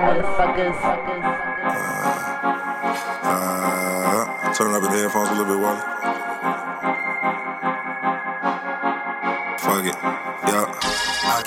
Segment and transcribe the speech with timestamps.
[0.00, 0.78] motherfuckers.
[3.22, 6.19] Uh, turn up the headphones a little bit, Wally.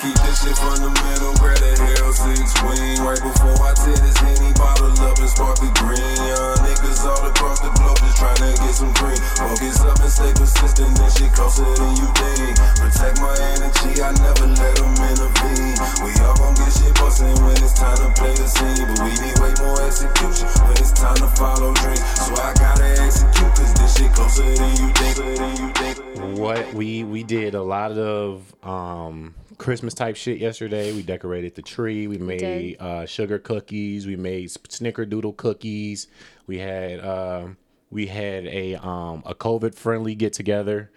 [0.00, 2.98] Keep this shit from the middle, grab that hell six wing.
[3.04, 6.16] Right before I tear this henny bottle up and spark the green.
[6.24, 9.20] Young niggas all across the globe just trying to get some green.
[9.38, 12.56] Focus up and stay persistent, this shit closer than you think.
[12.80, 15.76] Protect my energy, I never let them intervene.
[16.02, 18.84] We all gon' get shit bustin' when it's time to play the scene.
[18.88, 22.02] But we need way more execution when it's time to follow dreams.
[22.18, 24.10] So I gotta execute, cause this shit.
[24.14, 26.38] Closer than you think.
[26.38, 30.92] What we we did a lot of um Christmas type shit yesterday.
[30.92, 32.06] We decorated the tree.
[32.06, 34.06] We made uh, sugar cookies.
[34.06, 36.06] We made snickerdoodle cookies.
[36.46, 37.56] We had um
[37.90, 40.90] we had a um a COVID friendly get together.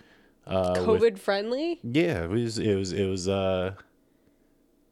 [0.46, 1.80] Uh, with- COVID friendly.
[1.82, 3.76] yeah, it was it was it was uh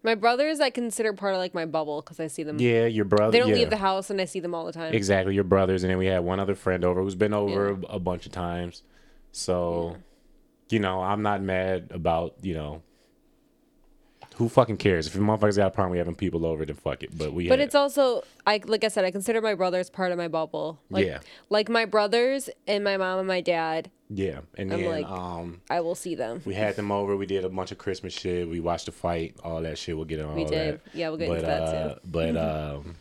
[0.04, 2.58] My brothers, I consider part of like my bubble because I see them.
[2.62, 3.32] yeah your brother.
[3.32, 3.56] They don't yeah.
[3.56, 4.94] leave the house, and I see them all the time.
[4.94, 7.96] Exactly, your brothers, and then we had one other friend over who's been over a,
[7.96, 8.84] a bunch of times.
[9.34, 9.98] So,
[10.70, 12.82] you know, I'm not mad about you know.
[14.36, 15.08] Who fucking cares?
[15.08, 17.18] If the motherfuckers got a problem, we having people over, then fuck it.
[17.18, 17.48] But we.
[17.48, 20.80] But it's also I like I said, I consider my brothers part of my bubble.
[20.90, 21.20] Like, Yeah.
[21.50, 25.62] Like my brothers and my mom and my dad, yeah, and I'm then like- um,
[25.70, 26.42] I will see them.
[26.46, 27.16] we had them over.
[27.16, 28.50] We did a bunch of Christmas shit.
[28.50, 29.96] We watched the fight, all that shit.
[29.96, 30.76] We'll get on We all did.
[30.76, 30.82] that.
[30.94, 32.00] Yeah, we'll get but, into that uh, too.
[32.06, 32.96] But um,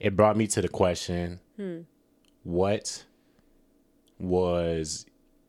[0.00, 1.80] it brought me to the question: Hmm.
[2.42, 3.04] What
[4.18, 5.06] was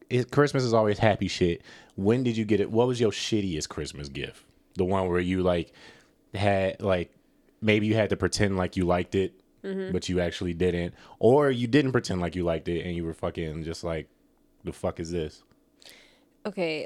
[0.10, 0.32] it?
[0.32, 1.62] Christmas is always happy shit.
[1.96, 2.70] When did you get it?
[2.72, 4.44] What was your shittiest Christmas gift?
[4.76, 5.72] The one where you like
[6.34, 7.12] had like
[7.62, 9.94] maybe you had to pretend like you liked it, Mm-hmm.
[9.94, 13.16] but you actually didn't, or you didn't pretend like you liked it and you were
[13.16, 14.08] fucking just like,
[14.64, 15.42] the fuck is this?
[16.46, 16.86] Okay.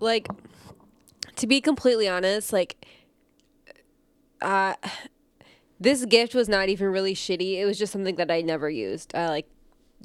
[0.00, 0.26] Like
[1.36, 2.86] to be completely honest, like
[4.40, 4.74] uh
[5.80, 7.58] this gift was not even really shitty.
[7.58, 9.14] It was just something that I never used.
[9.14, 9.46] I like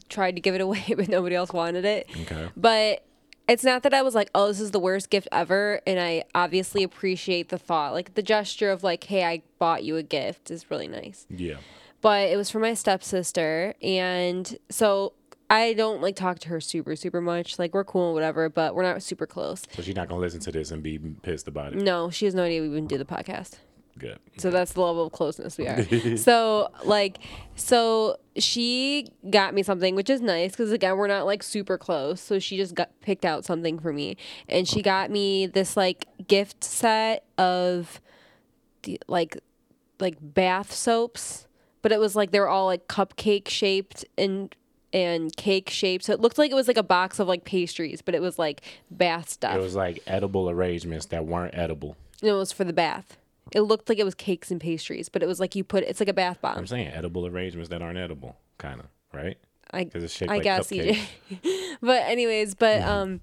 [0.09, 2.09] tried to give it away but nobody else wanted it.
[2.23, 2.49] Okay.
[2.57, 3.05] But
[3.49, 5.81] it's not that I was like, oh, this is the worst gift ever.
[5.87, 7.93] And I obviously appreciate the thought.
[7.93, 11.25] Like the gesture of like, hey, I bought you a gift is really nice.
[11.29, 11.55] Yeah.
[12.01, 13.73] But it was for my stepsister.
[13.81, 15.13] And so
[15.49, 17.57] I don't like talk to her super, super much.
[17.57, 19.63] Like we're cool and whatever, but we're not super close.
[19.75, 21.79] So she's not gonna listen to this and be pissed about it.
[21.79, 23.57] No, she has no idea we even do the podcast.
[23.99, 24.19] Good.
[24.37, 26.17] So that's the level of closeness we are.
[26.17, 27.19] so like,
[27.55, 32.21] so she got me something, which is nice because again we're not like super close.
[32.21, 34.17] So she just got picked out something for me,
[34.47, 38.01] and she got me this like gift set of,
[38.83, 39.37] the, like,
[39.99, 41.47] like bath soaps,
[41.81, 44.55] but it was like they were all like cupcake shaped and
[44.93, 46.05] and cake shaped.
[46.05, 48.39] So it looked like it was like a box of like pastries, but it was
[48.39, 49.55] like bath stuff.
[49.55, 51.95] It was like edible arrangements that weren't edible.
[52.21, 53.17] No, it was for the bath.
[53.53, 55.99] It looked like it was cakes and pastries, but it was like you put it's
[55.99, 56.57] like a bath bomb.
[56.57, 59.37] I'm saying edible arrangements that aren't edible, kind of, right?
[59.71, 60.97] I 'Cause it's shaped I like guess cupcakes.
[61.31, 61.77] EJ.
[61.81, 62.89] but anyways, but Mm-hmm.
[62.89, 63.21] um,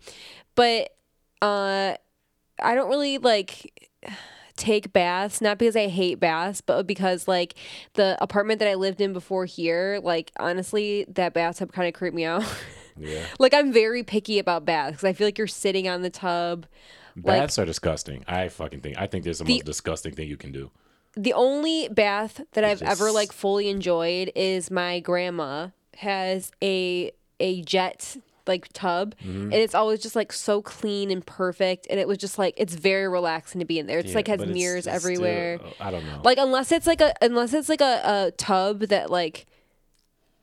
[0.55, 0.95] but
[1.43, 1.95] uh,
[2.63, 3.91] I don't really like
[4.57, 7.55] take baths not because I hate baths, but because like
[7.95, 12.17] the apartment that I lived in before here, like honestly, that bathtub kind of creeped
[12.17, 12.45] me out.
[12.99, 13.27] Yeah.
[13.39, 16.65] like I'm very picky about baths because I feel like you're sitting on the tub.
[17.17, 18.25] Like- Baths are disgusting.
[18.29, 18.99] I fucking think.
[18.99, 20.71] I think there's the, The- most disgusting thing you can do.
[21.17, 25.69] the only bath that I've just- ever like fully enjoyed is my grandma
[25.99, 27.11] has a
[27.41, 29.45] a jet like tub Mm-hmm.
[29.45, 32.75] and it's always just like so clean and perfect and it was just like it's
[32.75, 33.99] very relaxing to be in there.
[33.99, 35.59] It's Yeah, like has but it's- mirrors it's still- everywhere.
[35.81, 36.21] I don't know.
[36.23, 39.47] like unless it's like a unless it's like a, a tub that like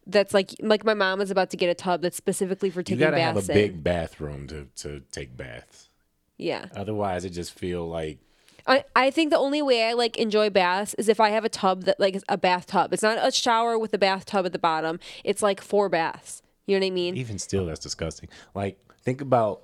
[0.05, 2.99] that's like like my mom is about to get a tub that's specifically for taking
[2.99, 3.57] you gotta have baths a in.
[3.57, 5.89] big bathroom to to take baths.
[6.37, 6.67] Yeah.
[6.75, 8.19] Otherwise, it just feel like
[8.65, 11.49] I, I think the only way I like enjoy baths is if I have a
[11.49, 12.93] tub that like is a bathtub.
[12.93, 14.99] It's not a shower with a bathtub at the bottom.
[15.23, 16.41] It's like four baths.
[16.65, 17.17] You know what I mean?
[17.17, 18.29] even still that's disgusting.
[18.53, 19.61] Like think about.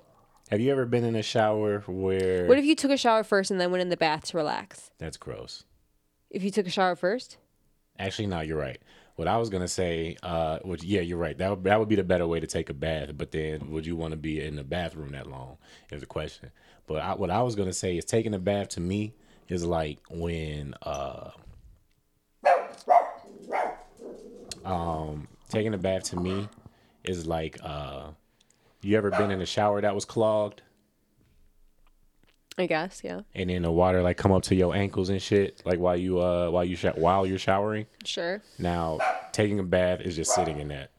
[0.50, 3.52] Have you ever been in a shower where What if you took a shower first
[3.52, 4.90] and then went in the bath to relax?
[4.98, 5.64] that's gross?
[6.28, 7.36] If you took a shower first?
[7.98, 8.80] Actually, no, you're right.
[9.20, 11.36] What I was gonna say, uh, which yeah, you're right.
[11.36, 13.10] That would, that would be the better way to take a bath.
[13.14, 15.58] But then, would you want to be in the bathroom that long?
[15.92, 16.50] Is the question.
[16.86, 19.12] But I, what I was gonna say is taking a bath to me
[19.46, 21.32] is like when uh,
[24.64, 26.48] um, taking a bath to me
[27.04, 28.04] is like uh,
[28.80, 30.62] you ever been in a shower that was clogged
[32.60, 33.22] I guess, yeah.
[33.34, 36.20] and then the water like come up to your ankles and shit, like while you
[36.20, 37.86] uh while you sh- while you're showering.
[38.04, 38.42] Sure.
[38.58, 38.98] Now,
[39.32, 40.90] taking a bath is just sitting in that.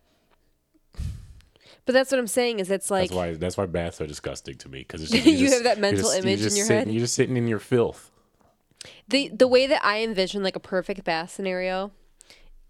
[1.86, 4.56] But that's what I'm saying is it's like That's why that's why baths are disgusting
[4.58, 6.92] to me because it's just You have that mental image in your sitting, head?
[6.92, 8.12] You're just sitting in your filth.
[9.08, 11.92] the the way that I envision like a perfect bath scenario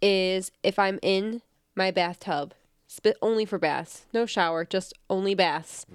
[0.01, 1.41] is if I'm in
[1.75, 2.53] my bathtub,
[2.87, 5.85] spit only for baths, no shower, just only baths,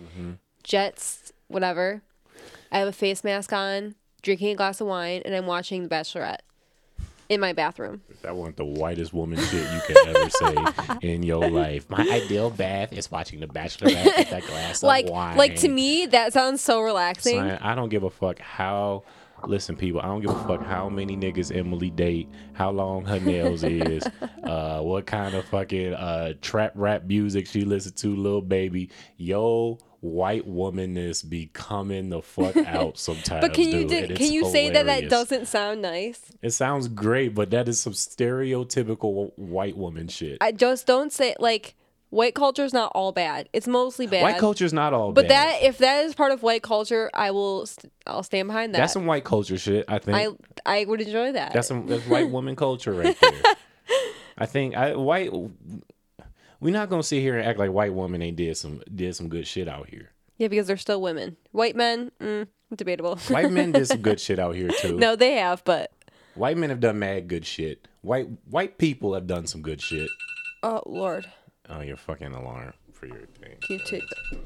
[0.63, 2.03] jets, whatever.
[2.77, 5.89] I have a face mask on, drinking a glass of wine, and I'm watching The
[5.89, 6.41] Bachelorette
[7.31, 8.03] in my bathroom.
[8.21, 10.55] That wasn't the whitest woman shit you could ever say
[11.01, 11.89] in your life.
[11.89, 15.39] My ideal bath is watching The Bachelorette with that glass Like of wine.
[15.39, 17.39] like to me that sounds so relaxing.
[17.39, 19.05] Son, I don't give a fuck how.
[19.47, 23.21] Listen, people, I don't give a fuck how many niggas Emily date, how long her
[23.21, 24.07] nails is,
[24.45, 28.91] uh, what kind of fucking uh, trap rap music she listen to, little baby.
[29.19, 33.41] Yo, white womanness be coming the fuck out sometimes.
[33.41, 36.21] But can you dude, can you say that that doesn't sound nice?
[36.43, 40.39] It sounds great, but that is some stereotypical white woman shit.
[40.41, 41.75] I just don't say like
[42.11, 43.49] white culture is not all bad.
[43.53, 44.23] It's mostly bad.
[44.23, 45.61] White culture is not all But bad.
[45.61, 48.79] that if that is part of white culture, I will st- I'll stand behind that.
[48.79, 49.85] that's some white culture shit.
[49.89, 50.29] I think I
[50.81, 51.53] I would enjoy that.
[51.53, 53.55] That's some that's white woman culture right there.
[54.39, 55.31] I think I white.
[56.61, 59.29] We're not gonna sit here and act like white women ain't did some did some
[59.29, 60.11] good shit out here.
[60.39, 61.37] yeah, because they're still women.
[61.53, 63.17] White men, mm, debatable.
[63.29, 64.97] White men did some good shit out here too.
[64.97, 65.93] no, they have, but
[66.35, 67.87] White men have done mad good shit.
[68.03, 70.09] White white people have done some good shit.
[70.63, 71.27] oh lord,
[71.69, 73.57] Oh, your fucking alarm for your thing.
[73.63, 74.41] can you take that?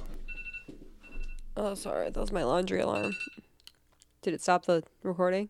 [1.56, 3.14] Oh, sorry, that was my laundry alarm.
[4.22, 5.48] Did it stop the recording?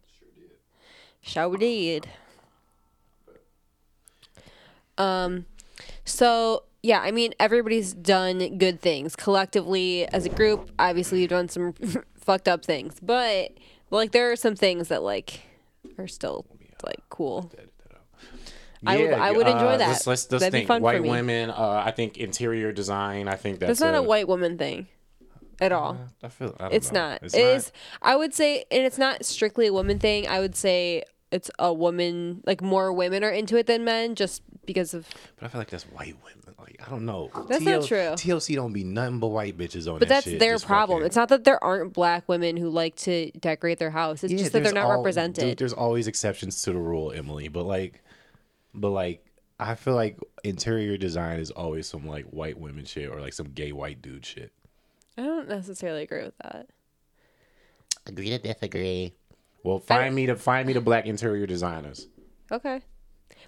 [1.21, 1.57] Sure did.
[1.57, 2.09] Sure did.
[4.99, 5.47] Um,
[6.05, 10.71] so yeah, I mean everybody's done good things collectively as a group.
[10.79, 11.75] Obviously, you've done some
[12.17, 13.53] fucked up things, but
[13.91, 15.41] like there are some things that like
[15.99, 16.47] are still
[16.85, 17.51] like cool.
[18.87, 19.89] I would- I would enjoy that.
[19.89, 20.69] Let's, let's, let's That'd be think.
[20.69, 21.11] fun for white me.
[21.11, 21.51] women.
[21.51, 23.29] Uh, I think interior design.
[23.29, 24.87] I think that's, That's not a white woman thing
[25.61, 25.99] at all.
[26.23, 26.57] I feel.
[26.59, 27.01] I don't It's know.
[27.11, 27.23] not.
[27.23, 27.73] It's It not- is.
[28.01, 30.27] I would say, and it's not strictly a woman thing.
[30.27, 32.43] I would say it's a woman.
[32.47, 34.41] Like more women are into it than men, just
[34.71, 35.07] because of.
[35.37, 36.55] But I feel like that's white women.
[36.59, 37.31] Like I don't know.
[37.49, 37.99] That's not true.
[38.17, 40.99] TLC don't be nothing but white bitches on But that that's shit, their problem.
[40.99, 44.23] fucking- It's not that there aren't black women who like to decorate their house.
[44.25, 45.45] It's Yeah, just that they're not al- represented.
[45.45, 47.49] Dude, there's always exceptions to the rule, Emily.
[47.49, 48.03] But like,
[48.75, 49.25] but like,
[49.59, 53.49] I feel like interior design is always some like white women shit or like some
[53.49, 54.53] gay white dude shit.
[55.19, 56.67] I don't necessarily agree with that.
[58.07, 59.15] Agree to disagree.
[59.63, 62.07] Well, find me the find me the black interior designers.
[62.51, 62.81] Okay.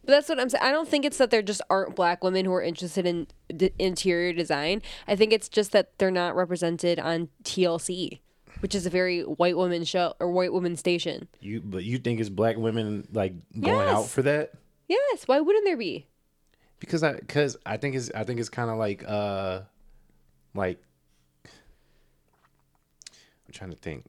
[0.04, 0.64] But that's what I'm saying.
[0.64, 3.72] I don't think it's that there just aren't black women who are interested in d-
[3.78, 4.82] interior design.
[5.06, 8.18] I think it's just that they're not represented on TLC,
[8.60, 11.28] which is a very white woman show or white woman station.
[11.40, 14.52] You but you think it's black women like going out for that?
[14.88, 16.08] Yes, why wouldn't there be?
[16.80, 19.60] Because I because I think it's I think it's kind of like uh
[20.52, 20.82] like
[23.46, 24.04] I'm trying to think.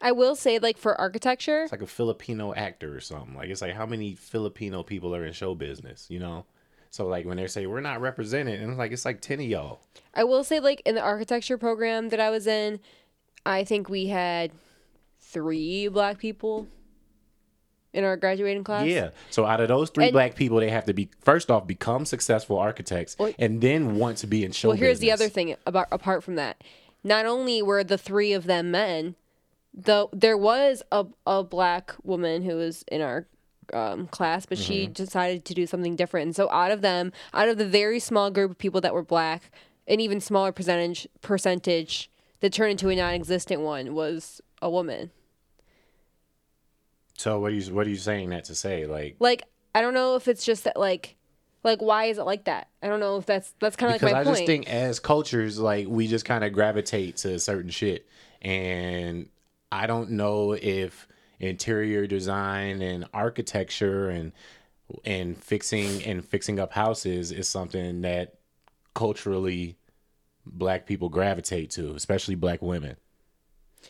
[0.00, 3.34] I will say, like for architecture, It's like a Filipino actor or something.
[3.34, 6.44] Like it's like how many Filipino people are in show business, you know?
[6.90, 9.46] So like when they say we're not represented, and it's like it's like ten of
[9.46, 9.80] y'all.
[10.14, 12.80] I will say, like in the architecture program that I was in,
[13.46, 14.50] I think we had
[15.20, 16.66] three black people
[17.92, 18.86] in our graduating class.
[18.86, 19.10] Yeah.
[19.30, 22.04] So out of those three And- black people, they have to be first off become
[22.04, 24.68] successful architects, Well- and then want to be in show.
[24.68, 26.62] Well, here's the other thing about apart from that.
[27.02, 29.14] Not only were the three of them men,
[29.74, 33.26] though there was a a black woman who was in our
[33.72, 34.92] um, class, but she Mm-hmm.
[34.92, 36.26] decided to do something different.
[36.26, 39.04] And so out of them, out of the very small group of people that were
[39.04, 39.50] black,
[39.86, 45.10] an even smaller percentage percentage that turned into a non-existent one was a woman.
[47.16, 48.86] So what are you what are you saying that to say?
[48.86, 49.42] Like Like
[49.74, 51.16] I don't know if it's just that like
[51.62, 52.68] like why is it like that?
[52.82, 54.36] I don't know if that's that's kind of like because my I point.
[54.36, 58.08] just think as cultures, like we just kind of gravitate to certain shit,
[58.40, 59.28] and
[59.72, 61.06] I don't know if
[61.38, 64.32] interior design and architecture and
[65.04, 68.34] and fixing and fixing up houses is something that
[68.94, 69.76] culturally
[70.44, 72.96] black people gravitate to, especially black women.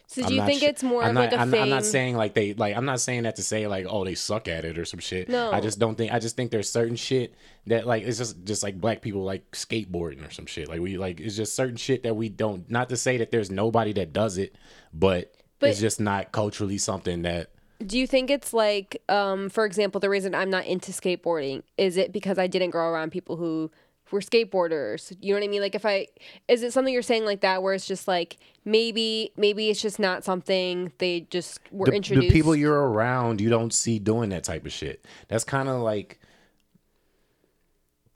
[0.07, 1.63] so do I'm you think su- it's more I'm of not, like a I'm, thing?
[1.63, 2.77] I'm not saying like they like.
[2.77, 5.29] I'm not saying that to say like oh they suck at it or some shit.
[5.31, 5.51] No.
[5.51, 6.13] I just don't think.
[6.13, 7.35] I just think there's certain shit
[7.67, 10.69] that like it's just just like black people like skateboarding or some shit.
[10.69, 12.71] Like we like it's just certain shit that we don't.
[12.71, 14.55] Not to say that there's nobody that does it,
[14.93, 17.51] but, But- it's just not culturally something that.
[17.87, 21.97] Do you think it's like, um, for example, the reason I'm not into skateboarding is
[21.97, 23.71] it because I didn't grow around people who
[24.11, 25.17] were skateboarders?
[25.23, 25.63] You know what I mean?
[25.63, 26.09] Like, if I
[26.47, 28.37] is it something you're saying like that, where it's just like
[28.67, 32.29] maybe maybe it's just not something they just were The, introduced.
[32.29, 35.07] the people you're around, you don't see doing that type of shit.
[35.29, 36.19] That's kind of like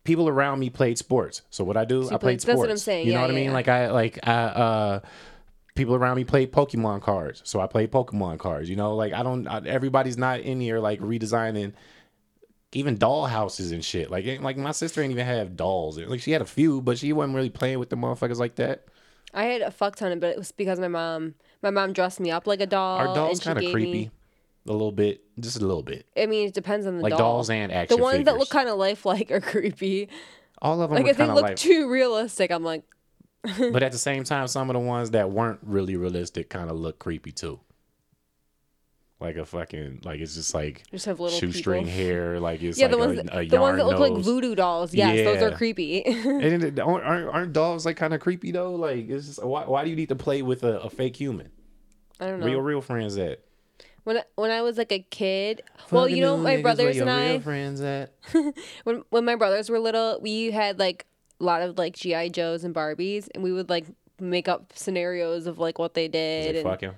[0.05, 1.43] people around me played sports.
[1.49, 2.47] So what I do, I you played played- sports.
[2.47, 3.07] that's what I'm saying.
[3.07, 3.45] You know Yeah, what I mean?
[3.47, 3.53] yeah.
[3.53, 5.01] Like I like I uh
[5.75, 8.69] people around me played Pokemon cards, so I played Pokemon cards.
[8.71, 9.47] You know, like I don't.
[9.47, 11.73] I, everybody's not in here like redesigning
[12.73, 14.11] even doll houses and shit.
[14.11, 15.99] Like, eh, like my sister ain't even have dolls.
[15.99, 18.85] Like she had a few, but she wasn't really playing with the motherfuckers like that.
[19.33, 22.21] I had a fuck ton of, but it was because my mom, my mom dressed
[22.21, 22.99] me up like a doll.
[22.99, 24.11] Our dolls kind of creepy, me-
[24.67, 26.07] a little bit, just a little bit.
[26.17, 27.19] I mean, it depends on the Like doll.
[27.19, 30.09] dolls and action The ones that look kind of lifelike are creepy.
[30.63, 32.85] All of them Like if they look too realistic, I'm like,
[33.73, 36.77] but at the same time, some of the ones that weren't really realistic kind of
[36.77, 37.61] look creepy too.
[39.21, 41.97] Like a fucking like it's just like just have little shoestring people.
[41.97, 44.23] hair, like it's Yeah, like the ones, a, that, a the ones that look like
[44.23, 44.93] voodoo dolls.
[44.93, 46.03] Yes, those are creepy.
[46.07, 48.75] And it- aren't, aren't, dolls like kind of creepy though?
[48.75, 51.51] Like, it's just, why, why do you need to play with a, a fake human?
[52.21, 52.47] I don't know.
[52.47, 53.41] real real friends at?
[54.05, 57.39] when I, when I was like a kid, well, you know, my brothers and I,
[57.39, 58.13] friends at?
[58.85, 61.07] when when my brothers were little, we had like
[61.41, 63.87] a lot of like GI Joes and Barbies, and we would like
[64.21, 66.55] make up scenarios of like what they did.
[66.55, 66.93] they and fucking?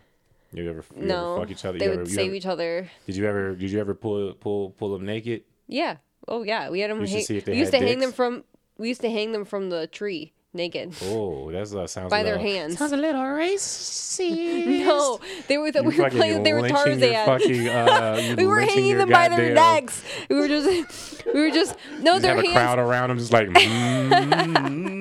[0.52, 1.78] You ever, you no, ever fuck each other?
[1.78, 2.88] they You would ever, save ever- each other.
[3.06, 3.54] Did you ever?
[3.54, 5.42] Did you ever pull pull pull them naked?
[5.66, 5.96] Yeah.
[6.28, 7.00] Oh yeah, we had them.
[7.00, 8.44] You should Hang- see if they we used to hang them from.
[8.78, 12.24] We used to hang them from the tree naked Oh, that's uh, sounds by a
[12.24, 12.78] their hands.
[12.78, 14.06] Sounds a little racist.
[14.18, 15.70] No, they were.
[15.70, 16.42] The, we were playing.
[16.42, 17.26] They were Tarzan.
[17.26, 20.02] fucking, uh, we were hanging them by their necks.
[20.28, 21.14] We were just.
[21.26, 21.74] We were just.
[21.98, 23.48] No, Just their have a crowd around them, just like.
[23.48, 24.95] mm,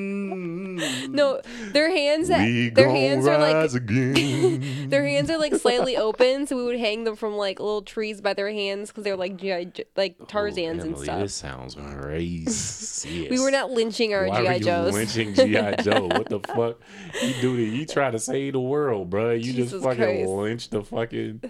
[1.09, 2.29] No, their hands.
[2.29, 3.71] we Their hands are like.
[4.89, 8.21] Their hands are like slightly open, so we would hang them from like little trees
[8.21, 11.19] by their hands because they're like GI, like oh, Tarzans and Emily, stuff.
[11.21, 13.29] This sounds racist.
[13.29, 14.93] We were not lynching our Why GI Joes.
[14.93, 16.07] lynching GI Joe?
[16.15, 16.79] What the fuck?
[17.21, 17.73] You do this?
[17.73, 19.31] You try to save the world, bro.
[19.31, 20.29] You just Jesus fucking Christ.
[20.29, 21.41] lynch the fucking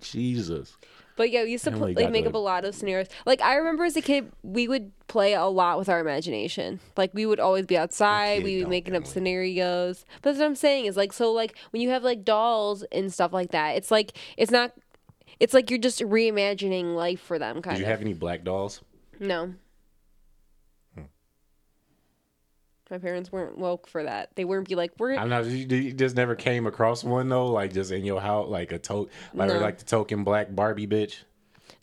[0.00, 0.76] Jesus.
[1.20, 3.08] But yeah, we used to pl- like make up a lot of scenarios.
[3.26, 6.80] Like I remember as a kid, we would play a lot with our imagination.
[6.96, 8.42] Like we would always be outside.
[8.42, 10.06] We would don't, making up scenarios.
[10.22, 13.12] But that's what I'm saying is like so like when you have like dolls and
[13.12, 14.72] stuff like that, it's like it's not.
[15.40, 17.90] It's like you're just reimagining life for them, kind Did you of.
[17.90, 18.80] have any black dolls?
[19.18, 19.52] no.
[20.94, 21.02] Hmm.
[22.90, 24.30] My parents weren't woke for that.
[24.34, 25.42] They wouldn't be like, "We're I don't know.
[25.42, 28.78] You, you just never came across one though, like just in your house, like a
[28.80, 29.58] to, like No.
[29.60, 31.18] like the token black Barbie bitch.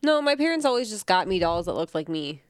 [0.04, 2.42] No, my parents always just got me dolls that looked like me.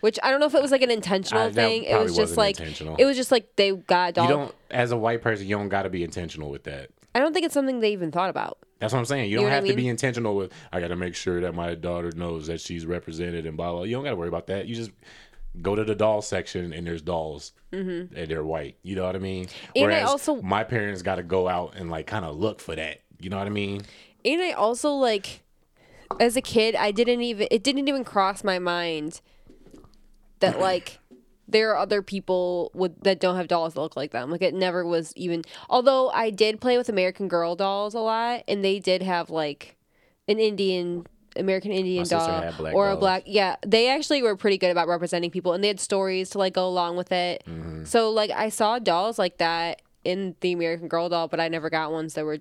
[0.00, 1.84] Which I don't know if it was like an intentional I- thing.
[1.84, 2.94] It was just like intentional.
[2.96, 4.28] it was just like they got dolls.
[4.28, 6.90] You don't, as a white person, you don't got to be intentional with that.
[7.14, 8.58] I don't think it's something they even thought about.
[8.80, 9.30] That's what I'm saying.
[9.30, 10.52] You know don't what I have to be intentional with.
[10.72, 13.82] I got to make sure that my daughter knows that she's represented and blah blah.
[13.84, 14.66] You don't got to worry about that.
[14.66, 14.90] You just
[15.62, 18.76] go to the doll section and there's dolls and they're white.
[18.82, 19.46] You know what I mean?
[19.46, 19.84] Mm-hmm.
[19.84, 22.74] And I also- my parents got to go out and like kind of look for
[22.76, 23.00] that.
[23.20, 23.82] You know what I mean?
[24.24, 25.42] And I also like
[26.20, 29.20] as a kid, I didn't even it didn't even cross my mind
[30.40, 30.98] that like
[31.46, 34.30] there are other people with that don't have dolls that look like them.
[34.30, 38.42] Like it never was even although I did play with American Girl dolls a lot
[38.48, 39.76] and they did have like
[40.26, 41.06] an Indian
[41.36, 45.52] American Indian doll or a black yeah they actually were pretty good about representing people
[45.52, 47.84] and they had stories to like go along with it Mm-hmm.
[47.84, 51.70] so like I saw dolls like that in the American Girl doll but I never
[51.70, 52.38] got ones that were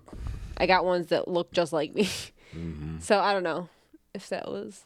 [0.57, 2.03] I got ones that looked just like me
[2.55, 2.99] Mm-hmm.
[2.99, 3.69] so I don't know
[4.13, 4.85] if that was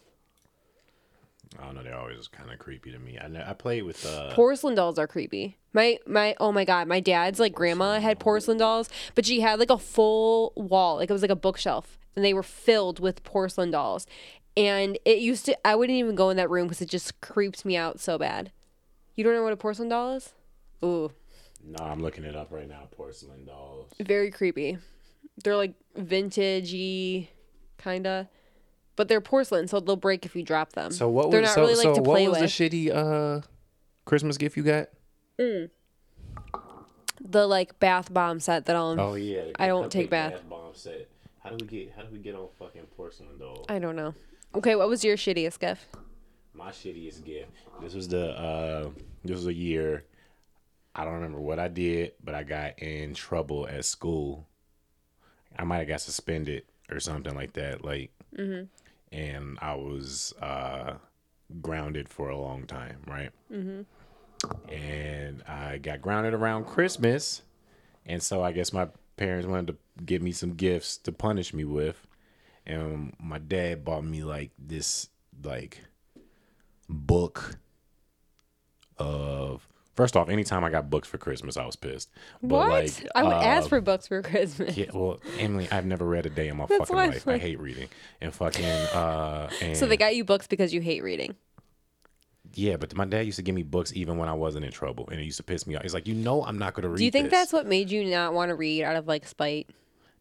[1.60, 1.84] I don't know.
[1.84, 3.18] They're always kind of creepy to me.
[3.20, 5.58] I know, I play with uh, porcelain dolls are creepy.
[5.74, 9.58] My my oh my god, my dad's like grandma had porcelain dolls, but she had
[9.58, 13.24] like a full wall, like it was like a bookshelf, and they were filled with
[13.24, 14.06] porcelain dolls.
[14.58, 17.64] And it used to I wouldn't even go in that room because it just creeped
[17.64, 18.52] me out so bad.
[19.16, 20.34] You don't know what a porcelain doll is?
[20.84, 21.12] Ooh,
[21.64, 22.88] No, I'm looking it up right now.
[22.92, 23.92] Porcelain dolls.
[24.00, 24.78] very creepy.
[25.44, 27.28] They're like vintagey,
[27.78, 28.28] kinda,
[28.96, 30.92] but they're porcelain, so they'll break if you drop them.
[30.92, 32.58] So what They're was not so, really like so to what play was with.
[32.58, 33.42] the shitty uh
[34.06, 34.90] Christmas gift you got?
[37.22, 39.00] the like bath bomb set that I'll.
[39.00, 40.42] Oh yeah, I don't cupcake take bath.
[40.50, 41.08] bomb set.
[41.48, 41.94] How do we get?
[41.96, 43.66] How do we get on fucking porcelain doll?
[43.70, 44.14] I don't know.
[44.54, 45.86] Okay, what was your shittiest gift?
[46.54, 47.52] My shittiest gift.
[47.82, 48.90] This was the uh
[49.24, 50.04] this was a year.
[50.94, 54.46] I don't remember what I did, but I got in trouble at school.
[55.58, 57.86] I might have got suspended or something like that.
[57.86, 60.96] Like, and I was uh
[61.62, 63.32] grounded for a long time, right?
[63.50, 64.74] Mm-hmm.
[64.74, 67.42] And I got grounded around Christmas,
[68.06, 71.66] and so I guess my parents wanted to give me some gifts to punish me
[71.66, 72.08] with,
[72.66, 75.10] and my dad bought me like this
[75.44, 75.84] like
[76.90, 77.58] book
[78.98, 82.10] of first off anytime i got books for christmas i was pissed
[82.42, 82.70] but what?
[82.70, 84.76] like I would uh, ask for books for Christmas.
[84.76, 87.60] yeah, well emily i've never read a day in my That's fucking life i hate
[87.60, 87.90] reading
[88.22, 91.36] and fucking uh and So they got you books because you hate reading.
[92.58, 95.08] Yeah, but my dad used to give me books even when I wasn't in trouble,
[95.12, 95.84] and it used to piss me off.
[95.84, 96.98] He's like, you know, I'm not gonna read.
[96.98, 99.28] Do you think this." that's what made you not want to read out of like
[99.28, 99.68] spite?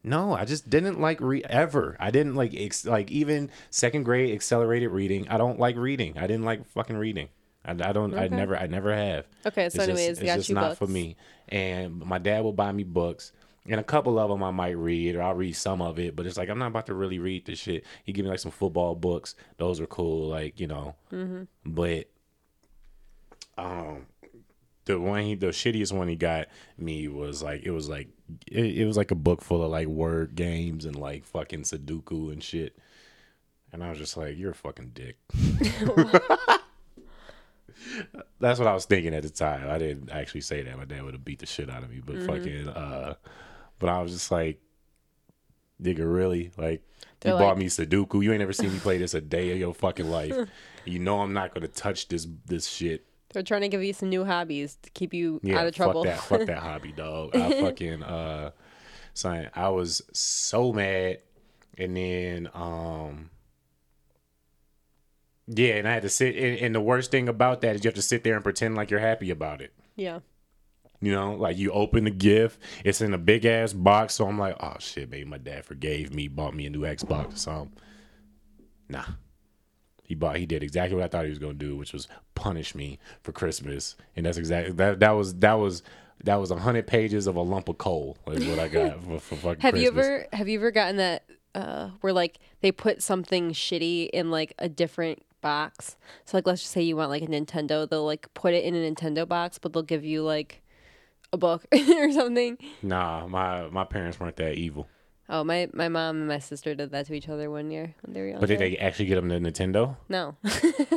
[0.05, 1.97] No, I just didn't like read ever.
[1.99, 5.29] I didn't like ex- like even second grade accelerated reading.
[5.29, 6.17] I don't like reading.
[6.19, 7.29] I didn't like fucking reading.
[7.65, 8.15] I, I don't.
[8.15, 8.57] I never.
[8.57, 9.27] I never have.
[9.47, 11.17] Okay, so It's anyways, just, got it's just you not for me.
[11.49, 13.33] And my dad will buy me books,
[13.67, 16.15] and a couple of them I might read, or I'll read some of it.
[16.15, 17.85] But it's like I'm not about to really read this shit.
[18.05, 19.35] He give me like some football books.
[19.57, 20.29] Those are cool.
[20.29, 21.45] Like you know, Mm-hmm.
[21.65, 22.07] but
[23.59, 24.07] um
[24.85, 26.47] the one he the shittiest one he got
[26.79, 28.09] me was like it was like
[28.47, 32.33] it, it was like a book full of like word games and like fucking Sudoku
[32.33, 32.77] and shit.
[33.73, 35.17] And I was just like, You're a fucking dick.
[38.41, 39.69] That's what I was thinking at the time.
[39.69, 40.77] I didn't actually say that.
[40.79, 42.01] My dad would have beat the shit out of me.
[42.05, 42.27] But Mm-hmm.
[42.27, 43.15] fucking uh
[43.79, 44.61] but I was just like
[45.83, 46.53] Nigga, really?
[46.57, 46.83] Like
[47.21, 48.23] They're you bought me Sudoku.
[48.23, 50.35] You ain't never seen me play this a day of your fucking life.
[50.87, 53.05] you know I'm not gonna touch this this shit.
[53.33, 56.05] They're trying to give you some new hobbies to keep you Yeah, out of trouble.
[56.05, 57.35] Fuck that, fuck that hobby, dog.
[57.37, 58.51] I fucking uh
[59.15, 61.19] son, I was so mad
[61.79, 63.31] and then um
[65.49, 67.89] yeah, and I had to sit and, and the worst thing about that is you
[67.89, 69.73] have to sit there and pretend like you're happy about it.
[69.97, 70.21] yeah.
[70.99, 74.39] You know, like you open the gift, it's in a big ass box, so I'm
[74.39, 77.73] like, oh shit, maybe my dad forgave me, bought me a new Xbox or something.
[78.89, 79.05] Nah.
[80.07, 82.75] He bought he did exactly what I thought he was gonna do, which was punish
[82.75, 83.97] me for Christmas.
[84.15, 85.83] And that's exactly that that was that was
[86.25, 89.19] that was a hundred pages of a lump of coal is what I got for,
[89.19, 93.03] for fucking Have you ever have you ever gotten that uh where like they put
[93.03, 95.97] something shitty in like a different box?
[96.25, 98.75] So like let's just say you want like a Nintendo, they'll like put it in
[98.75, 100.63] a Nintendo box, but they'll give you like
[101.33, 102.59] a book or something.
[102.83, 104.89] Nah, my my parents weren't that evil.
[105.29, 108.13] Oh, my my mom and my sister did that to each other one year when
[108.15, 108.41] they were young.
[108.41, 109.97] But did they actually get them the Nintendo?
[110.09, 110.37] No.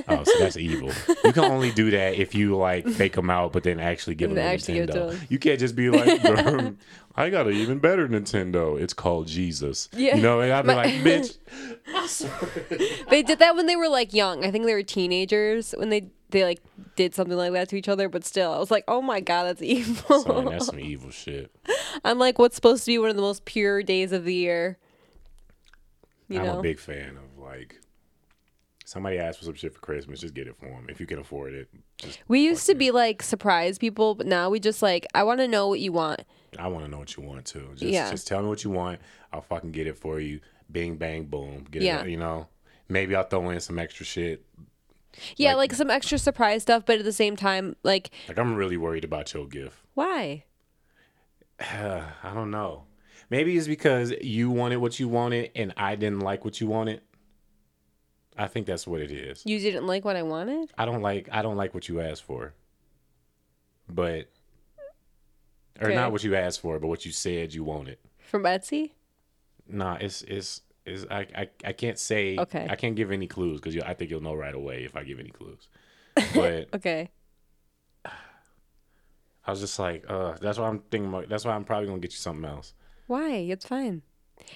[0.08, 0.92] Oh, so that's evil.
[1.24, 4.30] You can only do that if you like fake them out, but then actually give
[4.30, 4.66] them the Nintendo.
[4.74, 5.14] give it to Nintendo.
[5.14, 5.22] 'em.
[5.30, 6.08] You can't just be like,
[7.16, 8.80] I got an even better Nintendo.
[8.80, 9.90] It's called Jesus.
[9.94, 10.16] Yeah.
[10.16, 11.38] You know, and I'd be My- like, bitch.
[13.10, 14.46] they did that when they were like young.
[14.46, 16.62] I think they were teenagers when they they like
[16.96, 18.10] did something like that to each other.
[18.10, 20.24] But still, I was like, oh my god, that's evil.
[20.24, 21.52] Son, that's some evil shit.
[22.04, 24.78] I'm like, what's supposed to be one of the most pure days of the year?
[26.28, 27.80] You I'm know, a big fan of like,
[28.86, 31.20] somebody asks for some shit for Christmas, just get it for them if you can
[31.20, 31.70] afford it.
[31.98, 35.40] Just, we used to be like surprise people, but now we just like, I want
[35.40, 36.22] to know what you want.
[36.58, 37.68] I want to know what you want too.
[37.74, 38.10] Just, Yeah.
[38.12, 39.00] just tell me what you want.
[39.34, 40.40] I'll fucking get it for you.
[40.72, 41.66] Bing, bang, boom.
[41.72, 42.02] Get Yeah.
[42.04, 42.10] it.
[42.10, 42.48] You know,
[42.88, 44.46] maybe I'll throw in some extra shit.
[45.36, 48.56] Yeah, Like- like some extra surprise stuff, but at the same time, like, Like I'm
[48.56, 49.78] really worried about your gift.
[49.94, 50.44] why?
[51.60, 52.86] I don't know.
[53.30, 57.02] Maybe it's because you wanted what you wanted and I didn't like what you wanted.
[58.38, 59.44] I think that's what it is.
[59.46, 60.72] You didn't like what I wanted?
[60.78, 62.54] I don't like I don't like what you asked for.
[63.88, 64.30] But
[65.82, 65.96] or Okay.
[65.96, 67.98] not what you asked for, but what you said you wanted.
[68.20, 68.92] From Etsy?
[69.68, 72.68] Nah, it's it's is I, I I can't say Okay.
[72.70, 75.20] I can't give any clues because I think you'll know right away if I give
[75.20, 75.68] any clues.
[76.36, 77.10] But Okay.
[78.06, 81.10] I was just like, uh, that's why I'm thinking.
[81.10, 82.74] About, that's why I'm probably gonna get you something else.
[83.08, 83.30] Why?
[83.30, 84.04] It's fine.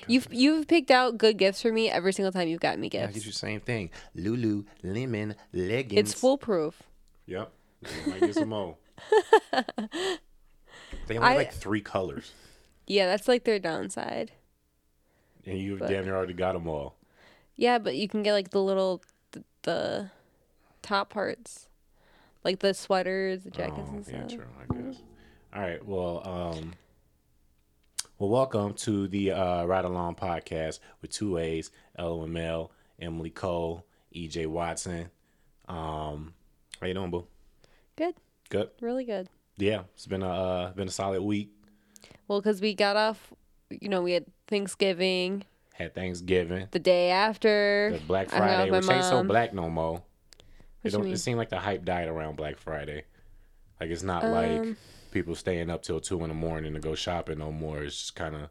[0.07, 3.03] You've you've picked out good gifts for me every single time you've gotten me gifts.
[3.03, 3.15] I gifts.
[3.19, 3.89] get you the same thing.
[4.15, 5.99] Lulu lemon leggings.
[5.99, 6.81] It's foolproof.
[7.25, 7.51] Yep.
[7.85, 8.77] I might get some more.
[11.07, 12.31] they only I- like three colors,
[12.87, 14.31] Yeah, that's like their downside.
[15.45, 16.95] And you But- damn near already got them all.
[17.55, 19.01] Yeah, but you can get like the little
[19.31, 20.09] the, the
[20.81, 21.67] top parts,
[22.43, 24.33] like the sweaters, the jackets, Oh, and yeah, stuff.
[24.39, 24.45] true.
[24.59, 25.01] I guess.
[25.53, 25.85] All right.
[25.85, 26.73] Well, um,
[28.17, 34.47] well, welcome to the uh, Ride Along podcast with two A's: LOML, Emily Cole, EJ
[34.47, 35.09] Watson.
[35.67, 36.33] Um,
[36.79, 37.27] how you doing, boo?
[37.95, 38.15] Good,
[38.49, 38.69] Good.
[38.81, 39.29] really good.
[39.57, 41.51] Yeah, it's been a uh, been a solid week.
[42.27, 43.31] Well, because we got off,
[43.81, 47.91] you know, we had Thanksgiving Had Thanksgiving, the day after.
[47.93, 50.01] the Black I hung out Friday, which ain't so black no more.
[50.83, 51.07] It don't.
[51.07, 53.03] It seemed like the hype died around Black Friday.
[53.79, 54.77] Like it's not like Um,
[55.11, 57.83] people staying up till two in the morning to go shopping no more.
[57.83, 58.49] It's just kind of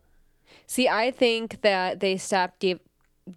[0.67, 2.81] See, I think that they stopped give,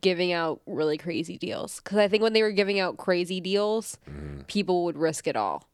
[0.01, 3.97] giving out really crazy deals because I think when they were giving out crazy deals,
[4.09, 4.41] Mm-hmm.
[4.47, 5.69] people would risk it all.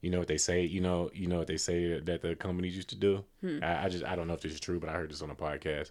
[0.00, 0.64] You know what they say.
[0.64, 3.24] You know you know what they say that the companies used to do.
[3.40, 3.58] Hmm.
[3.62, 5.30] I, I just I don't know if this is true, but I heard this on
[5.30, 5.90] a podcast.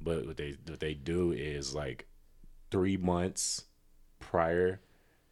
[0.00, 2.06] But what they what they do is like
[2.70, 3.64] three months
[4.20, 4.80] prior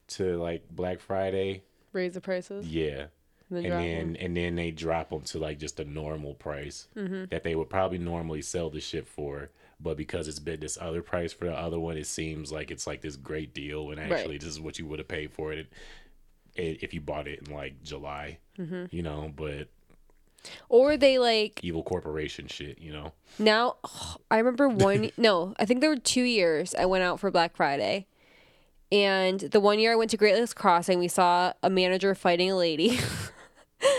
[0.08, 2.66] to like Black Friday, Raise the prices.
[2.68, 3.06] yeah,
[3.50, 6.88] And then and then and then they drop them to like just a normal price
[6.96, 7.24] Mm-hmm.
[7.30, 9.50] that they would probably normally sell the shit for.
[9.78, 12.86] But because it's been this other price for the other one, it seems like it's
[12.86, 15.66] like this great deal and actually this is what you would have paid for it.
[16.58, 18.84] If you bought it in like July, Mm-hmm.
[18.90, 19.32] you know.
[19.36, 19.68] But
[20.68, 23.12] Or they like evil corporation shit, you know.
[23.38, 23.76] now.
[24.30, 25.10] I remember one.
[25.16, 28.06] no, I think there were two years I went out for Black Friday,
[28.90, 32.50] and the one year I went to Great Lakes Crossing, we saw a manager fighting
[32.50, 32.98] a lady.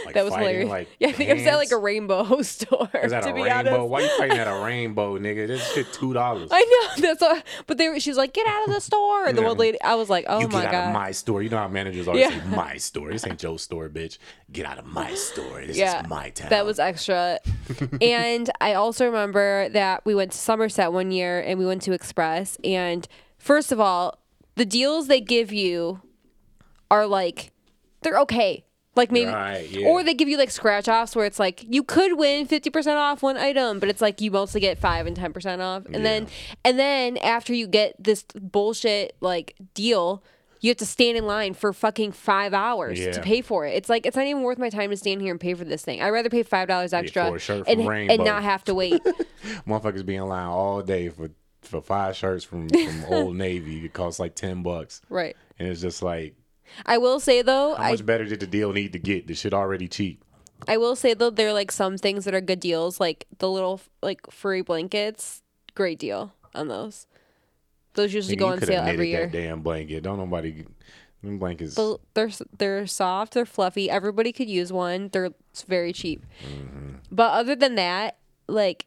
[0.06, 0.70] Like that was fighting, hilarious.
[0.70, 2.90] Like yeah, I think it was at like a rainbow store.
[3.04, 3.70] Is that to a be rainbow?
[3.86, 3.90] honest.
[3.90, 5.46] Why you fighting at a rainbow, nigga?
[5.48, 6.50] This shit two dollars.
[6.52, 6.62] I
[6.98, 8.00] know that's what, but they were.
[8.00, 10.40] She's like, "Get out of the store!" And the one lady, I was like, "Oh
[10.40, 11.44] you my get out god!" of my store.
[11.44, 12.30] You know how managers always Yeah.
[12.44, 13.12] say my store.
[13.12, 14.18] This ain't Joe's store, bitch.
[14.52, 15.62] Get out of my store.
[15.62, 16.50] This yeah, is my town.
[16.50, 17.40] that was extra.
[18.02, 21.92] and I also remember that we went to Somerset one year and we went to
[21.92, 22.58] Express.
[22.64, 24.18] And first of all,
[24.56, 26.02] the deals they give you
[26.90, 27.52] are like
[28.02, 28.64] they're okay.
[28.98, 29.88] Like maybe, Right, yeah.
[29.88, 32.98] or they give you like scratch offs where it's like you could win fifty percent
[32.98, 36.06] off one item, but it's like you mostly get five and ten percent off, and
[36.06, 36.28] then
[36.66, 40.24] and then after you get this bullshit like deal,
[40.60, 43.12] you have to stand in line for fucking five hours Yeah.
[43.12, 43.76] to pay for it.
[43.76, 45.84] It's like it's not even worth my time to stand here and pay for this
[45.84, 46.02] thing.
[46.02, 49.02] I'd rather pay five dollars extra for a shirt and and not have to wait.
[49.68, 51.30] Motherfuckers be in line all day for
[51.62, 53.86] for five shirts from from Old Navy.
[53.86, 55.36] It costs like ten bucks, right.
[55.60, 56.36] and it's just like,
[56.86, 59.28] I will say though, how I much better did the deal need to get?
[59.28, 60.24] The shit already cheap.
[60.68, 63.50] I will say though there are like some things that are good deals, like the
[63.50, 65.42] little like furry blankets.
[65.76, 67.08] Great deal on those.
[67.94, 69.28] Those usually go on sale every year.
[69.28, 70.04] that damn blanket.
[70.04, 70.66] Don't nobody.
[71.24, 71.76] Them blankets.
[71.76, 73.90] But they're they're soft, they're fluffy.
[73.90, 75.10] Everybody could use one.
[75.12, 75.32] They're
[75.68, 76.24] very cheap.
[76.48, 76.96] Mm-hmm.
[77.12, 78.86] But other than that, like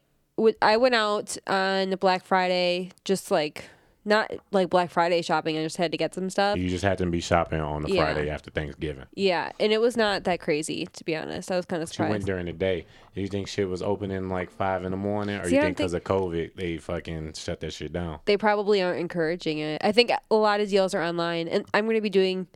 [0.61, 3.65] I went out on Black Friday, just like
[4.03, 5.57] not like Black Friday shopping.
[5.57, 6.57] I just had to get some stuff.
[6.57, 8.11] You just had to be shopping on the Yeah.
[8.13, 9.05] Friday after Thanksgiving.
[9.13, 11.51] Yeah, and it was not that crazy to be honest.
[11.51, 12.25] I was kind of You went surprised.
[12.25, 12.85] during the day.
[13.13, 15.61] Do you think shit was opening like five in the morning, or See, you I
[15.63, 18.19] don't think because of COVID they fucking shut that shit down?
[18.25, 19.81] They probably aren't encouraging it.
[19.83, 22.47] I think a lot of deals are online, and I'm going to be doing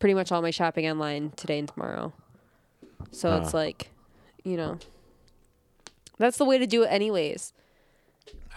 [0.00, 2.12] pretty much all my shopping online today and tomorrow.
[3.10, 3.90] So it's like,
[4.42, 4.78] you know,
[6.18, 7.52] that's the way to do it, anyways.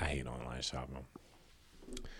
[0.02, 1.06] I hate online shopping.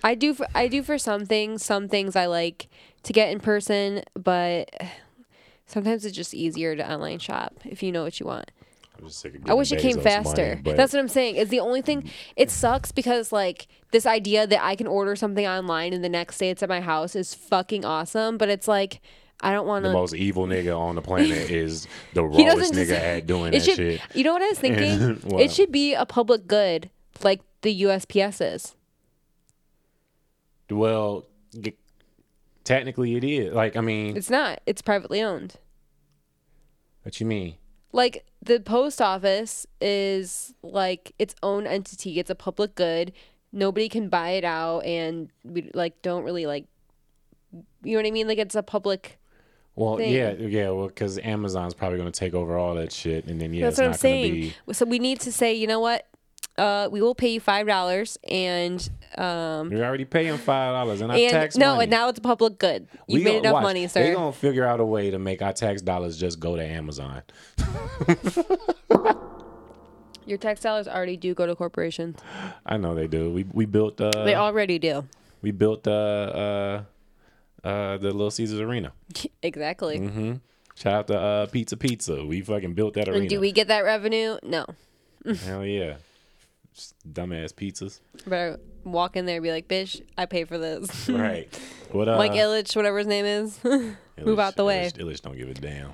[0.04, 1.64] I do for I do for some things.
[1.64, 2.68] Some things I like
[3.04, 4.70] to get in person, but
[5.66, 8.52] sometimes it's just easier to online shop if you know what you want.
[8.98, 10.60] I'm just sick I wish it came faster.
[10.64, 11.36] money, That's what I'm saying.
[11.36, 12.10] Is the only thing mm.
[12.36, 16.38] it sucks because like this idea that I can order something online and the next
[16.38, 18.38] day it's at my house is fucking awesome.
[18.38, 19.02] But it's like
[19.42, 19.94] I don't want the to.
[19.94, 23.76] most evil nigga on the planet is the He rawest nigga at doing that should.
[23.76, 24.02] shit.
[24.14, 25.40] You know what I was thinking?
[25.40, 26.90] It should be a public good,
[27.22, 28.76] like the USPS is.
[30.70, 31.26] Well,
[31.60, 31.76] g-
[32.64, 33.54] technically it is.
[33.54, 34.60] Like, I mean, It's not.
[34.66, 35.56] It's privately owned.
[37.04, 37.56] what you mean?
[37.94, 43.14] like the post office is like its own entity it's a public good
[43.54, 46.66] nobody can buy it out and we like don't really like
[47.84, 49.18] you know what i mean like it's a public
[49.76, 50.12] Well, thing.
[50.14, 50.70] yeah, yeah.
[50.70, 53.80] Well, because Amazon's probably gonna take over all that shit, and then yeah, that's it's
[53.80, 54.74] what i'm not gonna saying be.
[54.74, 56.06] so we need to say you know what
[56.58, 61.12] uh we will pay you five dollars and um You're already paying five dollars, and
[61.12, 61.84] and tax no money.
[61.84, 64.66] and now it's a public good you've We made enough watch, money sir gonna figure
[64.66, 67.22] out a way to make our tax dollars just go to Amazon.
[70.26, 72.20] your tax dollars already do go to corporations
[72.66, 73.32] I know they do.
[73.32, 75.06] We we built uh they already do
[75.42, 76.84] we built uh uh
[77.64, 78.92] uh the Little Caesars Arena.
[79.44, 80.34] exactly mm-hmm.
[80.76, 82.26] Shout out to uh Pizza Pizza.
[82.26, 83.22] We fucking built that arena.
[83.22, 84.66] and do we get that revenue no
[85.44, 85.96] Hell yeah.
[87.12, 88.00] Dumbass pizzas.
[88.26, 91.48] better walk in there and be like bitch i pay for this right.
[91.92, 93.62] What uh Mike Ilitch, whatever his name is.
[93.64, 94.90] Move Ilitch- out the way.
[94.94, 95.92] Ilitch, Ilitch don't give a damn.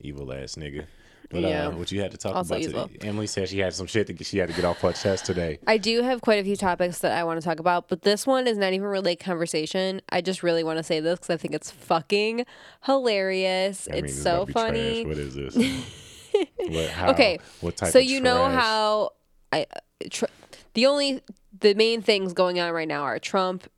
[0.00, 0.86] Evil ass nigga.
[1.30, 1.68] But Yeah.
[1.68, 2.88] uh, what you had to talk Also about evil.
[2.88, 3.06] today?
[3.08, 5.60] Emily said she had some shit that she had to get off her chest today.
[5.66, 8.26] I do have quite a few topics that I want to talk about, but this
[8.26, 10.00] one is not even really conversation.
[10.08, 12.46] I just really want to say this because I think it's fucking
[12.84, 13.86] hilarious.
[13.88, 14.66] I mean, it's this so be trash.
[14.66, 15.06] funny.
[15.06, 15.54] What is this?
[16.58, 19.10] what, how, Okay, What type so you know how
[19.52, 19.66] I
[20.10, 20.26] tr-
[20.74, 21.22] the only
[21.58, 23.68] the main things going on right now are Trump,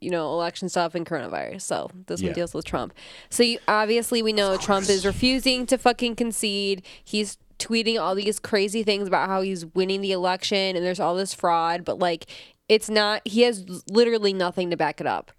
[0.00, 1.62] you know, election stuff and coronavirus.
[1.62, 2.28] So this Yeah.
[2.28, 2.92] one deals with Trump.
[3.30, 6.82] So you, obviously we know Trump is refusing to fucking concede.
[7.02, 11.14] He's tweeting all these crazy things about how he's winning the election and there's all
[11.14, 12.26] this fraud, but like
[12.68, 15.30] it's not he has literally nothing to back it up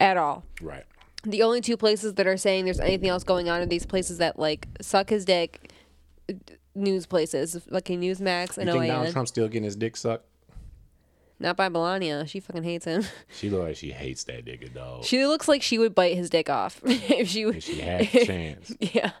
[0.00, 0.84] at all Right.
[1.24, 4.16] the only two places that are saying there's anything else going on are these places
[4.18, 5.70] that like suck his dick
[6.80, 9.12] news places fucking newsmax You and think Donald OAN.
[9.12, 10.26] Trump still getting his dick sucked?
[11.42, 13.02] not by melania she fucking hates him
[13.38, 15.04] She looks like she hates that nigga, dog.
[15.04, 18.24] she looks like she would bite his dick off if she If she had a
[18.26, 18.74] chance.
[18.80, 19.12] yeah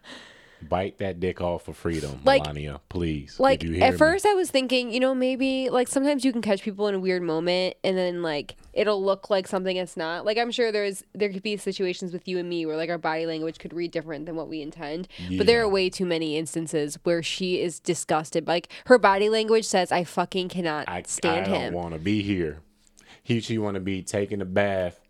[0.68, 2.80] Bite that dick off for freedom, Like- Melania.
[2.88, 3.40] Please.
[3.40, 3.98] Like you hear at me?
[3.98, 7.00] first I was thinking, you know, maybe like sometimes you can catch people in a
[7.00, 10.24] weird moment and then like it'll look like something it's not.
[10.24, 12.98] Like I'm sure there's there could be situations with you and me where like our
[12.98, 15.08] body language could read different than what we intend.
[15.36, 18.46] But there are way too many instances where she is disgusted.
[18.46, 21.74] Like her body language says I fucking cannot I, stand I don't him.
[21.74, 22.60] want to be here.
[23.22, 25.00] He, she want to be taking a bath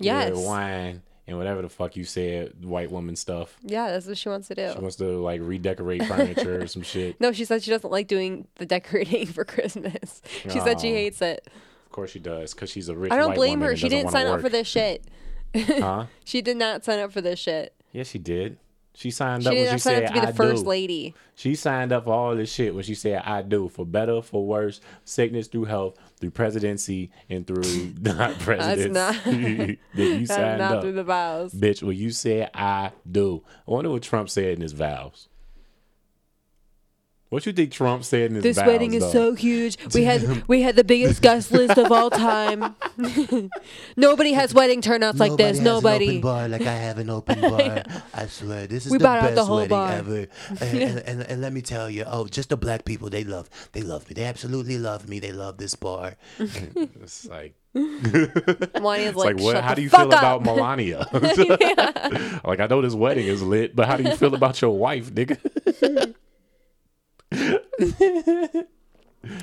[0.00, 0.30] Yes.
[0.32, 3.56] with wine and whatever the fuck you said, white woman stuff.
[3.62, 4.70] Yeah, that's what she wants to do.
[4.72, 7.20] She wants to like redecorate furniture or some shit.
[7.20, 10.22] no, she said she doesn't like doing the decorating for Christmas.
[10.42, 10.94] She said she Oh.
[10.94, 11.46] hates it.
[11.86, 13.12] Of course she does, because she's a rich.
[13.12, 13.76] I don't blame her.
[13.76, 15.04] She didn't sign up for this shit.
[15.56, 16.06] Huh?
[16.24, 17.72] She did not sign up for this shit.
[17.92, 18.58] Yeah, she did.
[18.96, 20.68] She signed She up when she said up to be the I first do.
[20.70, 21.14] lady.
[21.34, 24.46] She signed up for all this shit when she said I do for better, for
[24.46, 28.90] worse, sickness through health, through presidency, and through not presidency.
[28.90, 29.78] not- that you
[30.26, 30.82] That's signed not up.
[30.82, 31.52] through the vows.
[31.52, 33.42] Bitch, when you said I do.
[33.66, 35.28] I wonder what Trump said in his vows.
[37.34, 38.66] What you think Trump said in his This vows?
[38.68, 39.30] wedding is though?
[39.30, 39.76] so huge.
[39.92, 42.76] We had we had the biggest guest list of all time.
[43.96, 45.48] Nobody has wedding turnouts like this.
[45.48, 46.08] has an Nobody.
[46.10, 47.82] open bar like I have an open bar.
[48.14, 49.90] I swear, this is We the bought out best the whole wedding bar.
[49.94, 50.26] ever.
[50.60, 53.50] And, and, and, and let me tell you, oh, just the black people, they love,
[53.72, 54.14] they love me.
[54.14, 55.18] They absolutely love me.
[55.18, 56.14] They love this bar.
[56.38, 59.52] It's like, Melania's it's like, like, what?
[59.54, 60.18] Shut How the do you fuck feel up.
[60.20, 61.08] about Melania?
[62.44, 65.12] like, I know this wedding is lit, but how do you feel about your wife,
[65.12, 66.14] nigga?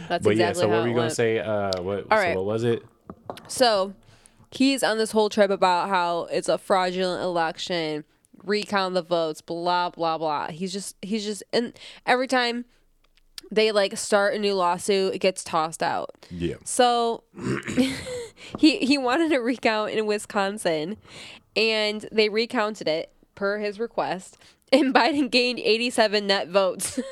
[0.07, 1.39] That's But exactly yeah, so how what were you gonna say?
[1.39, 2.05] Uh, what?
[2.11, 2.35] All so right.
[2.35, 2.83] what was it?
[3.47, 3.93] So
[4.51, 8.03] he's on this whole trip about how it's a fraudulent election,
[8.43, 10.49] recount the votes, blah blah blah.
[10.51, 11.73] He's just he's just and
[12.05, 12.65] every time
[13.51, 16.27] they like start a new lawsuit, it gets tossed out.
[16.29, 16.55] Yeah.
[16.63, 17.23] So
[18.59, 20.97] he he wanted a recount in Wisconsin,
[21.55, 24.37] and they recounted it per his request,
[24.71, 26.99] and Biden gained 87 net votes.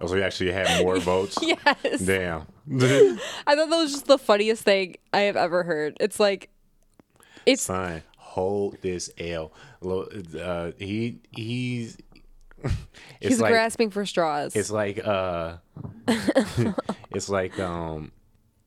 [0.00, 1.38] Oh, so he actually had more votes.
[1.40, 2.40] yes, Damn.
[2.72, 5.96] I thought that was just the funniest thing I have ever heard.
[6.00, 6.50] It's like,
[7.46, 8.02] it's Fine.
[8.16, 9.52] hold this L.
[9.80, 11.98] Lo- Uh, he he's.
[13.20, 14.56] It's he's like grasping for straws.
[14.56, 15.58] it's like uh,
[17.10, 18.10] it's like um,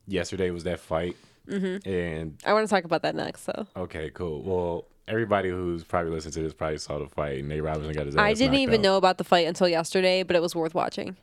[0.07, 1.17] yesterday was that fight,
[1.47, 1.87] Mm-hmm.
[1.87, 3.43] and I want to talk about that next.
[3.43, 4.41] So okay, cool.
[4.41, 8.15] Well, everybody who's probably listening to this probably saw the fight, Nate Robinson got his
[8.15, 8.83] ass I didn't even out.
[8.83, 11.15] know about the fight until yesterday, but it was worth watching.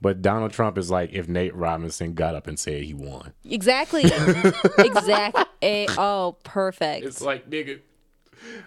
[0.00, 3.32] But Donald Trump is like if Nate Robinson got up and said he won.
[3.44, 4.02] Exactly.
[4.78, 5.86] exactly.
[5.98, 7.04] Oh, perfect.
[7.06, 7.80] It's like nigga.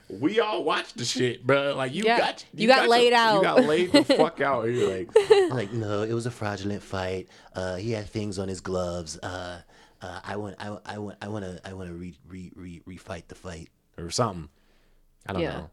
[0.09, 1.73] We all watched the shit, bro.
[1.77, 2.17] Like you Yeah.
[2.17, 3.35] got You got laid your- out.
[3.37, 4.65] You got laid the fuck out.
[4.65, 5.09] You're like,
[5.51, 7.29] like, no, it was a fraudulent fight.
[7.55, 9.17] Uh, he had things on his gloves.
[9.19, 9.61] Uh,
[10.01, 12.81] uh, I want, I, I want, I want to, I want to re, re, re,
[12.85, 13.69] refight the fight.
[13.97, 14.49] Or something.
[15.27, 15.49] I don't Yeah.
[15.53, 15.69] know.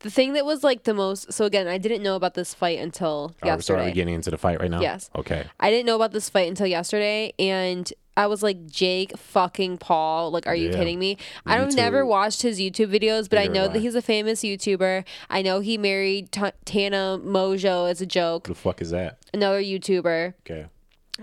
[0.00, 1.32] The thing that was like the most.
[1.34, 3.62] So again, I didn't know about this fight until Are we yesterday.
[3.62, 4.80] starting getting into the fight right now?
[4.80, 5.10] Yes.
[5.14, 5.44] Okay.
[5.60, 10.30] I didn't know about this fight until yesterday, and I was like, Jake fucking Paul.
[10.30, 10.76] Like, are you Yeah.
[10.78, 11.18] kidding me?
[11.44, 11.76] I don't YouTube.
[11.76, 15.04] never watched his YouTube videos, but I know have that he's a famous YouTuber.
[15.28, 19.18] I know he married Ta Tana Mongeau as a joke, Who the fuck is that?
[19.34, 20.32] another YouTuber.
[20.40, 20.66] Okay.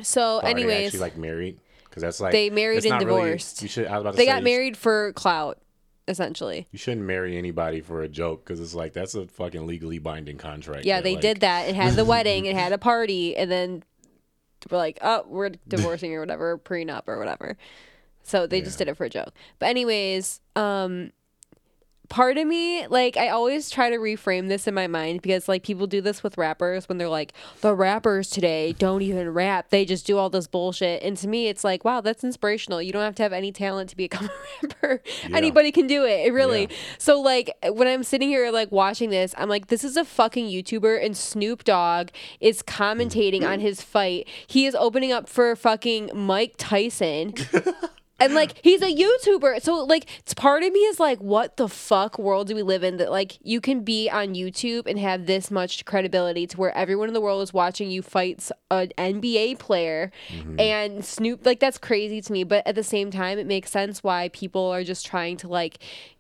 [0.04, 1.58] So, oh, Are they anyways, actually like married?
[1.86, 3.64] Because that's like They married and not really- divorced.
[3.64, 3.88] you should.
[3.88, 5.60] I was about to they say, got married for clout,
[6.08, 6.68] essentially.
[6.72, 10.38] You shouldn't marry anybody for a joke because it's like that's a fucking legally binding
[10.38, 10.86] contract.
[10.86, 11.70] Yeah, they like- did that.
[11.70, 13.84] It had the wedding, it had a party, and then
[14.70, 17.58] we're like, oh, we're divorcing or whatever, prenup or whatever.
[18.24, 19.34] So they just did it for a joke.
[19.60, 21.12] But anyways, um
[22.10, 25.64] part of me like I always try to reframe this in my mind because like
[25.64, 29.86] people do this with rappers when they're like the rappers today don't even rap they
[29.86, 33.04] just do all this bullshit and to me it's like wow that's inspirational you don't
[33.04, 34.26] have to have any talent to become
[34.64, 35.38] a rapper Yeah.
[35.38, 36.76] anybody can do it it really Yeah.
[36.98, 40.46] so like when I'm sitting here like watching this, I'm like, this is a fucking
[40.48, 43.50] YouTuber and Snoop Dogg is commentating mm.
[43.50, 44.28] on his fight.
[44.48, 47.34] He is opening up for fucking Mike Tyson.
[48.24, 49.62] And like he's a YouTuber.
[49.62, 52.84] So like it's part of me is like, what the fuck world do we live
[52.84, 56.76] in that like you can be on YouTube and have this much credibility to where
[56.78, 60.12] everyone in the world is watching you fight an NBA player
[60.60, 62.44] and Snoop like that's crazy to me.
[62.44, 65.78] But at the same time it makes sense why people are just trying to like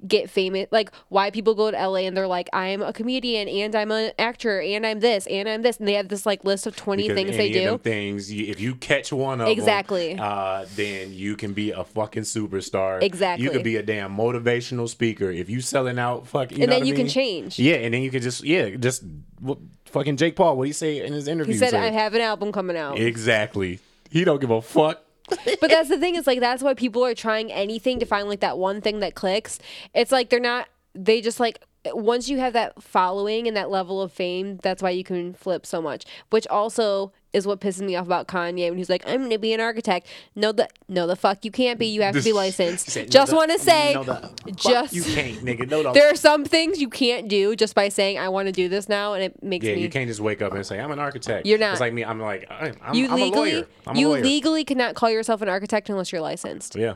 [0.08, 3.76] get famous like why people go to LA and they're like, I'm a comedian and
[3.76, 6.68] I'm an actor and I'm this and I'm this and they have this like list
[6.68, 7.66] of twenty Because things they do.
[7.66, 10.18] them things, if you catch one of Exactly.
[10.20, 13.02] uh, then you can be a fucking superstar.
[13.02, 13.44] Exactly.
[13.46, 16.58] You could be a damn motivational speaker if you selling out fucking.
[16.58, 17.60] You And know then you can change.
[17.60, 19.04] Yeah, and then you can just yeah, just
[19.40, 20.58] what, fucking Jake Paul.
[20.58, 21.54] What do you say in his interview?
[21.54, 23.00] He said I have an album coming out.
[23.00, 23.80] exactly.
[24.10, 25.02] He don't give a fuck.
[25.30, 28.42] but that's the thing is like that's why people are trying anything to find like
[28.42, 29.58] that one thing that clicks.
[29.94, 34.02] It's like they're not they just like once you have that following and that level
[34.02, 36.06] of fame, that's why you can flip so much.
[36.30, 39.54] Which also is what pisses me off about Kanye when he's like, "I'm gonna be
[39.54, 41.88] an architect." No, the no, the fuck you can't be.
[41.88, 42.90] You have to be licensed.
[42.90, 45.70] Said, no, just to say, no, just you can't, nigga.
[45.70, 45.94] No, no.
[45.94, 48.88] there are some things you can't do just by saying I want to do this
[48.88, 49.82] now, and it makes Yeah, me.
[49.82, 51.46] you can't just wake up and say I'm an architect.
[51.46, 51.72] You're not.
[51.74, 52.04] It's like me.
[52.06, 53.68] I'm like I'm, I'm, you I'm legally, a lawyer.
[53.88, 54.22] I'm a you lawyer.
[54.24, 56.76] legally cannot call yourself an architect unless you're licensed.
[56.76, 56.96] Yeah.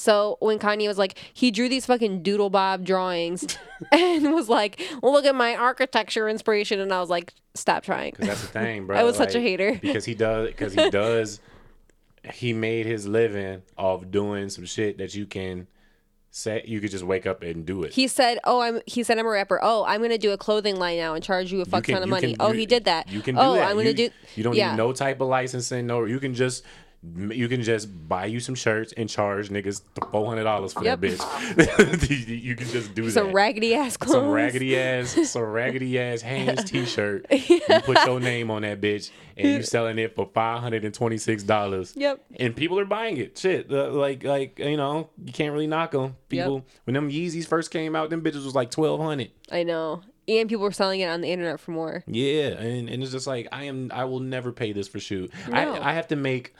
[0.00, 3.58] So when Kanye was like, he drew these fucking doodle bob drawings
[3.92, 6.80] and was like, well, look at my architecture inspiration.
[6.80, 8.12] And I was like, stop trying.
[8.12, 8.96] Cause that's the thing, bro.
[8.96, 9.78] I was such a hater.
[9.78, 10.48] because he does.
[10.48, 11.40] Because he does.
[12.32, 15.66] he made his living off doing some shit that you can
[16.30, 16.64] say.
[16.64, 17.92] You could just wake up and do it.
[17.92, 19.58] He said, "Oh, I'm." He said, "I'm a rapper.
[19.62, 22.02] Oh, I'm gonna do a clothing line now and charge you a fuck can- ton
[22.02, 22.34] of money.
[22.34, 23.10] can- oh, you- he did that.
[23.10, 23.68] You can do oh, that.
[23.68, 24.10] I'm gonna you, do.
[24.36, 24.70] You don't yeah.
[24.70, 25.86] need no type of licensing.
[25.86, 26.64] No, you can just.
[27.02, 31.00] You can just buy you some shirts and charge niggas four hundred dollars for Yep.
[31.00, 32.28] that bitch.
[32.42, 33.32] you can just do some that.
[33.34, 34.12] raggedy ass clothes.
[34.16, 37.26] some raggedy ass, some raggedy ass Hanes t-shirt.
[37.48, 40.92] You put your name on that bitch, and you selling it for five hundred and
[40.94, 41.94] twenty six dollars.
[41.96, 42.22] Yep.
[42.38, 43.38] And people are buying it.
[43.38, 46.16] Shit, uh, like like you know, you can't really knock them.
[46.28, 49.30] People when them Yeezys first came out, them bitches was like twelve hundred.
[49.50, 50.02] I know.
[50.28, 52.04] And people were selling it on the internet for more.
[52.06, 53.90] Yeah, and, and it's just like I am.
[53.92, 55.28] I will never pay this for shoe.
[55.48, 55.56] No.
[55.56, 56.54] I I have to make.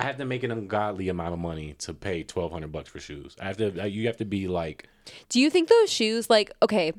[0.00, 3.00] I have to make an ungodly amount of money to pay twelve hundred bucks for
[3.00, 3.36] shoes.
[3.40, 3.88] I have to.
[3.88, 4.88] You have to be like.
[5.28, 6.92] Do you think those shoes, like, okay,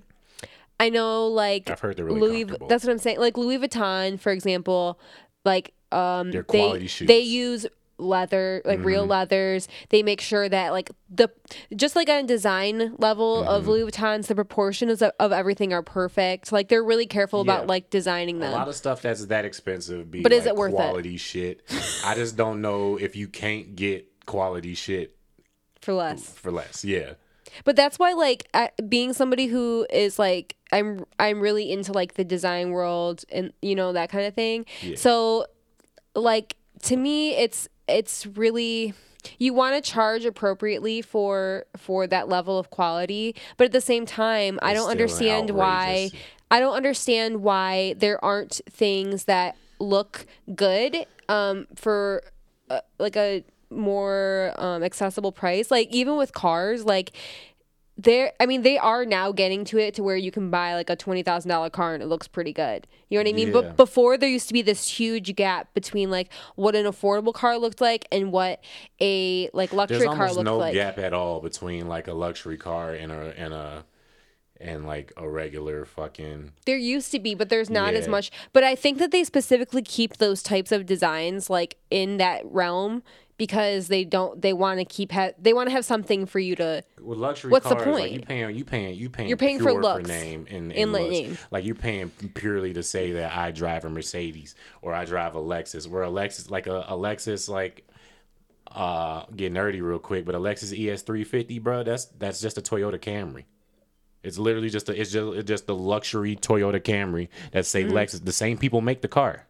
[0.79, 2.39] I know, like, I've heard they're really Louis.
[2.45, 2.67] comfortable.
[2.67, 3.19] That's what I'm saying.
[3.19, 4.99] Like Louis Vuitton, for example,
[5.45, 7.07] like, um, They're they quality shoes.
[7.07, 7.67] they use
[8.01, 9.11] leather, like real Mm-hmm.
[9.11, 9.67] leathers.
[9.89, 11.29] They make sure that like the
[11.75, 13.71] just like on a design level of Mm-hmm.
[13.71, 16.51] Louis Vuittons, the proportions of, of everything are perfect.
[16.51, 17.53] Like they're really careful Yeah.
[17.53, 18.51] about like designing them.
[18.51, 20.75] A lot of stuff that's that expensive be But is it worth it?
[20.75, 21.61] quality shit.
[22.05, 25.15] I just don't know if you can't get quality shit
[25.81, 26.29] for less.
[26.33, 26.83] for less.
[26.83, 27.13] Yeah.
[27.65, 32.13] But that's why like I, being somebody who is like I'm I'm really into like
[32.13, 34.65] the design world and you know that kind of thing.
[34.95, 35.47] So
[36.15, 38.93] like to me it's it's really
[39.37, 44.05] you want to charge appropriately for for that level of quality, but at the same
[44.05, 46.11] time I don't understand why.
[46.49, 52.23] I don't understand why there aren't things that look good um for
[52.69, 55.71] uh, like a more um accessible price.
[55.71, 57.11] Like even with cars like
[57.97, 60.89] they're I mean they are now getting to it to where you can buy like
[60.89, 62.87] a twenty thousand dollar car and it looks pretty good.
[63.09, 63.47] You know what I mean?
[63.47, 63.53] Yeah.
[63.53, 67.57] But before there used to be this huge gap between like what an affordable car
[67.57, 68.63] looked like and what
[69.01, 70.17] a like luxury car looked like.
[70.17, 70.73] There's car almost looked no like.
[70.73, 73.85] gap at all between like a luxury car and a and a
[74.61, 78.31] and like a regular fucking There used to be, but there's not as much.
[78.53, 83.03] But I think that they specifically keep those types of designs like in that realm
[83.41, 86.55] because they don't they want to keep ha- they want to have something for you
[86.55, 88.13] to with luxury What's the cars, like point?
[88.13, 90.07] you paying you paying you paying You're paying for looks.
[90.07, 91.09] name and, In and looks.
[91.09, 91.37] name.
[91.49, 95.39] Like you're paying purely to say that I drive a Mercedes or I drive a
[95.39, 95.87] Lexus.
[95.87, 97.87] Where a Lexus like a, a Lexus like
[98.67, 102.59] uh get nerdy real quick, but a Lexus ES three fifty, bro, that's that's just
[102.59, 103.45] a Toyota Camry.
[104.23, 107.93] It's literally just a, it's just it's just the luxury Toyota Camry that say Mm-hmm.
[107.97, 108.23] Lexus.
[108.23, 109.47] The same people make the car.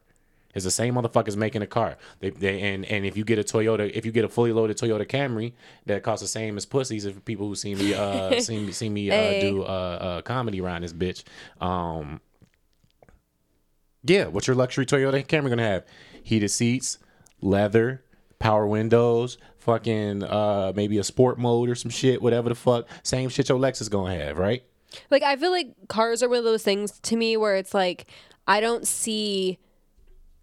[0.54, 1.96] It's the same motherfuckers making a car.
[2.20, 4.76] They, they and and if you get a Toyota, if you get a fully loaded
[4.76, 5.52] Toyota Camry
[5.86, 8.88] that costs the same as pussies, if people who see me uh see me see
[8.88, 9.40] me uh, Hey.
[9.40, 11.24] do uh, uh comedy around this bitch,
[11.60, 12.20] um,
[14.04, 15.84] yeah, what's your luxury Toyota Camry gonna have?
[16.22, 16.98] Heated seats,
[17.40, 18.04] leather,
[18.38, 22.86] power windows, fucking uh maybe a sport mode or some shit, whatever the fuck.
[23.02, 24.64] Same shit your Lexus gonna have, right?
[25.10, 28.06] Like I feel like cars are one of those things to me where it's like
[28.46, 29.58] I don't see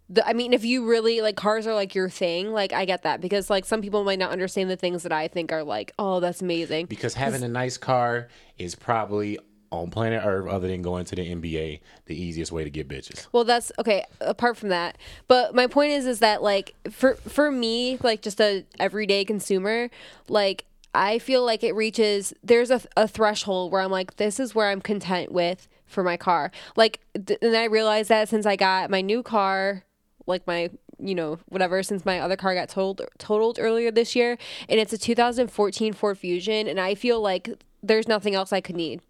[0.10, 3.04] the I mean if you really like cars are like your thing, like I get
[3.04, 5.93] that because like some people might not understand the things that I think are like,
[6.00, 9.38] "Oh, that's amazing." Because having a nice car is probably
[9.72, 13.28] on planet Earth, other than going to the NBA, the easiest way to get bitches.
[13.32, 14.04] Well, that's okay.
[14.19, 18.41] Apart from that, but my point is, is that like for for me, like just
[18.41, 19.89] a everyday consumer,
[20.28, 24.56] like I feel like it reaches there's a, a threshold where I'm like, this is
[24.56, 26.52] where I'm content with for my car.
[26.76, 29.84] Like, th- and I realized that since I got my new car,
[30.29, 34.37] like my you know whatever since my other car got totaled totaled earlier this year
[34.69, 37.49] and it's a 2014 Ford Fusion and I feel like
[37.83, 39.01] there's nothing else I could need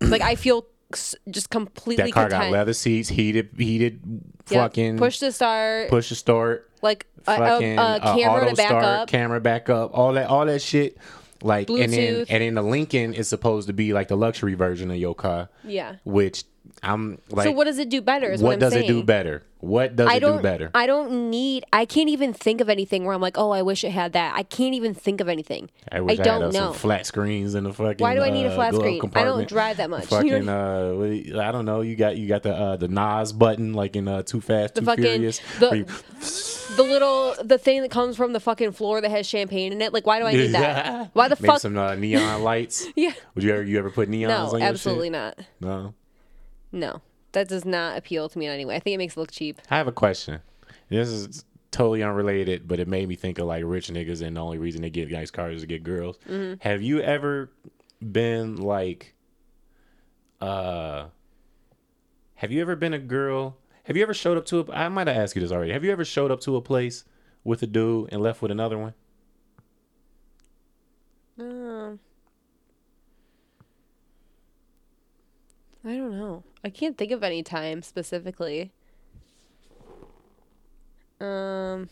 [0.00, 0.64] like I feel
[1.30, 2.50] just completely That car content.
[2.50, 4.00] got leather seats, heated, heated,
[4.50, 4.60] Yep.
[4.60, 8.50] fucking push to start, push to start, like a, a, fucking a uh, camera auto
[8.50, 9.08] to back start, up.
[9.08, 10.98] camera back up, all that, all that shit.
[11.42, 12.26] Like and then Bluetooth.
[12.28, 15.48] and then the Lincoln is supposed to be like the luxury version of your car.
[15.64, 15.96] Yeah.
[16.04, 16.42] Which
[16.82, 18.30] I'm like, so what does it do better?
[18.30, 18.84] Is what, what does saying.
[18.84, 19.42] it do better?
[19.58, 20.70] What does I it do better?
[20.74, 21.64] I don't need.
[21.72, 24.34] I can't even think of anything where I'm like, oh, I wish it had that.
[24.34, 25.70] I can't even think of anything.
[25.92, 26.72] I wish I, don't had uh, know.
[26.72, 28.02] some flat screens in the fucking.
[28.02, 29.02] Why do I need a uh, flat screen?
[29.14, 30.06] I don't drive that much.
[30.10, 31.82] Fucking, uh, what do you- I don't know.
[31.82, 34.80] You got you got the uh, the NOS button like in uh, Too Fast, The
[34.80, 35.40] Too fucking Furious.
[35.58, 35.86] the,
[36.76, 39.92] the little the thing that comes from the fucking floor that has champagne in it.
[39.92, 41.10] Like, why do I need that?
[41.14, 41.60] Why the Maybe fuck?
[41.60, 42.86] some uh, neon lights.
[42.96, 43.12] yeah.
[43.34, 45.38] Would you ever you ever put neons No, on your absolutely not.
[45.60, 45.94] No.
[46.72, 47.02] No,
[47.32, 48.76] that does not appeal to me in any way.
[48.76, 49.60] I think it makes it look cheap.
[49.70, 50.40] I have a question.
[50.88, 54.40] This is totally unrelated, but it made me think of like rich niggas, and the
[54.40, 56.18] only reason they get nice cars is to get girls.
[56.28, 56.54] Mm-hmm.
[56.60, 57.52] Have you ever
[58.00, 59.14] been like,
[60.40, 61.06] uh,
[62.34, 63.56] have you ever been a girl?
[63.84, 64.72] Have you ever showed up to a?
[64.72, 65.72] I might have asked you this already.
[65.72, 67.04] Have you ever showed up to a place
[67.44, 68.94] with a dude and left with another one?
[71.38, 71.98] Um,
[75.84, 76.42] I don't know.
[76.62, 78.70] I can't think of any time specifically.
[81.20, 81.88] Um,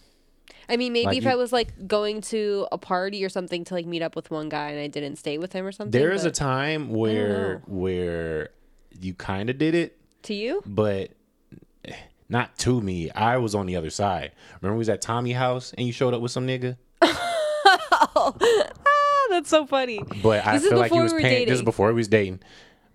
[0.69, 3.65] I mean, maybe Like if you- I was like going to a party or something
[3.65, 5.99] to like meet up with one guy and I didn't stay with him or something.
[5.99, 8.51] There is a time where where
[9.01, 10.63] you kind of did it, to you.
[10.67, 11.11] but
[12.29, 13.11] not to me.
[13.11, 14.33] I was on the other side.
[14.61, 16.77] Remember we was at Tommy house and you showed up with some nigga?
[17.03, 18.33] ah,
[19.31, 20.01] that's so funny.
[20.23, 21.95] But I This is feel like he was we were paying this is before we
[21.95, 22.41] was dating.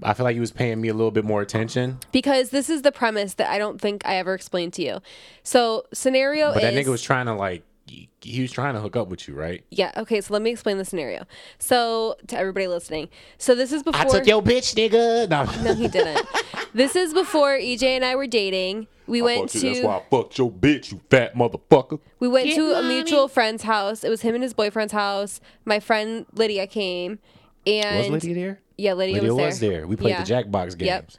[0.04, 2.00] I feel like he was paying me a little bit more attention.
[2.12, 5.00] Because this is the premise that I don't think I ever explained to you.
[5.44, 8.80] So scenario But is that nigga was trying to like he- he was trying to
[8.80, 9.64] hook up with you, right?
[9.70, 9.92] yeah.
[9.98, 11.26] Okay, so let me explain the scenario.
[11.60, 14.00] So to everybody listening, so this is before.
[14.02, 15.28] I took your bitch, nigga.
[15.30, 15.44] No.
[15.64, 16.26] No, he didn't.
[16.74, 18.88] this is before EJ and I were dating.
[19.06, 19.70] We went Fuck you.
[19.70, 22.00] That's to why I fucked your bitch, you fat motherfucker.
[22.22, 24.06] we went to a mutual friend's house.
[24.06, 25.42] It was him and his boyfriend's house.
[25.66, 27.20] My friend Lydia came,
[27.66, 28.60] and Was Lydia there?
[28.78, 29.88] yeah, Lydia, Lydia was, was there.
[29.88, 30.24] We played Yeah.
[30.24, 30.88] the Jackbox games.
[30.88, 31.12] Yep.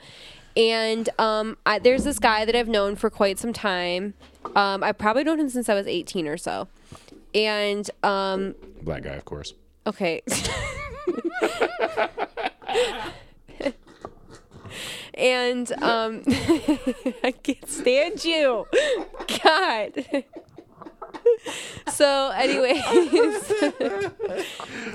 [0.57, 4.15] And um, I, there's this guy that I've known for quite some time.
[4.55, 6.69] Um, I've probably known him since I was 18 or so.
[7.35, 9.55] And um, Black guy, of course.
[9.87, 10.23] okay.
[15.15, 16.23] and um,
[17.25, 18.67] I can't stand you.
[19.43, 20.05] God.
[21.93, 22.83] so, anyways,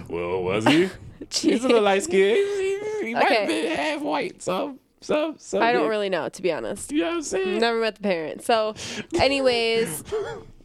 [0.10, 0.90] Well, was he?
[1.32, 2.38] He's a little light skinned.
[2.38, 4.42] He, he might have been half white.
[4.42, 4.78] so.
[5.02, 5.62] some, some.
[5.62, 6.92] I don't really know, to be honest.
[6.92, 7.60] You know what I'm saying?
[7.60, 8.46] Never met the parents.
[8.46, 8.76] So,
[9.20, 10.04] anyways,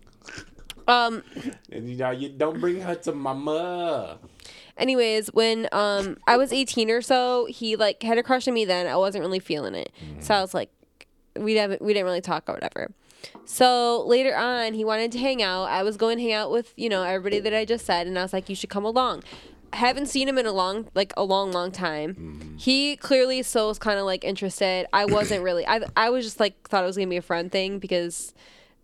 [0.88, 1.22] um,
[1.70, 4.18] And you know, you don't bring her to mama.
[4.76, 8.64] anyways, when um I was 18 or so, he like had a crush on me
[8.64, 8.86] then.
[8.86, 9.92] I wasn't really feeling it.
[10.20, 10.70] So I was like
[11.36, 12.92] we didn't we didn't really talk or whatever.
[13.46, 15.64] So later on, he wanted to hang out.
[15.64, 18.18] I was going to hang out with, you know, everybody that I just said and
[18.18, 19.22] I was like you should come along.
[19.74, 22.14] Haven't seen him in a long like a long long time.
[22.14, 22.56] Mm-hmm.
[22.56, 24.86] He clearly still was kind of like interested.
[24.92, 25.66] I wasn't really.
[25.66, 28.32] I I was just like thought it was to be a friend thing because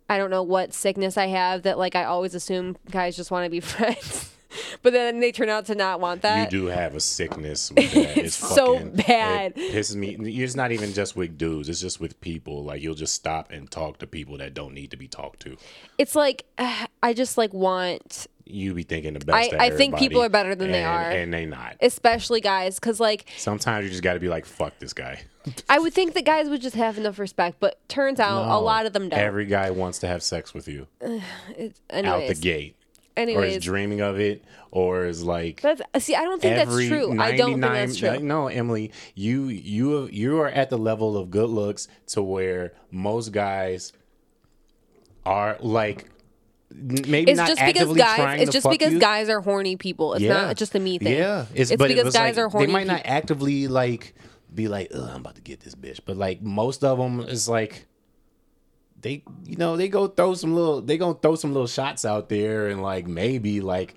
[0.09, 3.45] I don't know what sickness I have that like I always assume guys just want
[3.45, 4.35] to be friends.
[4.81, 6.51] but then they turn out to not want that.
[6.51, 8.17] You do have a sickness with that.
[8.17, 9.53] It's, so fucking, bad.
[9.55, 10.17] It pisses me.
[10.43, 11.69] It's not even just with dudes.
[11.69, 12.63] It's just with people.
[12.63, 15.57] Like you'll just stop and talk to people that don't need to be talked to.
[15.97, 16.45] It's like
[17.03, 19.53] I just like want You be thinking the best.
[19.53, 21.09] I- I think people are better than they are.
[21.11, 21.75] and they not.
[21.81, 25.21] especially guys cuz like Sometimes you just got to be like, fuck this guy.
[25.69, 28.85] I would think that guys would just have enough respect, but turns out a lot
[28.85, 29.19] of them don't.
[29.19, 32.75] Every guy wants to have sex with you It's- out the anyways, gate,
[33.17, 33.57] or anyways.
[33.57, 35.61] is dreaming of it, or is like.
[35.61, 37.19] That's see, I don't think that's true.
[37.19, 38.27] I don't think that's 99 true.
[38.27, 43.31] No, Emily, you you you are at the level of good looks to where most
[43.31, 43.93] guys
[45.25, 46.09] are like
[46.73, 48.41] maybe It's not just because guys.
[48.41, 48.99] It's just because you.
[48.99, 50.13] guys are horny people.
[50.13, 51.17] It's not just a me thing.
[51.17, 52.67] Yeah, it's, but because was guys like, are horny.
[52.67, 54.15] They might not actively like
[54.53, 57.47] be like, "Ugh, I'm about to get this bitch," but like most of them is
[57.47, 57.87] like
[59.01, 62.29] they, you know, they go throw some little, they gonna throw some little shots out
[62.29, 63.95] there and like maybe like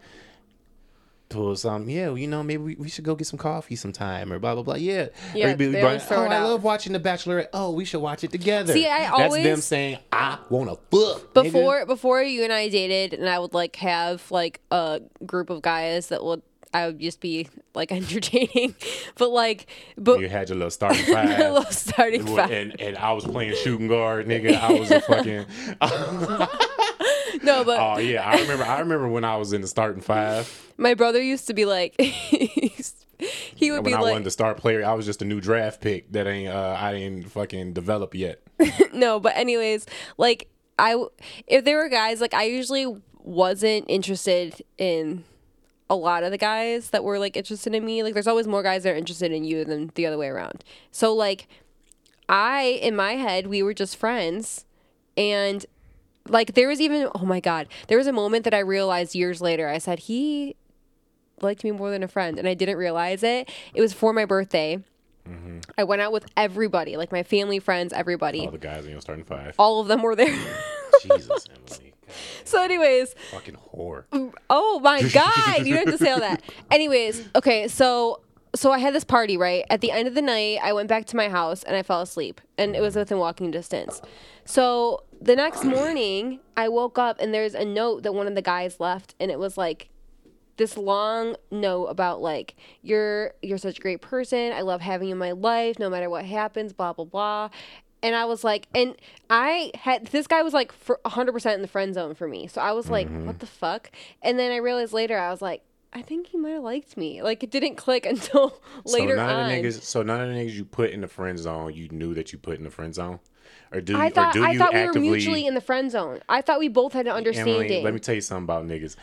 [1.35, 3.77] pull some, um, yeah, well, you know, maybe we, we should go get some coffee
[3.77, 4.75] sometime or blah blah blah.
[4.77, 6.49] Yeah, Yeah, Or they always throw oh, it I out.
[6.49, 7.49] love watching The Bachelorette.
[7.53, 8.73] Oh, we should watch it together.
[8.73, 12.69] See, I always That's them saying, I wanna fuck nigga." before before you and I
[12.69, 16.99] dated, and I would like have like a group of guys that would I would
[16.99, 18.75] just be like entertaining,
[19.17, 19.67] but like
[19.97, 21.39] but You had your little starting a five.
[21.39, 22.51] little starting and, five.
[22.51, 24.59] and and I was playing shooting guard, nigga.
[24.61, 25.47] I was a fucking.
[27.45, 28.65] No, but Oh yeah, I remember.
[28.65, 30.73] I remember when I was in the starting five.
[30.77, 31.95] my brother used to be like
[33.21, 35.41] he would When be I like wasn't the start player, I was just a new
[35.41, 36.49] draft pick that ain't.
[36.49, 38.43] Uh, I didn't fucking develop yet.
[38.93, 39.87] no, but anyways,
[40.19, 41.03] like I,
[41.47, 45.25] if there were guys like I usually wasn't interested in
[45.89, 48.03] a lot of the guys that were like interested in me.
[48.03, 50.65] Like there's always more guys that are interested in you than the other way around.
[50.91, 51.47] So like
[52.29, 54.65] I in my head we were just friends,
[55.17, 55.65] and
[56.29, 59.41] like there was even oh my god, there was a moment that I realized years
[59.41, 59.69] later.
[59.69, 60.57] I said he
[61.41, 63.51] liked me more than a friend, and I didn't realize it.
[63.75, 64.83] It was for my birthday.
[65.29, 65.61] Mm-hmm.
[65.79, 68.41] I went out with everybody, like my family, friends, everybody.
[68.41, 69.55] All the guys, you know, starting five.
[69.59, 70.37] All of them were there.
[71.03, 71.95] Jesus, Emily.
[72.45, 74.05] So, anyways, fucking whore.
[74.51, 76.43] Oh my god, you don't have to say all that.
[76.71, 78.21] Anyways, okay, so
[78.55, 79.65] so I had this party, right?
[79.71, 82.03] At the end of the night, I went back to my house and I fell
[82.03, 84.01] asleep, and it was within walking distance.
[84.45, 88.43] So the next morning, I woke up and there's a note that one of the
[88.43, 89.89] guys left, and it was like
[90.57, 94.53] this long note about like you're you're such a great person.
[94.53, 96.73] I love having you in my life, no matter what happens.
[96.73, 97.51] Blah blah blah.
[98.03, 98.95] And I was like, and
[99.31, 102.47] I had this guy was like for 100% in the friend zone for me.
[102.49, 103.27] So I was like, mm-hmm.
[103.27, 103.91] what the fuck?
[104.21, 105.63] And then I realized later, I was like,
[105.95, 107.23] I think he might have liked me.
[107.23, 109.45] Like it didn't click until later so none on.
[109.45, 111.89] of the niggas, so none of the niggas you put in the friend zone, you
[111.89, 113.21] knew that you put in the friend zone,
[113.75, 116.21] or do I thought do I thought we were mutually in the friend zone.
[116.29, 117.55] I thought we both had an understanding.
[117.57, 118.97] Emily, let me tell you something about niggas.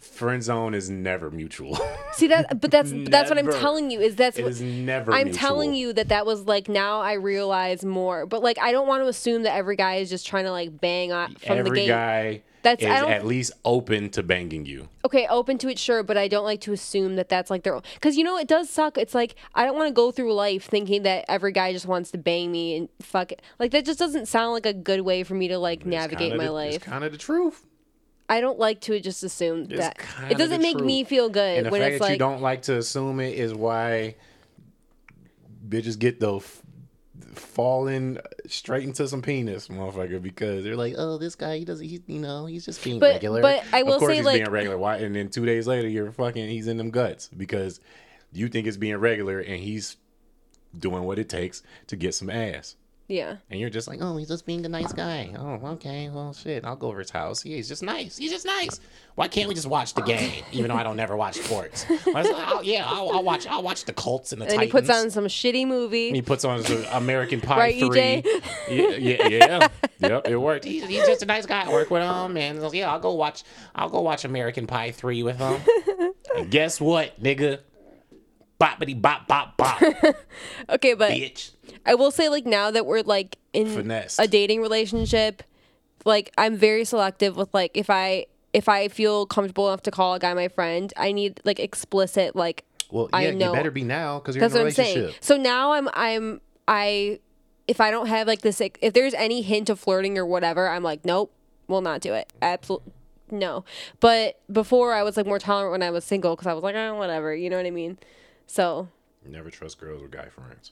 [0.00, 1.78] Friend zone is never mutual.
[2.12, 4.00] See that, but that's that's what I'm telling you.
[4.00, 5.12] Is that's it what is never.
[5.12, 5.40] I'm mutual.
[5.40, 8.26] telling you that that was like now I realize more.
[8.26, 10.80] But like I don't want to assume that every guy is just trying to like
[10.80, 11.88] bang on from every the gate.
[11.88, 14.88] guy That's- is I don't- at least open to banging you.
[15.04, 17.74] okay, open to it, sure, but I don't like to assume that that's like their
[17.74, 17.82] own.
[17.94, 18.98] Because you know, it does suck.
[18.98, 22.10] It's like I don't want to go through life thinking that every guy just wants
[22.10, 23.40] to bang me and fuck it.
[23.58, 26.46] Like that just doesn't sound like a good way for me to like navigate my
[26.46, 26.74] the- life.
[26.76, 27.64] It's kind of the truth.
[28.28, 29.98] I don't like to just assume It's that.
[30.28, 32.62] It doesn't make me feel good And the when fact it's that you don't like
[32.62, 34.16] to assume it is why
[35.68, 36.62] bitches get the f-
[37.38, 42.02] falling straight into some penis, motherfucker, because they're like, oh, this guy, he doesn't, he,
[42.06, 43.42] you know, he's just being But- regular.
[43.42, 44.78] but I will of course say, he's like- being regular.
[44.78, 44.96] Why?
[44.98, 47.80] And then two days later, you're fucking, he's in them guts because
[48.32, 49.96] you think it's being regular, and he's
[50.78, 52.76] doing what it takes to get some ass.
[53.08, 53.36] Yeah.
[53.50, 55.32] And you're just like, oh, he's just being the nice guy.
[55.38, 56.08] Oh, okay.
[56.08, 56.64] Well, shit.
[56.64, 57.44] I'll go over his house.
[57.44, 58.16] Yeah, he's just nice.
[58.16, 58.80] He's just nice.
[59.14, 61.88] Why can't we just watch the game, even though I don't never watch sports?
[61.88, 63.46] Is- I'll- oh, yeah, I'll, I'll watch.
[63.46, 64.72] I'll watch the Colts and the And Titans.
[64.72, 66.10] he puts on some shitty movie.
[66.12, 67.88] He puts on American Pie Right, three.
[67.88, 68.24] EJ?
[68.68, 69.68] Yeah, yeah, yeah.
[70.00, 70.64] yep, it worked.
[70.64, 71.64] He's, he's just a nice guy.
[71.64, 73.42] I work with him, and yeah, I'll go watch.
[73.74, 75.60] I'll go watch American Pie three with him.
[76.36, 77.60] and guess what, nigga?
[78.60, 79.82] Boppity bop bop bop,
[80.70, 81.50] Okay, but bitch.
[81.86, 84.18] I will say like now that we're like in Finessed.
[84.20, 85.42] a dating relationship,
[86.04, 90.14] like I'm very selective with like if I if I feel comfortable enough to call
[90.14, 93.46] a guy my friend, I need like explicit like Well, I yeah, know.
[93.48, 94.96] you better be now because you're that's in a what I'm saying.
[94.96, 95.24] relationship.
[95.24, 97.20] So now I'm I'm I
[97.68, 100.82] if I don't have like this if there's any hint of flirting or whatever, I'm
[100.82, 101.32] like nope,
[101.68, 102.32] we'll not do it.
[102.42, 102.92] Absolutely
[103.30, 103.64] no.
[104.00, 106.74] But before I was like more tolerant when I was single because I was like
[106.76, 107.98] oh whatever, you know what I mean.
[108.46, 108.88] So
[109.28, 110.70] Never trust girls with guy friends.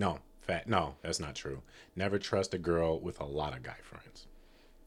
[0.00, 0.66] No, fat.
[0.66, 1.60] No, that's not true.
[1.94, 4.26] Never trust a girl with a lot of guy friends.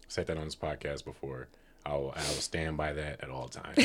[0.01, 1.49] I said that on this podcast before.
[1.85, 3.77] I will, I will stand by that at all times.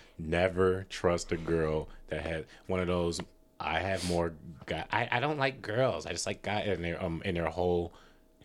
[0.18, 3.20] Never trust a girl that had one of those.
[3.58, 4.34] I have more
[4.66, 4.84] guy.
[4.92, 6.06] I, I don't like girls.
[6.06, 7.92] I just like guy and their um and their whole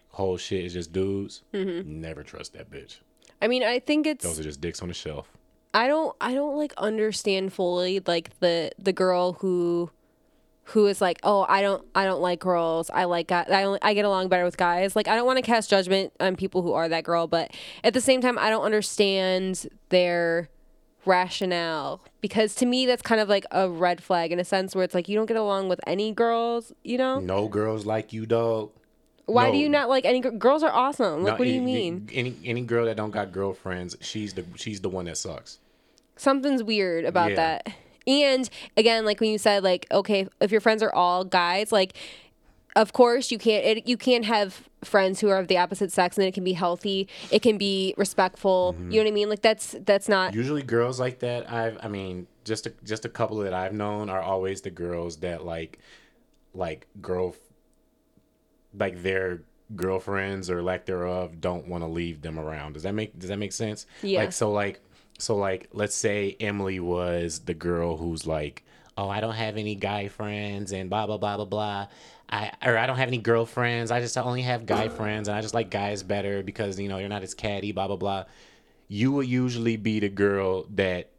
[0.09, 1.43] whole shit is just dudes.
[1.53, 2.99] Never trust that bitch.
[3.39, 5.27] I mean I think it's Those are just dicks on the shelf.
[5.75, 9.91] I don't I don't like understand fully like the the girl who
[10.65, 12.89] who is like, "Oh, I don't I don't like girls.
[12.91, 13.47] I like guys.
[13.51, 16.13] I only, I get along better with guys." Like I don't want to cast judgment
[16.19, 17.51] on people who are that girl, but
[17.83, 20.49] at the same time I don't understand their
[21.05, 24.83] rationale because to me that's kind of like a red flag in a sense where
[24.83, 27.19] it's like you don't get along with any girls, you know?
[27.19, 28.71] No girls like you, dog.
[29.25, 31.23] Why do you not like any gr- girls are awesome.
[31.23, 32.07] Like No, what do you mean?
[32.13, 35.59] Any any girl that don't got girlfriends, she's the she's the one that sucks.
[36.17, 37.35] something's weird about Yeah.
[37.35, 37.67] that.
[38.07, 41.93] And again, like when you said, like, okay, if your friends are all guys, like,
[42.75, 46.17] of course you can't it, you can't have friends who are of the opposite sex,
[46.17, 48.73] and it can be healthy, it can be respectful.
[48.73, 48.91] Mm-hmm.
[48.91, 49.29] You know what I mean?
[49.29, 51.51] Like that's that's not Usually, girls like that.
[51.51, 55.17] I've I mean, just a, just a couple that I've known are always the girls
[55.17, 55.79] that like
[56.53, 57.35] like girl
[58.77, 59.41] like their
[59.75, 62.73] girlfriends or lack thereof don't want to leave them around.
[62.73, 63.85] Does that make does that make sense?
[64.01, 64.19] Yeah.
[64.19, 64.79] Like so like
[65.21, 68.63] so like let's say Emily was the girl who's like,
[68.97, 71.87] "Oh, I don't have any guy friends and blah blah blah blah blah."
[72.29, 73.91] I or I don't have any girlfriends.
[73.91, 76.97] I just only have guy friends and I just like guys better because, you know,
[76.97, 78.25] you're not as catty, blah blah blah.
[78.87, 81.10] You will usually be the girl that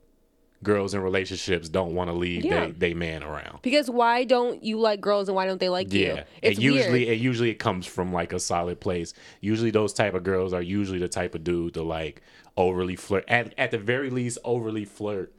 [0.63, 2.67] girls in relationships don't want to leave Yeah.
[2.67, 3.61] they, they man around.
[3.63, 6.07] because why don't you like girls and why don't they like you?
[6.07, 7.09] Yeah, It's it usually weird.
[7.09, 9.13] it usually it comes from like a solid place.
[9.41, 12.23] Usually those type of girls are usually the type of dude to like
[12.57, 15.33] overly flirt at at the very least overly flirt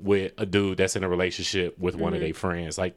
[0.00, 2.24] with a dude that's in a relationship with one of Mm-hmm.
[2.26, 2.78] their friends.
[2.78, 2.94] Like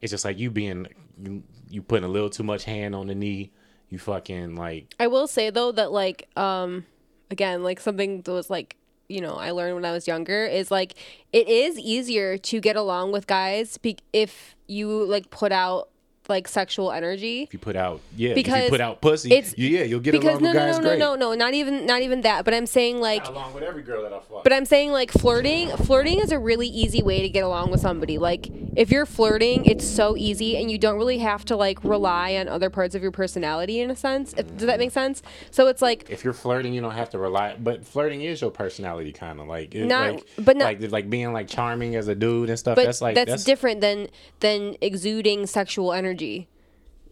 [0.00, 0.86] it's just like you being
[1.22, 3.52] you, you putting a little too much hand on the knee.
[3.90, 6.84] You fucking like I will say though that like um
[7.30, 8.76] again like something that was like
[9.10, 10.94] you know I learned when I was younger is like
[11.32, 15.88] it is easier to get along with guys be- if you like put out
[16.30, 19.54] like sexual energy if you put out yeah if Because you put out pussy it's-
[19.58, 20.98] yeah you'll get because along no with no guys no no great.
[20.98, 24.02] no no not even not even that but I'm saying like along with every girl
[24.02, 24.44] that I fuck.
[24.44, 27.80] But I'm saying like flirting, flirting is a really easy way to get along with
[27.80, 28.16] somebody.
[28.16, 32.36] Like if you're flirting, it's so easy and you don't really have to like rely
[32.36, 34.32] on other parts of your personality in a sense.
[34.36, 35.22] If- Does that make sense?
[35.50, 37.56] So it's like if you're flirting, you don't have to rely.
[37.58, 41.10] But flirting is your personality, kind of like it's Not- like, but not- like like
[41.10, 42.76] being like charming as a dude and stuff.
[42.76, 44.08] but that's like that's, that's, different than
[44.40, 46.19] than exuding sexual energy.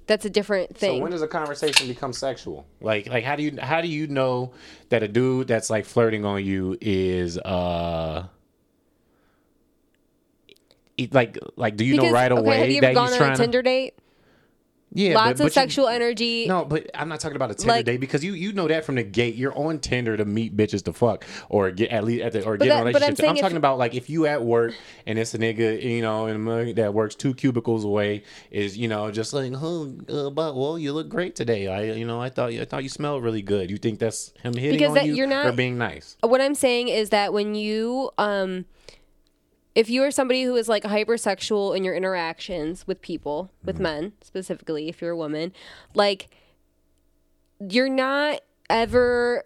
[0.07, 0.97] That's a different thing.
[0.99, 2.67] So when does a conversation become sexual?
[2.81, 4.53] Like like how do you how do you know
[4.89, 8.27] that a dude that's like flirting on you is uh
[10.97, 13.19] it- like like do you know right okay, away have you that gone he's on
[13.19, 13.98] trying a to Tinder date?
[14.93, 16.47] Yeah Lots but, of but you- sexual energy.
[16.47, 18.85] No, but I'm not talking about a Tinder Like- date because you you know that
[18.85, 19.35] from the gate.
[19.35, 22.57] You're on Tinder to meet bitches to fuck or get at least at the, or
[22.57, 23.29] get that- a but I'm relationship.
[23.29, 24.75] I'm, talking about like if you at work
[25.07, 28.77] and it's a nigga you know in a mug that works two cubicles away is
[28.79, 31.69] you know just like oh uh, but well you look great today.
[31.69, 33.71] I you know I thought you I thought you smelled really good.
[33.71, 36.17] You think that's him hitting Because on that- you you're not- or being nice?
[36.23, 38.65] what I'm saying is that when you um
[39.79, 44.13] if you are somebody who is like hypersexual in your interactions with people, with men
[44.21, 45.53] specifically, if you're a woman,
[45.95, 46.27] like
[47.61, 49.45] you're not ever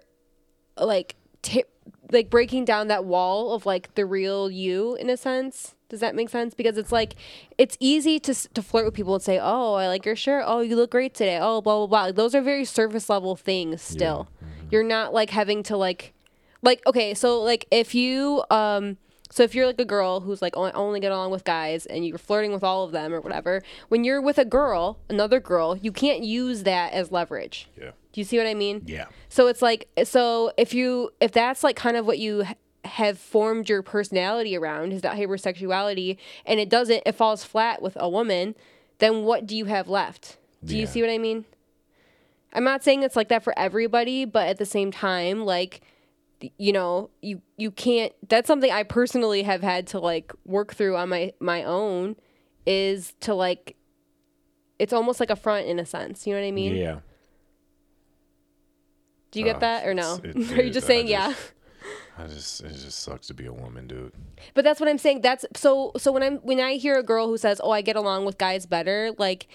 [0.78, 1.66] like t-
[2.10, 5.74] like breaking down that wall of like the real you in a sense.
[5.90, 6.54] Does that make sense?
[6.54, 7.14] Because it's like
[7.58, 10.44] it's easy to to flirt with people and say, "Oh, I like your shirt.
[10.46, 11.38] Oh, you look great today.
[11.42, 13.82] Oh, blah blah blah." Like, those are very surface level things.
[13.82, 14.28] Still,
[14.70, 16.14] you're not like having to like
[16.62, 18.96] like okay so like if you um
[19.32, 22.18] so if you're like a girl who's like only get along with guys and you're
[22.18, 25.90] flirting with all of them or whatever when you're with a girl another girl you
[25.90, 27.68] can't use that as leverage.
[27.80, 27.92] Yeah.
[28.12, 28.82] do you see what i mean?
[28.86, 29.06] Yeah.
[29.30, 32.44] so it's like so if you if that's like kind of what you
[32.84, 37.96] have formed your personality around is that hypersexuality and it doesn't it falls flat with
[37.98, 38.54] a woman
[38.98, 40.36] then what do you have left?
[40.64, 41.44] Do you see what i mean?
[42.52, 45.80] I'm not saying it's like that for everybody but at the same time like
[46.58, 50.96] you know you you can't that's something i personally have had to like work through
[50.96, 52.16] on my my own
[52.66, 53.76] is to like
[54.78, 56.98] it's almost like a front in a sense you know what i mean Yeah.
[59.30, 61.34] do you get Uh, that or no it are you just I saying just- yeah
[62.18, 64.12] I just it just sucks to be a woman, dude.
[64.54, 65.22] But that's what I'm saying.
[65.22, 67.96] That's so so when I'm when I hear a girl who says, "Oh, I get
[67.96, 69.48] along with guys better," like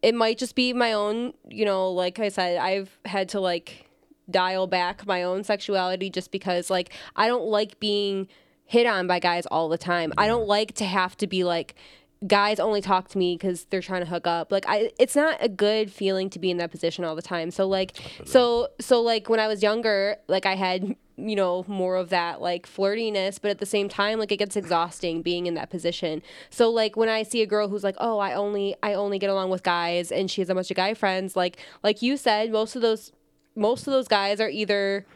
[0.00, 3.90] it might just be my own, you know, like I said, I've had to like
[4.32, 8.28] dial back my own sexuality just because like I don't like being
[8.64, 10.12] hit on by guys all the time.
[10.16, 11.74] I don't like to have to be like
[12.26, 14.52] guys only talk to me because they're trying to hook up.
[14.52, 17.50] Like i it's not a good feeling to be in that position all the time.
[17.50, 21.96] So like so so like when i was younger like i had you know more
[21.96, 25.54] of that like flirtiness but at the same time like it gets exhausting being in
[25.54, 26.22] that position.
[26.50, 29.30] So like when i see a girl who's like oh i only i only get
[29.30, 32.50] along with guys and she has a bunch of guy friends like like you said
[32.52, 33.12] most of those
[33.54, 35.06] most of those guys are either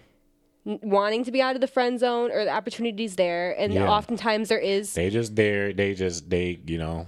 [0.64, 3.88] wanting to be out of the friend zone or the opportunities there and Yeah.
[3.88, 5.72] oftentimes there is They just there.
[5.72, 7.06] They just they you know,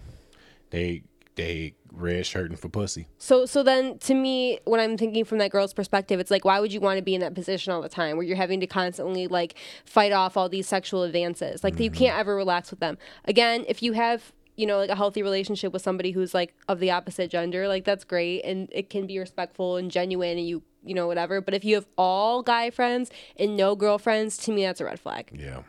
[0.71, 1.03] they
[1.35, 3.09] they red shirting for pussy.
[3.19, 6.61] So so then to me when I'm thinking from that girl's perspective it's like why
[6.61, 8.67] would you want to be in that position all the time where you're having to
[8.67, 11.99] constantly like fight off all these sexual advances like you mm-hmm.
[11.99, 12.97] can't ever relax with them.
[13.25, 16.79] Again, if you have you know like a healthy relationship with somebody who's like of
[16.81, 20.63] the opposite gender like that's great and it can be respectful and genuine and you
[20.85, 24.63] you know whatever but if you have all guy friends and no girlfriends to me
[24.65, 25.31] that's a red flag.
[25.33, 25.63] Yeah.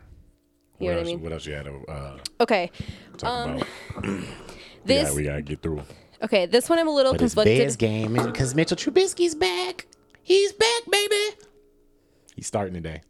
[0.78, 1.20] You what know what I else, mean?
[1.22, 2.70] What else you had to uh, Okay.
[3.18, 3.66] talk about?
[4.82, 5.82] This yeah, we gotta get through.
[6.22, 7.58] okay, this one I'm a little But it's conflicted.
[7.58, 9.86] Bears game because Mitchell Trubisky's back.
[10.22, 11.36] He's back, baby.
[12.34, 13.02] He's starting today.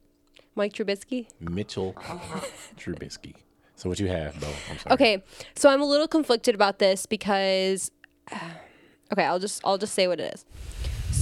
[0.57, 1.29] Mike Trubisky.
[1.39, 1.95] Mitchell
[2.77, 3.35] Trubisky.
[3.77, 4.49] So what you have, Bo?
[4.69, 4.95] I'm sorry.
[4.95, 5.23] Okay,
[5.55, 7.93] so I'm a little conflicted about this because
[9.13, 10.45] okay, I'll just I'll just say what it is.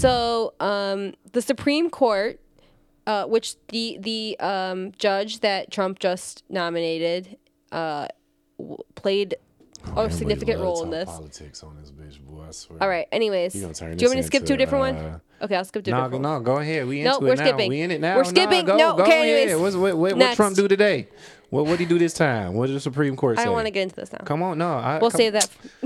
[0.00, 2.40] So, um, the Supreme Court,
[3.06, 7.36] uh, which the the um, judge that Trump just nominated,
[7.72, 8.08] uh,
[8.58, 9.34] w- played
[9.96, 11.06] a significant role in this.
[11.06, 12.44] Politics on this bitch, boy.
[12.48, 12.82] I swear.
[12.82, 13.06] All right.
[13.10, 15.20] Anyways, do You gonna turn you want me to skip to a different uh, one?
[15.40, 16.42] Okay, I'll skip to a No, different no, one.
[16.42, 16.86] go ahead.
[16.86, 17.44] We No, into we're it now.
[17.46, 17.68] skipping.
[17.70, 18.16] We in it now.
[18.16, 18.64] We're No, skipping.
[18.66, 19.48] go, No, go okay, ahead.
[19.48, 19.60] anyways.
[19.62, 21.08] What's, what what, what Trump do today?
[21.50, 22.54] What what he do this time?
[22.54, 23.42] What did the Supreme Court say?
[23.42, 24.18] I don't want to get into this now.
[24.24, 24.74] Come on, no.
[24.74, 25.48] I, we'll come, save that.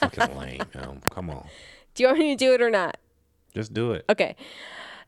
[0.00, 0.62] Fucking lame.
[0.74, 0.96] yo.
[1.10, 1.46] Come on,
[1.94, 2.96] Do you want me to do it or not?
[3.56, 4.04] Just do it.
[4.08, 4.36] Okay.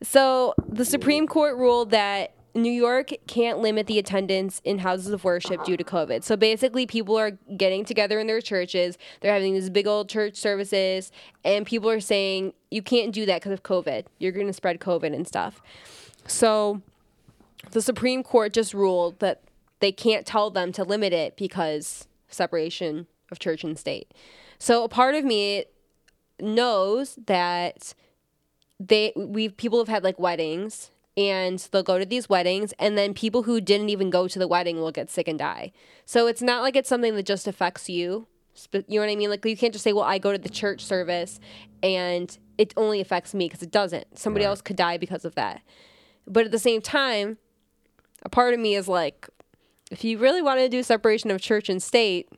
[0.01, 5.23] So the Supreme Court ruled that New York can't limit the attendance in houses of
[5.23, 6.23] worship due to COVID.
[6.23, 8.97] So basically, people are getting together in their churches.
[9.21, 11.11] They're having these big old church services,
[11.45, 14.05] and people are saying you can't do that because of COVID.
[14.17, 15.61] You're going to spread COVID and stuff.
[16.25, 16.81] So
[17.71, 19.43] the Supreme Court just ruled that
[19.79, 24.11] they can't tell them to limit it because separation of church and state.
[24.57, 25.65] So a part of me
[26.39, 27.93] knows that
[28.79, 33.13] they we people have had like weddings and they'll go to these weddings and then
[33.13, 35.71] people who didn't even go to the wedding will get sick and die.
[36.05, 38.27] So it's not like it's something that just affects you.
[38.73, 39.29] You know what I mean?
[39.29, 41.39] Like you can't just say, "Well, I go to the church service
[41.83, 44.17] and it only affects me" because it doesn't.
[44.17, 44.49] Somebody Right.
[44.49, 45.61] else could die because of that.
[46.27, 47.37] But at the same time,
[48.23, 49.27] a part of me is like
[49.91, 52.29] if you really want to do separation of church and state,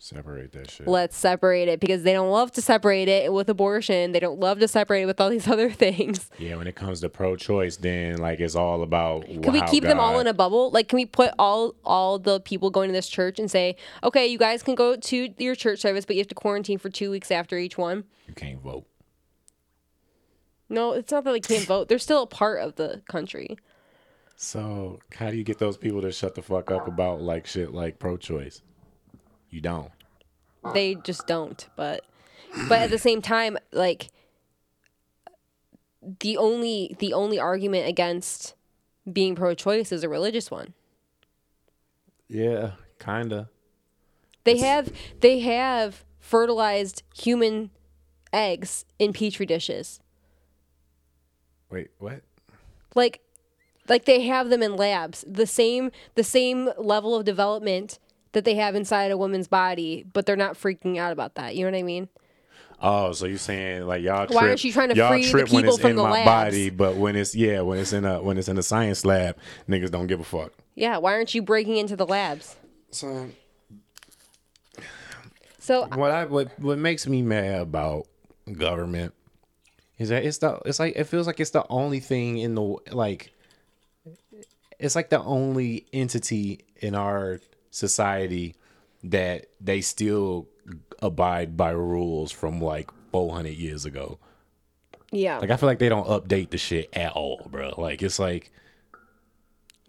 [0.00, 0.86] Separate that shit.
[0.86, 4.12] let's separate it because they don't love to separate it with abortion.
[4.12, 6.30] They don't love to separate it with all these other things.
[6.38, 9.26] yeah, when it comes to pro-choice, then like it's all about.
[9.26, 10.70] Can we keep them all in a bubble?
[10.70, 14.26] Like, can we put all all the people going to this church and say, okay,
[14.26, 17.10] you guys can go to your church service, but you have to quarantine for two
[17.10, 18.04] weeks after each one?
[18.28, 18.86] You can't vote.
[20.68, 21.88] No, it's not that they can't vote.
[21.88, 23.56] They're still a part of the country.
[24.36, 27.72] So how do you get those people to shut the fuck up about like shit
[27.74, 28.62] like pro-choice?
[29.50, 29.90] You don't.
[30.74, 31.66] They just don't.
[31.76, 32.04] But
[32.68, 34.10] but at the same time, like
[36.20, 38.54] the only the only argument against
[39.10, 40.74] being pro-choice is a religious one.
[42.28, 43.48] Yeah, kinda.
[44.44, 47.70] They have they have fertilized human
[48.32, 50.00] eggs in petri dishes.
[51.70, 52.22] Wait, what?
[52.94, 53.20] Like
[53.88, 55.24] like they have them in labs.
[55.26, 57.98] The same the same level of development
[58.32, 61.56] that they have inside a woman's body, but they're not freaking out about that.
[61.56, 62.08] You know what I mean?
[62.80, 64.36] Oh, so you're saying like y'all trip?
[64.36, 66.02] Why aren't you trying to y'all free the trip when people it's from in the
[66.04, 66.26] my labs?
[66.26, 69.36] body, but when it's yeah, when it's in a when it's in a science lab,
[69.68, 70.52] niggas don't give a fuck.
[70.76, 72.54] Yeah, why aren't you breaking into the labs?
[72.92, 73.30] So
[75.58, 78.06] So what I what what makes me mad about
[78.52, 79.12] government
[79.98, 82.76] is that it's the it's like it feels like it's the only thing in the
[82.92, 83.32] like
[84.78, 88.54] it's like the only entity in our society
[89.04, 90.48] that they still
[91.00, 94.18] abide by rules from like 400 years ago.
[95.12, 95.38] yeah.
[95.38, 97.74] Like I feel like they don't update the shit at all, bro.
[97.78, 98.50] Like it's like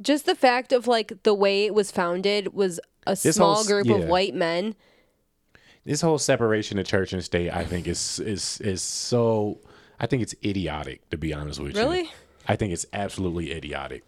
[0.01, 3.89] just the fact of like the way it was founded was a small whole group
[3.89, 4.75] of white men.
[5.83, 9.59] this whole separation of church and state, I think is is is so.
[9.99, 11.81] I think it's idiotic to be honest with you.
[11.81, 12.09] Really?
[12.47, 14.03] I think it's absolutely idiotic.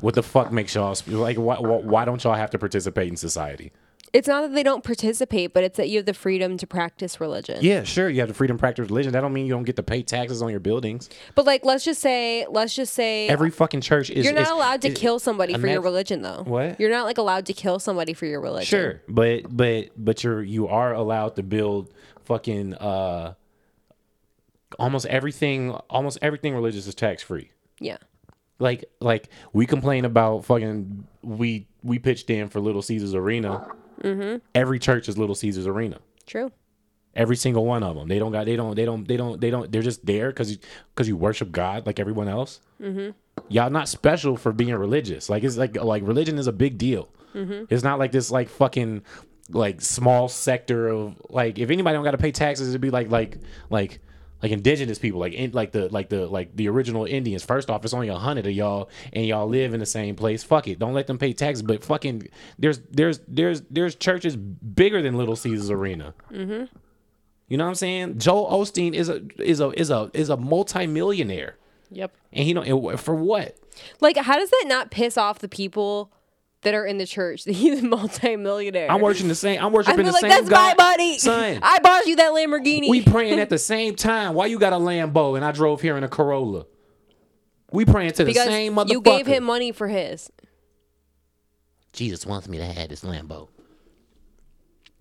[0.00, 1.36] What the fuck makes y'all like?
[1.36, 3.72] Why, why why don't y'all have to participate in society?
[4.12, 7.20] It's not that they don't participate, but it's that you have the freedom to practice
[7.20, 7.58] religion.
[7.62, 8.08] Yeah, sure.
[8.08, 9.12] You have the freedom to practice religion.
[9.12, 11.10] That don't mean you don't get to pay taxes on your buildings.
[11.34, 14.24] But like, let's just say, let's just say, Every fucking church is.
[14.24, 16.44] you're not is- allowed to is- kill somebody for your religion, though.
[16.46, 16.78] What?
[16.78, 18.66] You're not like allowed to kill somebody for your religion.
[18.66, 21.92] Sure, but but but you're you are allowed to build
[22.24, 23.34] fucking uh
[24.78, 27.50] almost everything almost everything religious is tax free.
[27.80, 27.96] Yeah.
[28.58, 33.66] Like like we complain about fucking we we pitched in for Little Caesars Arena.
[34.02, 34.38] Mm-hmm.
[34.54, 35.98] Every church is Little Caesars Arena.
[36.26, 36.52] True.
[37.16, 38.08] Every single one of them.
[38.08, 38.46] They don't got.
[38.46, 38.74] They don't.
[38.74, 39.06] They don't.
[39.06, 39.40] They don't.
[39.40, 39.70] They don't.
[39.70, 40.56] They're just there because
[40.94, 42.60] because you worship God like everyone else.
[42.80, 43.10] Mm-hmm.
[43.48, 45.28] Y'all not special for being religious.
[45.28, 47.08] Like it's like like religion is a big deal.
[47.68, 49.02] It's not like this like fucking
[49.50, 53.10] like small sector of like if anybody don't got to pay taxes, it'd be like
[53.10, 53.38] like
[53.70, 54.00] like
[54.44, 57.42] like indigenous people like in, like the like the like the original Indians.
[57.42, 60.44] First off, it's only a hundred of y'all and y'all live in the same place.
[60.44, 61.62] Fuck it, don't let them pay taxes.
[61.62, 62.28] But fucking
[62.58, 66.12] there's there's there's there's churches bigger than Little Caesars Arena.
[66.30, 66.66] Mm-hmm.
[67.48, 68.18] You know what I'm saying?
[68.18, 71.56] Joel Osteen is a is a is a is a multimillionaire,
[71.90, 72.14] Yep.
[72.34, 73.56] and he don't and for what?
[74.00, 76.12] Like, how does that not piss off the people
[76.64, 78.90] that are in the church that he's a multimillionaire?
[78.90, 79.58] I'm worshiping the same.
[79.60, 81.18] I'm I worshiping the like same that's God, my money.
[81.20, 81.60] son.
[81.62, 82.88] I bought you that Lamborghini.
[82.90, 84.34] we praying at the same time.
[84.34, 86.66] Why you got a Lambo and I drove here in a Corolla?
[87.72, 88.90] We praying to the because same motherfucker.
[88.90, 90.30] you gave him money for his.
[91.92, 93.48] Jesus wants me to have this Lambo.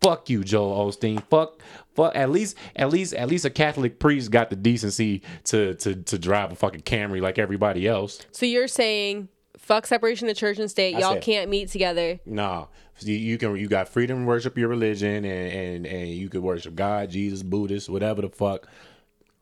[0.01, 1.24] Fuck you, Joel Osteen.
[1.30, 1.61] Fuck,
[1.95, 2.14] fuck.
[2.16, 6.20] At least, at least, at least a Catholic priest got the decency to to to
[6.20, 8.20] drive a fucking Camry like everybody else.
[8.32, 9.30] So you're saying,
[9.64, 10.95] fuck separation of church and state.
[10.95, 12.20] I Y'all said- can't meet together.
[12.26, 12.68] No,
[12.99, 13.55] you, you can.
[13.55, 17.41] You got freedom to worship your religion, and and and you could worship God, Jesus,
[17.43, 18.68] Buddhist, whatever the fuck.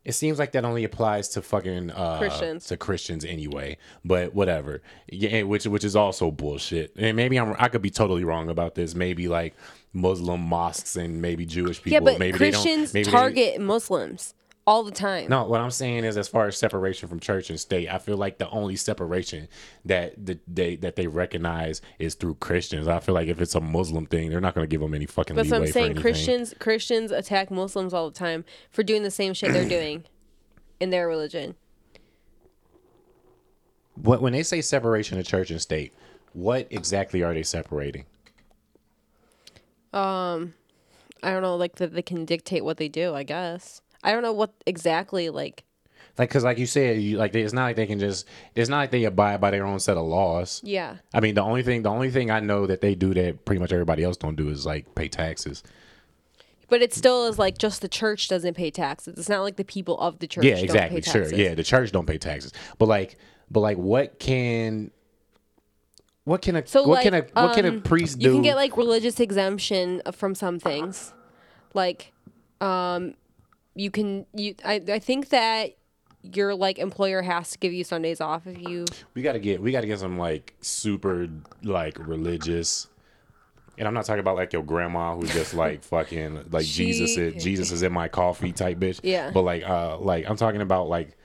[0.04, 2.66] It seems like that only applies to fucking uh, Christians.
[2.68, 3.78] to Christians anyway.
[4.04, 6.94] But whatever, yeah, which which is also bullshit.
[6.98, 8.96] And maybe I'm I could be totally wrong about this.
[8.96, 9.54] Maybe like
[9.94, 11.94] Muslim mosques and maybe Jewish people.
[11.94, 14.34] Yeah, but maybe Christians they don't, maybe they- target Muslims
[14.72, 15.28] all the time.
[15.28, 18.16] No, what I'm saying is, as far as separation from church and state, I feel
[18.16, 19.50] like the only separation
[19.84, 22.88] that the, they that they recognize is through Christians.
[22.88, 25.08] I feel like if it's a Muslim thing, they're not going to give them any
[25.08, 25.96] fucking That's leeway what I'm saying.
[25.98, 30.06] Christians Christians attack Muslims all the time for doing the same shit they're doing
[30.80, 31.56] in their religion.
[33.96, 35.94] What when they say separation of church and state,
[36.32, 38.06] what exactly are they separating?
[39.92, 40.54] Um,
[41.22, 43.14] I don't know, like that they can dictate what they do.
[43.14, 45.64] I guess I don't know what exactly like.
[46.18, 48.28] Like, cause like you said, you like it's not like they can just.
[48.54, 50.62] It's not like they abide by their own set of laws.
[50.64, 53.46] Yeah, I mean, the only thing, the only thing I know that they do that
[53.46, 55.64] pretty much everybody else don't do is like pay taxes.
[56.70, 59.18] but it still is like just the church doesn't pay taxes.
[59.18, 60.44] It's not like the people of the church.
[60.46, 61.02] yeah, exactly.
[61.02, 61.34] Sure.
[61.34, 63.18] Yeah, the church don't pay taxes, but like,
[63.50, 64.92] but like, what can,
[66.24, 68.28] what can a, So what like, can a, what can a um, priest do?
[68.28, 71.14] You can get like religious exemption from some things,
[71.74, 72.14] like,
[72.62, 73.16] um,
[73.76, 74.56] you can you.
[74.66, 75.72] I I think that
[76.24, 78.86] your like employer has to give you Sundays off if you.
[79.16, 81.28] we gotta get, we gotta get some like super
[81.64, 82.88] like religious.
[83.78, 87.18] And I'm not talking about like your grandma who's just like fucking like She- Jesus
[87.18, 89.00] is Jesus is in my coffee type bitch.
[89.04, 89.32] Yeah.
[89.34, 91.18] But like uh like I'm talking about like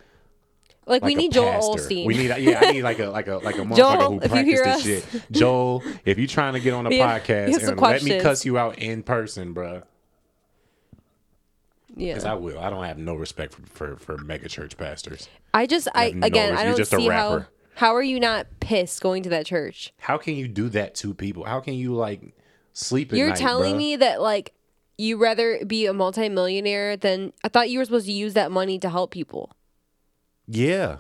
[0.86, 1.88] Like, we like a need Joel pastor.
[1.88, 2.06] Osteen.
[2.06, 4.64] We need, yeah, I need like a like a like a motherfucker Joel, who practiced
[4.64, 5.12] this us.
[5.12, 5.32] shit.
[5.32, 8.46] Joel, if you're trying to get on a We we podcast and let me cuss
[8.46, 9.82] you out in person, bruh.
[11.96, 12.12] Yeah.
[12.12, 12.58] Because I will.
[12.58, 15.28] I don't have no respect for for, for mega church pastors.
[15.52, 18.02] I just I have no again res- I don't just a see how how are
[18.02, 19.92] you not pissed going to that church?
[19.98, 21.44] How can you do that to people?
[21.44, 22.34] How can you like
[22.72, 23.78] sleep You're night, telling bruh?
[23.78, 24.52] me that like
[24.98, 28.78] you rather be a multimillionaire than I thought you were supposed to use that money
[28.78, 29.52] to help people.
[30.46, 30.98] Yeah.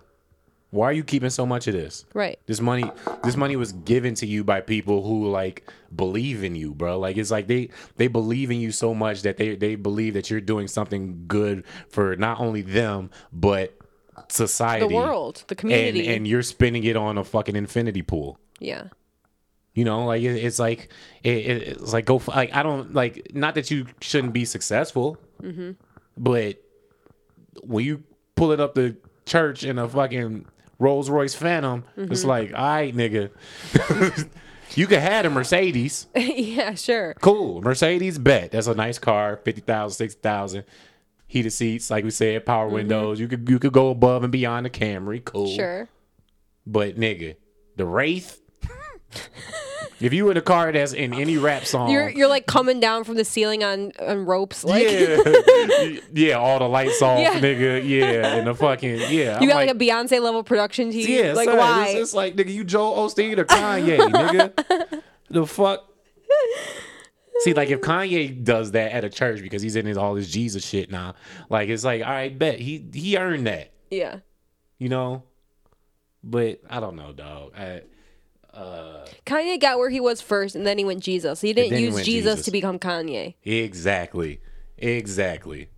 [0.70, 2.04] Why are you keeping so much of this?
[2.12, 2.38] Right.
[2.46, 2.90] This money,
[3.24, 6.98] this money was given to you by people who like believe in you, bro.
[6.98, 10.28] Like it's like they they believe in you so much that they they believe that
[10.28, 13.74] you're doing something good for not only them but
[14.28, 16.08] society, The world, the community.
[16.08, 18.38] and you're spending it on a fucking infinity pool.
[18.58, 18.88] yeah.
[19.74, 20.88] You know, like it, it's like
[21.22, 24.44] it, it- it's like go f- like I don't like not that you shouldn't be
[24.46, 25.72] successful, Mm-hmm.
[26.16, 26.62] but
[27.62, 28.02] when you
[28.36, 28.96] pull it up the
[29.26, 30.46] church in a fucking
[30.78, 32.28] Rolls Royce Phantom, it's Mm-hmm.
[32.28, 33.30] like, all right, nigga,
[34.74, 37.14] you can have a Mercedes, yeah, sure.
[37.20, 40.64] cool, Mercedes, bet that's a nice car, 50,000, 60,000.
[41.28, 43.18] Heated seats, like we said, power windows.
[43.18, 45.46] You could you could go above and beyond the Camry, cool.
[45.48, 45.56] Mm-hmm.
[45.56, 45.88] Sure.
[46.64, 47.34] But nigga,
[47.76, 48.40] the Wraith.
[50.00, 53.04] if you in a car that's in any rap song, You're you're like coming down
[53.04, 55.16] from the ceiling on on ropes like yeah,
[56.12, 57.40] yeah, all the lights off, Yeah.
[57.40, 59.08] nigga, yeah, and the fucking yeah.
[59.08, 61.06] you I'm got like, a Beyonce level production team.
[61.08, 61.88] yeah, like son, why?
[61.88, 65.02] It's, it's like nigga, you Joel Osteen or Kanye, nigga.
[65.30, 65.84] The fuck.
[67.40, 70.30] See, like if Kanye does that at a church because he's in his all his
[70.30, 71.14] Jesus shit now,
[71.50, 74.20] like it's like, all right, bet he he earned that, yeah.
[74.78, 75.22] you know.
[76.24, 77.52] But I don't know, dog.
[77.56, 77.82] I,
[78.56, 81.40] Uh, Kanye got where he was first and then he went Jesus.
[81.40, 82.44] He didn't then he use went Jesus, Jesus.
[82.46, 83.34] to become Kanye.
[83.44, 84.40] Exactly.
[84.78, 85.68] Exactly.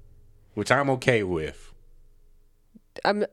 [0.55, 1.73] Which I'm okay with.
[3.05, 3.25] I'm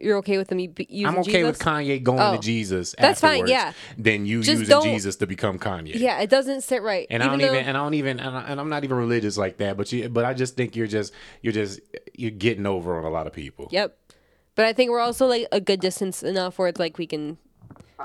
[0.00, 1.06] you're okay with him u- using Jesus.
[1.08, 1.46] I'm okay Jesus?
[1.46, 2.32] with Kanye going Oh.
[2.32, 3.72] to Jesus That's fine, afterwards yeah.
[3.96, 5.94] than you Just using don't- Jesus to become Kanye.
[5.94, 7.06] Yeah, it doesn't sit right.
[7.08, 8.96] And I don't though- even and I don't even and, I, and I'm not even
[8.96, 11.80] religious like that, but you but I just think you're just you're just
[12.14, 13.68] you're getting over on a lot of people.
[13.70, 13.96] Yep.
[14.54, 17.38] But I think we're also like a good distance enough where it's like we can.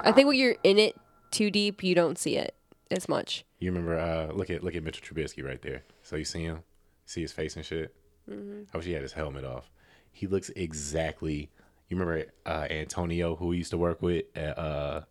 [0.04, 0.96] I think when you're in it
[1.32, 2.56] too deep, you don't see it
[2.92, 3.46] as much.
[3.60, 5.84] You remember uh look at look at Mitchell Trubisky right there.
[6.04, 6.64] So you see him?
[7.06, 7.94] See his face and shit?
[8.30, 8.64] Mm-hmm.
[8.74, 9.70] I wish he had his helmet off.
[10.12, 11.50] He looks exactly
[11.90, 15.02] you remember uh Antonio who we used to work with at uh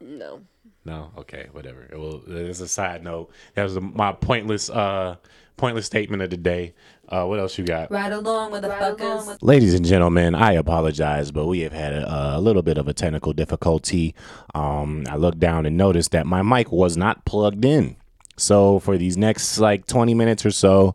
[0.00, 0.40] No.
[0.84, 1.86] No, okay, whatever.
[1.92, 5.16] Well, as a side note, that was my pointless, uh,
[5.56, 6.74] pointless statement of the day.
[7.08, 7.90] Uh, what else you got?
[7.90, 9.36] Right along with the fuckers.
[9.42, 12.94] Ladies and gentlemen, I apologize, but we have had a, a little bit of a
[12.94, 14.14] technical difficulty.
[14.54, 17.96] Um, I looked down and noticed that my mic was not plugged in.
[18.36, 20.94] So for these next like 20 minutes or so,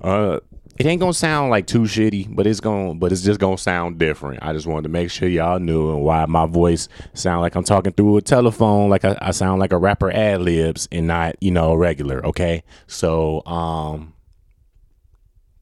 [0.00, 0.40] uh,
[0.76, 3.98] it ain't gonna sound like too shitty, but it's gonna, but it's just gonna sound
[3.98, 4.42] different.
[4.42, 7.64] I just wanted to make sure y'all knew and why my voice sound like I'm
[7.64, 11.36] talking through a telephone, like I, I sound like a rapper ad libs and not,
[11.40, 12.24] you know, regular.
[12.26, 14.14] Okay, so um,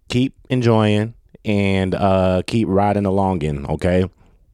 [0.09, 3.67] keep enjoying and uh keep riding along in.
[3.67, 4.09] Okay,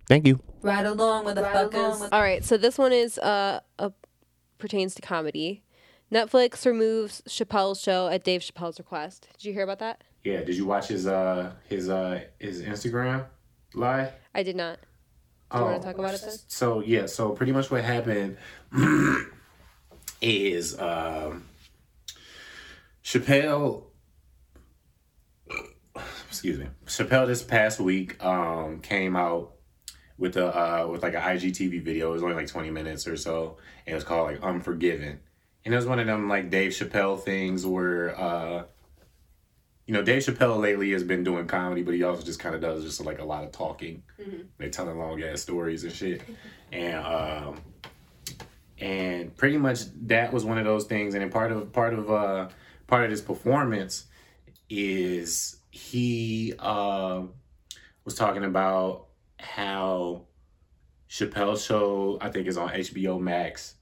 [0.08, 0.40] thank you.
[0.62, 2.08] Ride along with the fuckers.
[2.10, 3.90] All right, so this one is uh, uh
[4.58, 5.62] pertains to comedy.
[6.10, 9.28] Netflix removes Chappelle's show at Dave Chappelle's request.
[9.36, 10.02] Did you hear about that?
[10.28, 13.24] Yeah, did you watch his uh his uh his Instagram
[13.74, 14.12] live?
[14.34, 14.78] I did not.
[15.50, 15.70] Do you Oh.
[15.70, 16.34] want to talk about it then?
[16.48, 18.36] So yeah, so pretty much what happened
[20.20, 21.46] is um
[23.02, 23.84] Chappelle
[26.28, 29.52] excuse me, Chappelle this past week um, came out
[30.18, 32.10] with a uh, with like an IGTV video.
[32.10, 33.56] It was only like twenty minutes or so,
[33.86, 35.20] and it was called like Unforgiven.
[35.64, 38.64] And it was one of them like Dave Chappelle things where, uh,
[39.88, 42.60] you know, Dave Chappelle lately has been doing comedy, but he also just kind of
[42.60, 44.02] does just like a lot of talking.
[44.58, 46.20] They're telling long ass stories and shit,
[46.70, 47.60] and um,
[48.78, 51.14] and pretty much that was one of those things.
[51.14, 52.48] And then part of part of uh,
[52.86, 54.04] part of his performance
[54.68, 57.22] is he uh,
[58.04, 59.06] was talking about
[59.38, 60.24] how
[61.08, 63.74] Chappelle's show I think is on HBO Max,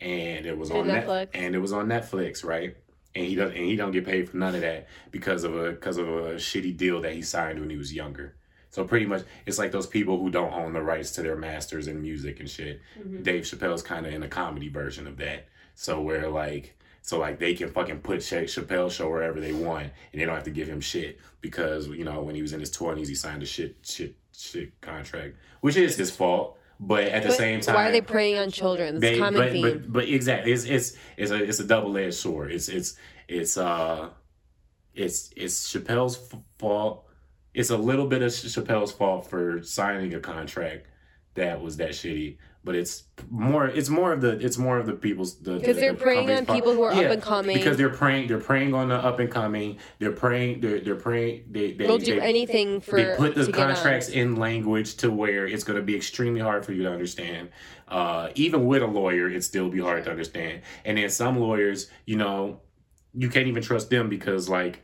[0.00, 1.28] and it was on And Net- Netflix.
[1.34, 2.76] and it was on Netflix, right?
[3.14, 5.72] And he doesn't and he don't get paid for none of that because of a
[5.72, 8.36] because of a shitty deal that he signed when he was younger.
[8.70, 11.88] So pretty much, it's like those people who don't own the rights to their masters
[11.88, 12.80] in music and shit.
[12.98, 13.22] Mm-hmm.
[13.22, 15.48] Dave Chappelle's kind of in a comedy version of that.
[15.74, 19.90] So where like, so like they can fucking put Cha- Chappelle show wherever they want,
[20.12, 22.60] and they don't have to give him shit because you know when he was in
[22.60, 26.56] his twenties he signed a shit shit shit contract, which is his fault.
[26.82, 28.94] But at the But same time, why are they preying on children?
[28.96, 29.62] It's they, common but, theme.
[29.62, 32.50] but but exactly, it's it's it's a it's a double edged sword.
[32.50, 32.96] It's it's
[33.28, 34.08] it's uh,
[34.94, 37.04] it's it's Chappelle's fault.
[37.52, 40.86] It's a little bit of Chappelle's fault for signing a contract
[41.34, 42.38] that was that shitty.
[42.62, 43.66] But it's more.
[43.66, 44.32] It's more of the.
[44.38, 45.38] It's more of the people's.
[45.40, 47.56] the Because the- they're the preying on people who are up and coming.
[47.56, 48.28] Because they're preying.
[48.28, 49.78] They're preying on the up and coming.
[49.98, 50.60] They're preying.
[50.60, 51.44] They're they're preying.
[51.50, 53.74] They they, They'll do they, anything for they put the to get on.
[53.74, 57.48] contracts in language to where it's going to be extremely hard for you to understand.
[57.88, 60.60] Uh, even with a lawyer, it still be hard to understand.
[60.84, 62.60] And then some lawyers, you know,
[63.14, 64.82] you can't even trust them because like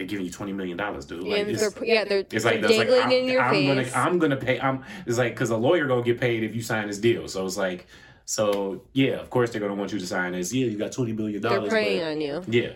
[0.00, 1.24] they're giving you twenty million dollars, dude.
[1.26, 3.42] Yeah, Like, it's, they're, yeah, they're, it's like they're that's like dangling I'm, in your
[3.42, 3.92] I'm face.
[3.92, 4.58] gonna I'm gonna pay.
[4.58, 7.28] I'm it's like because a lawyer gonna get paid if you sign this deal.
[7.28, 7.86] So it's like
[8.24, 10.52] so yeah, of course they're gonna want you to sign this.
[10.54, 11.68] Yeah, you got twenty million they're dollars.
[11.70, 12.42] preying on you.
[12.48, 12.72] Yeah.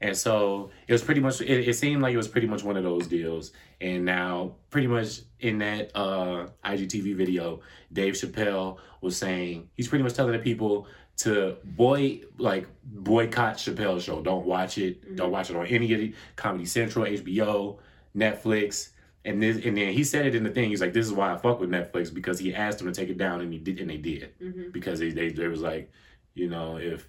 [0.00, 2.76] And so it was pretty much it, it seemed like it was pretty much one
[2.76, 3.52] of those deals.
[3.80, 7.60] And now pretty much in that uh IGTV video,
[7.92, 10.86] Dave Chappelle was saying he's pretty much telling the people
[11.18, 14.20] to boy like boycott Chappelle's show.
[14.22, 15.02] Don't watch it.
[15.04, 15.16] Mm-hmm.
[15.16, 17.78] Don't watch it on any of the Comedy Central, HBO,
[18.16, 18.90] Netflix.
[19.26, 20.68] And this and then he said it in the thing.
[20.68, 23.08] He's like, This is why I fuck with Netflix because he asked them to take
[23.08, 24.38] it down and he did and they did.
[24.40, 24.70] Mm-hmm.
[24.72, 25.90] Because they they, they was like,
[26.34, 27.08] you know, if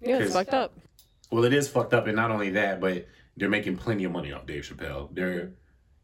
[0.00, 0.76] Yeah, it's 'Cause- fucked up.
[1.30, 4.32] well, it is fucked up, and not only that, but they're making plenty of money
[4.32, 5.08] off Dave Chappelle.
[5.14, 5.52] They're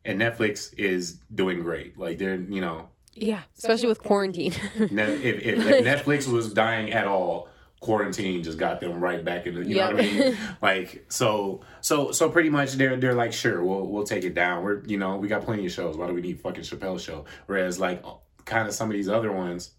[0.04, 1.98] and Netflix is doing great.
[1.98, 2.88] Like they're, you know,
[3.22, 4.52] Yeah, especially with quarantine.
[4.90, 7.48] ne- if, if, if Netflix was dying at all,
[7.80, 9.64] quarantine just got them right back in the.
[9.64, 10.36] You know what I mean?
[10.62, 14.64] Like so, so, so pretty much they're they're like, sure, we'll we'll take it down.
[14.64, 15.96] We're you know we got plenty of shows.
[15.96, 17.24] Why do we need fucking Chappelle show?
[17.46, 18.02] Whereas like
[18.44, 19.72] kind of some of these other ones,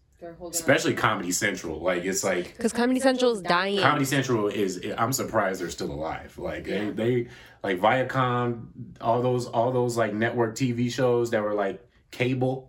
[0.50, 3.80] especially Comedy Central, like it's like Because Comedy Central is dying.
[3.80, 6.38] Comedy Central is I'm surprised they're still alive.
[6.38, 7.28] Like they, they
[7.64, 8.68] like Viacom,
[9.02, 12.69] all those all those like network TV shows that were like cable.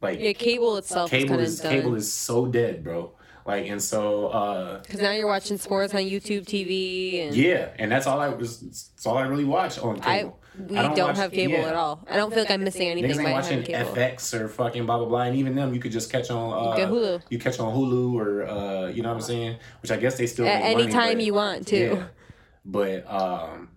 [0.00, 1.72] Like yeah, cable itself is cable kind of is done.
[1.72, 3.12] cable is so dead, bro.
[3.46, 7.90] Like and so uh Because now you're watching sports on YouTube TV, and yeah, and
[7.90, 10.38] that's all I was that's all I really watch on I cable.
[10.68, 11.68] we I don't, don't watch- have cable yeah.
[11.68, 12.06] at all.
[12.08, 13.92] I don't feel like I'm missing anything Niggas by ain't watching cable.
[13.92, 16.52] FX or fucking blah blah blah, and even them you could just catch on.
[16.72, 17.22] Uh, get Hulu.
[17.30, 19.56] You catch on Hulu or uh, you know what I'm saying?
[19.80, 21.78] Which I guess they still At make money, any time but- you want to.
[21.94, 22.04] Yeah.
[22.66, 23.70] But um,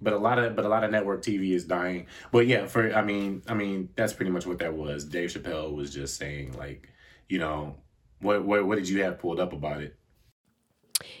[0.00, 2.06] but a lot of but a lot of network TV is dying.
[2.32, 5.04] But yeah, for I mean I mean that's pretty much what that was.
[5.04, 6.88] Dave Chappelle was just saying like,
[7.28, 7.76] you know,
[8.20, 9.96] what what what did you have pulled up about it?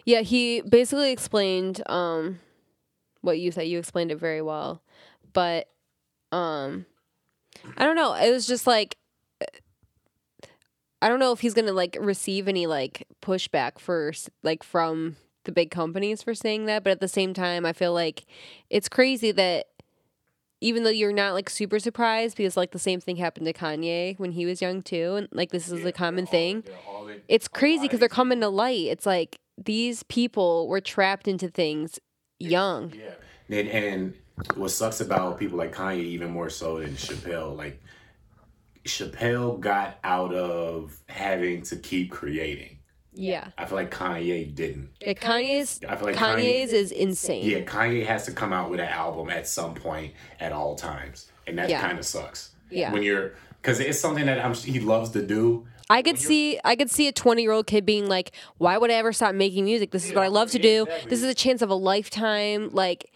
[0.04, 2.40] Yeah, he basically explained um
[3.20, 3.68] what you said.
[3.68, 4.82] You explained it very well.
[5.32, 5.68] But
[6.32, 6.86] um
[7.76, 8.14] I don't know.
[8.14, 8.96] It was just like
[11.02, 14.12] I don't know if he's to like receive any like pushback for
[14.42, 15.16] like from
[15.46, 18.26] the big companies for saying that, but at the same time I feel like
[18.68, 19.68] it's crazy that
[20.60, 24.18] even though you're not like super surprised because like the same thing happened to Kanye
[24.18, 26.64] when he was young too and like this is a common thing
[27.28, 28.86] it's crazy because they're coming to light.
[28.86, 31.98] It's like these people were trapped into things
[32.38, 32.92] young.
[32.92, 33.56] Yeah.
[33.56, 34.14] And and
[34.54, 37.80] what sucks about people like Kanye even more so than Chappelle, like
[38.84, 42.75] Chappelle got out of having to keep creating.
[43.18, 43.48] Yeah.
[43.56, 44.90] I feel like Kanye didn't.
[45.00, 47.44] yeah Kanye's I feel like Kanye's is insane.
[47.44, 51.30] Yeah, Kanye has to come out with an album at some point at all times,
[51.46, 51.80] and that Yeah.
[51.80, 52.50] kind of sucks.
[52.70, 52.92] Yeah.
[52.92, 55.66] when you're because it's something that I'm he loves to do.
[55.88, 59.12] I could see I could see a 20-year-old kid being like, "Why would I ever
[59.12, 59.92] stop making music?
[59.92, 60.86] This is what I love to do.
[61.08, 63.10] This is a chance of a lifetime." Like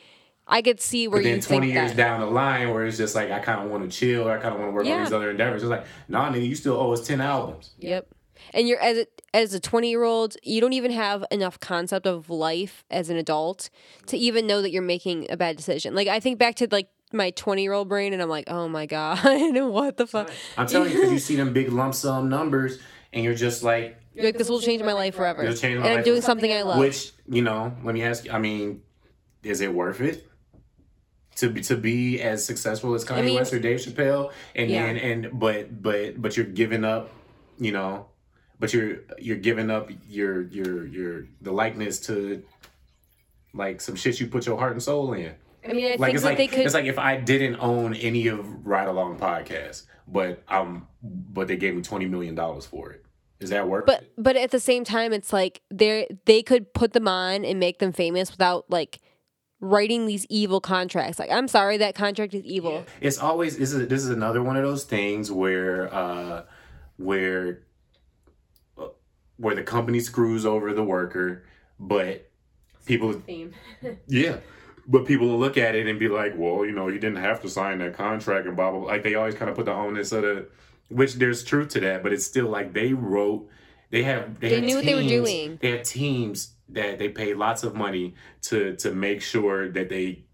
[0.47, 1.97] I could see where But then you 20 think years that.
[1.97, 4.41] down the line, where it's just like I kind of want to chill, or I
[4.41, 5.63] kind of want to work on these other endeavors.
[5.63, 7.71] It's like, nah, nigga, you still owe us ten albums.
[7.81, 8.07] Yep.
[8.53, 12.07] And you're as a, as a 20 year old you don't even have enough concept
[12.07, 13.71] of life as an adult
[14.07, 16.89] to even know that you're making a bad decision like i think back to like
[17.13, 20.67] my 20 year old brain and i'm like oh my god what the fuck I'm
[20.67, 22.79] telling you, because you see them big lump sum numbers,
[23.13, 25.87] and you're just like, You're like this will change my life forever It'll change my
[25.89, 28.33] and i'm doing something i love which you know, let me ask you.
[28.33, 28.83] I mean,
[29.45, 30.27] is it worth it?
[31.37, 34.85] To be, to be as successful as Kanye mean- West or Dave Chappelle, and Yeah.
[34.85, 37.11] and and but but but you're giving up,
[37.59, 38.07] you know,
[38.61, 42.45] but you're you're giving up your your your the likeness to
[43.53, 45.35] like some shit you put your heart and soul in.
[45.69, 47.95] i mean i like think it's like they could it's like if I didn't own
[47.95, 52.93] any of Ride Along podcast, but um, but they gave me twenty million dollars for
[52.93, 53.05] it.
[53.41, 54.13] Is that worth but it?
[54.19, 57.79] but at the same time it's like they they could put them on and make
[57.79, 59.01] them famous without like
[59.63, 63.89] writing these evil contracts like i'm sorry that contract is evil It's always this is
[63.89, 66.45] this is another one of those things where uh
[66.97, 67.63] where
[69.41, 71.45] where the company screws over the worker,
[71.79, 72.31] but
[72.85, 73.23] people
[74.07, 74.37] yeah.
[74.87, 77.41] But people will look at it and be like, well, you know, you didn't have
[77.43, 78.89] to sign that contract and blah, blah, blah.
[78.89, 80.49] Like, they always kind of put the onus of the,
[80.89, 83.49] which there's truth to that, but it's still like they wrote,
[83.91, 85.59] they have, they, They knew what they were doing.
[85.61, 90.25] They had teams that they pay lots of money to, to make sure that they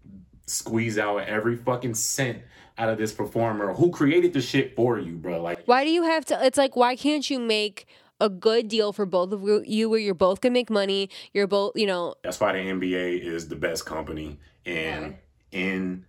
[0.47, 2.41] squeeze out every fucking cent
[2.77, 5.41] out of this performer who created the shit for you, bro.
[5.41, 6.45] Like, Why do you have to?
[6.45, 7.87] It's like, why can't you make
[8.19, 11.09] a good deal for both of you- you where you're both gonna make money?
[11.33, 15.17] You're both, you know, That's why the NBA is the best company in
[15.51, 16.05] in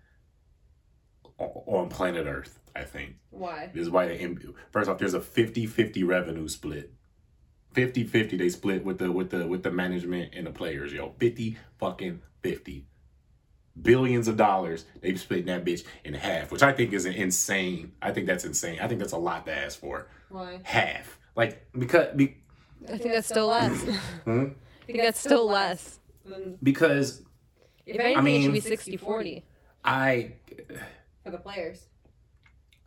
[1.38, 2.58] on planet Earth.
[2.74, 3.70] I think why?
[3.74, 6.92] this is why the NBA, first off, there's a 50-50 revenue split.
[7.74, 11.14] 50-50 they split with the with the with the management and the players, yo.
[11.18, 12.86] 50 fucking 50.
[13.80, 17.92] Billions of dollars they split that bitch in half, which I think is insane.
[18.02, 18.78] I think that's insane.
[18.80, 20.08] I think that's a lot to ask for.
[20.30, 20.60] Why?
[20.64, 21.17] Half.
[21.38, 22.36] Like because be,
[22.92, 23.80] I think that's still less.
[24.24, 24.46] Hmm?
[24.82, 26.00] I think that's still less.
[26.60, 27.22] because
[27.86, 29.44] If anything, it mean- should be 60 40
[29.84, 30.32] I
[31.24, 31.86] for the players.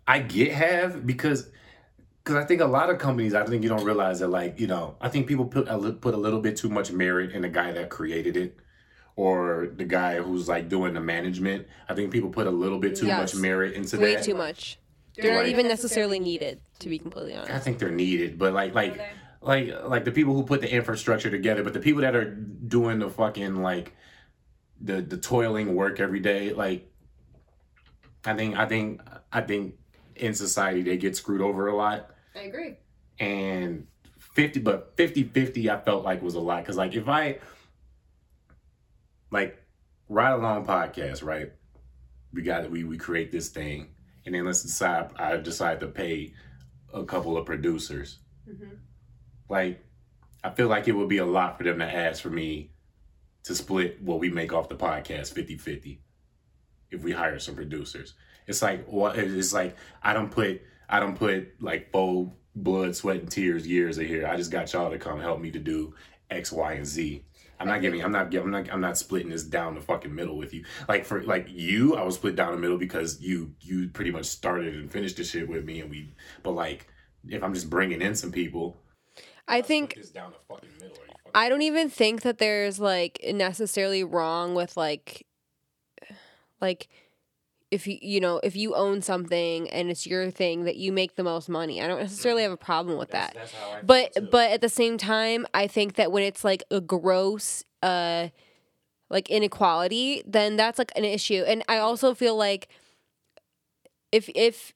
[0.05, 1.49] I get have because
[2.23, 4.67] because I think a lot of companies I think you don't realize that like you
[4.67, 7.43] know I think people put a, li- put a little bit too much merit in
[7.43, 8.57] the guy that created it
[9.15, 11.67] or the guy who's like doing the management.
[11.87, 13.33] I think people put a little bit too Yes.
[13.33, 14.19] much merit into Way that.
[14.19, 14.77] Way too much.
[15.21, 17.51] They're not Like- even necessarily needed, to be completely honest.
[17.51, 18.99] I think they're needed, but like like
[19.41, 22.99] like like the people who put the infrastructure together, but the people that are doing
[22.99, 23.93] the fucking like
[24.79, 26.91] the the toiling work every day, like
[28.25, 29.01] I think I think
[29.31, 29.75] I think
[30.15, 32.11] in society they get screwed over a lot.
[32.35, 32.77] I agree.
[33.19, 33.87] and
[34.19, 37.37] 50 but 50 50 i felt like was a lot because like if i
[39.31, 39.61] like
[40.09, 41.51] ride along podcast right
[42.33, 43.87] we got we we create this thing
[44.25, 46.33] and then let's decide i decide to pay
[46.93, 48.19] a couple of producers.
[48.49, 48.75] Mm-hmm.
[49.49, 49.83] Like
[50.43, 52.71] i feel like it would be a lot for them to ask for me
[53.43, 56.01] to split what we make off the podcast 50 50
[56.89, 58.13] if we hire some producers.
[58.47, 63.21] It's like what it's like i don't put i don't put like full blood sweat
[63.21, 64.27] and tears years of here.
[64.27, 65.93] I just got y'all to come help me to do
[66.29, 67.23] x y and z
[67.61, 70.13] i'm not giving i'm not giving i'm not i'm not splitting this down the fucking
[70.13, 70.65] middle with you.
[70.89, 74.25] Like for like you i was split down the middle because you you pretty much
[74.25, 76.87] started and finished the shit with me and we but like
[77.27, 78.77] if i'm just bringing in some people
[79.47, 82.37] I think this down the fucking middle are you fucking I don't even think that
[82.37, 85.25] there's like necessarily wrong with like
[86.61, 86.87] like
[87.71, 91.15] if you you know if you own something and it's your thing that you make
[91.15, 91.81] the most money.
[91.81, 93.33] I don't necessarily have a problem with that.
[93.35, 96.81] that's I But but at the same time, I think that when it's like a
[96.81, 98.29] gross uh
[99.09, 101.43] like inequality, then that's like an issue.
[101.47, 102.69] And I also feel like
[104.11, 104.73] if if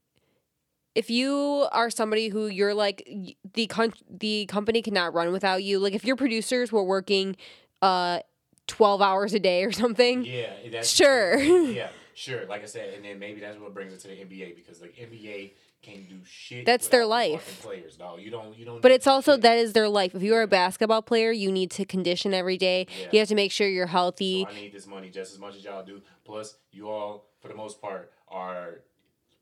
[0.95, 3.07] if you are somebody who you're like
[3.53, 7.35] the con- the company cannot run without you, like if your producers were working
[7.81, 8.19] uh
[8.67, 11.37] 12 hours a day or something, Yeah, Sure.
[11.39, 12.45] yeah, sure.
[12.47, 14.87] Like I said, and then maybe that's what brings it to the NBA because the
[14.87, 15.51] NBA
[15.81, 16.65] can't do shit.
[16.65, 17.61] That's their life.
[17.61, 18.57] Players, no, you don't.
[18.57, 18.81] You don't.
[18.81, 19.41] But it's also shit.
[19.41, 20.15] that is their life.
[20.15, 22.87] If you are a basketball player, you need to condition every day.
[22.89, 23.07] Yeah.
[23.11, 24.43] You have to make sure you're healthy.
[24.43, 26.01] So I need this money just as much as y'all do.
[26.23, 28.81] Plus, you all, for the most part, are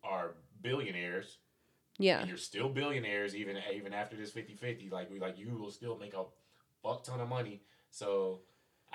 [0.04, 1.38] are billionaires.
[2.00, 2.20] Yeah.
[2.20, 4.92] And you're still billionaires even even after this 50-50.
[4.92, 6.24] Like we like you will still make a
[6.82, 7.62] fuck ton of money.
[7.92, 8.42] So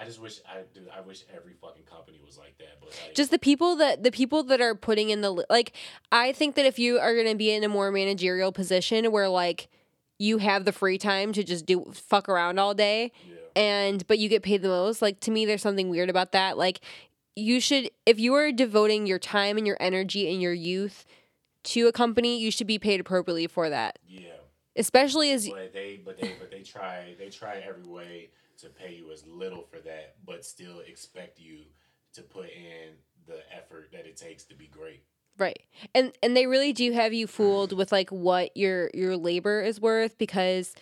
[0.01, 0.83] I just wish I do.
[0.97, 2.79] I wish every fucking company was like that.
[2.81, 5.73] But like, Just the people that the people that are putting in the like
[6.13, 9.29] I think that if you are going to be in a more managerial position where
[9.29, 9.69] like
[10.19, 13.37] you have the free time to just do fuck around all day yeah.
[13.57, 16.57] and but you get paid the most, like to me there's something weird about that.
[16.57, 16.81] Like
[17.35, 21.05] you should if you are devoting your time and your energy and your youth
[21.65, 23.99] to a company, you should be paid appropriately for that.
[24.09, 24.29] Yeah.
[24.77, 28.95] especially as But they, but they, but they try, they try every way to pay
[28.95, 31.61] you as little for that, but still expect you
[32.15, 32.95] to put in
[33.27, 35.03] the effort that it takes to be great.
[35.37, 35.63] Right.
[35.95, 39.81] And and they really do have you fooled with like what your your labor is
[39.81, 40.75] worth because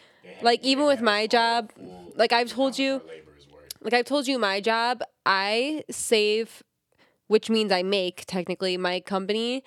[0.42, 1.70] Like, even with my job,
[2.14, 3.68] like I've told you- labor is worth.
[3.80, 6.62] like I've told you my job, I save
[7.28, 9.64] which means I make technically my company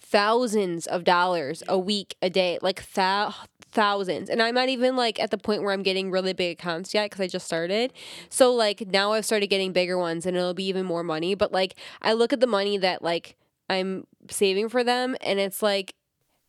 [0.00, 3.34] thousands of dollars a week a day, like thou-
[3.72, 4.30] thousands.
[4.30, 7.10] And I'm not even like at the point where I'm getting really big accounts yet
[7.10, 7.92] cuz I just started.
[8.28, 11.52] So like now I've started getting bigger ones and it'll be even more money, but
[11.52, 13.36] like I look at the money that like
[13.68, 15.94] I'm saving for them and it's like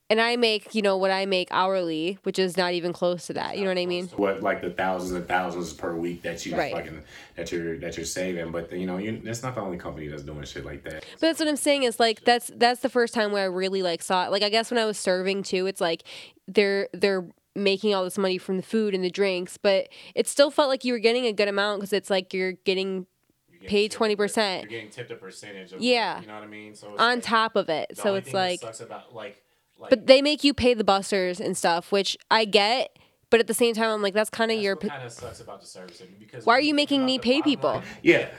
[0.10, 3.34] and I make, you know, what I make hourly, which is not even close to
[3.34, 3.58] that.
[3.58, 4.08] You know what I mean?
[4.16, 6.74] What like the thousands and thousands per week that you Right.
[6.74, 7.04] fucking
[7.36, 10.24] that you're that you're saving, but you know you that's not the only company that's
[10.24, 11.06] doing shit like that.
[11.14, 13.82] But that's what I'm saying is like that's that's the first time where I really
[13.82, 14.32] like saw it.
[14.32, 16.04] Like I guess when I was serving too, it's like
[16.48, 17.26] they're they're
[17.56, 20.84] making all this money from the food and the drinks, but it still felt like
[20.84, 23.06] you were getting a good amount because it's like you're getting
[23.52, 24.62] You're Paid tipped a per- 20%.
[24.64, 26.20] You're getting tipped a percentage of Yeah.
[26.20, 26.74] you know what I mean.
[26.74, 27.96] So on like, top of it.
[27.96, 29.43] So it's like, sucks about like
[29.78, 32.98] like but they make you pay the busters and stuff, which I get.
[33.30, 34.76] But at the same time, I'm like, that's kind of your.
[34.76, 37.72] kind of sucks about the service industry because Why are you making me pay people?
[37.72, 38.30] line- yeah,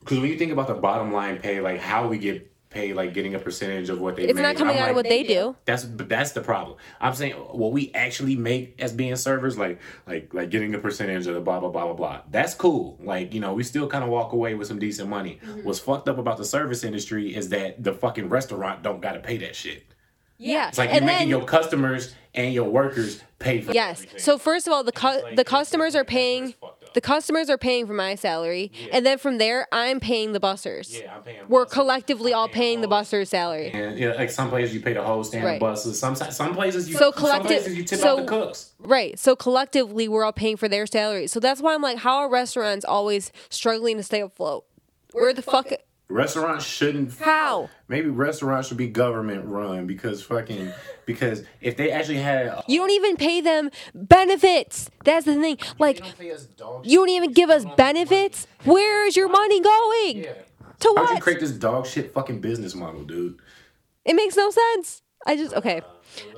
[0.00, 3.14] because when you think about the bottom line pay, like how we get paid, like
[3.14, 5.08] getting a percentage of what they It's make, not coming I'm out of like, what
[5.10, 5.56] they do.
[5.64, 6.76] That's but that's the problem.
[7.00, 11.26] I'm saying what we actually make as being servers, like like like getting a percentage
[11.26, 12.20] of the blah blah blah blah blah.
[12.30, 12.98] That's cool.
[13.02, 15.38] Like you know, we still kind of walk away with some decent money.
[15.42, 15.60] Mm-hmm.
[15.64, 19.20] What's fucked up about the service industry is that the fucking restaurant don't got to
[19.20, 19.84] pay that shit.
[20.42, 20.68] Yeah.
[20.68, 23.98] It's like you're and making then, your customers and your workers pay for yes.
[24.00, 24.18] everything.
[24.20, 26.44] So first of all, the cu- like- the customers are paying.
[26.44, 26.94] it's fucked up.
[26.94, 30.94] The customers are paying for my salary, and then from there, I'm paying the busters.
[31.00, 31.38] yeah, I'm paying.
[31.48, 31.72] We're buses.
[31.74, 33.10] collectively I'm all paying the hosts.
[33.12, 33.70] busters' salary.
[33.70, 35.58] And yeah, like some places you pay the whole stand Right.
[35.60, 35.98] buses.
[35.98, 38.72] Some some places you So some collective- places you tip so- out the cooks.
[38.78, 39.18] Right.
[39.18, 41.32] So collectively, we're all paying for their salaries.
[41.32, 44.64] So that's why I'm like, how are restaurants always struggling to stay afloat?
[45.12, 45.72] Where the fuck?
[46.08, 47.18] Restaurants shouldn't.
[47.18, 47.70] How?
[47.88, 50.70] Maybe restaurants should be government run because fucking
[51.06, 52.62] because if they actually had.
[52.68, 54.90] You don't even pay them benefits.
[55.04, 55.58] That's the thing.
[55.78, 58.46] Like, you don't even give us benefits.
[58.64, 60.24] Where is your money going?
[60.24, 60.32] Yeah.
[60.80, 61.06] To what?
[61.06, 63.38] How'd you create this dog shit fucking business model, dude?
[64.04, 65.02] It makes no sense.
[65.26, 65.80] I just okay.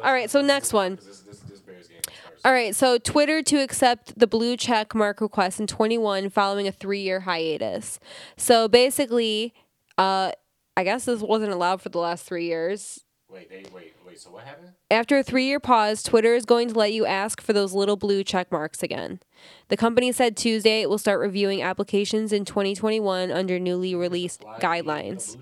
[0.02, 0.30] All right.
[0.30, 0.96] So next one.
[0.96, 2.33] This this this Bears game starts.
[2.44, 6.72] All right, so Twitter to accept the blue check mark request in 21 following a
[6.72, 7.98] three year hiatus.
[8.36, 9.54] So basically,
[9.96, 10.32] uh,
[10.76, 13.02] I guess this wasn't allowed for the last three years.
[13.30, 14.20] Wait, they wait, wait.
[14.20, 14.72] So what happened?
[14.90, 17.96] After a three year pause, Twitter is going to let you ask for those little
[17.96, 19.20] blue check marks again.
[19.68, 25.38] The company said Tuesday it will start reviewing applications in 2021 under newly released guidelines.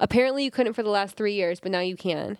[0.00, 2.38] Apparently, you couldn't for the last three years, but now you can.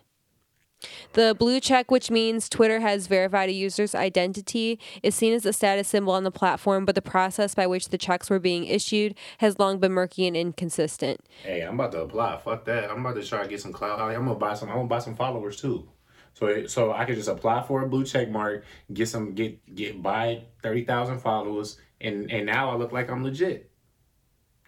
[1.13, 5.53] The blue check, which means Twitter has verified a user's identity, is seen as a
[5.53, 9.15] status symbol on the platform, but the process by which the checks were being issued
[9.39, 11.21] has long been murky and inconsistent.
[11.43, 12.37] Hey, I'm about to apply.
[12.37, 12.89] Fuck that.
[12.89, 13.99] I'm about to try to get some cloud.
[13.99, 14.69] I'm gonna buy some.
[14.69, 15.89] I'm gonna buy some followers too.
[16.33, 20.01] So, so I could just apply for a blue check mark, get some, get get
[20.01, 23.69] buy thirty thousand followers, and and now I look like I'm legit.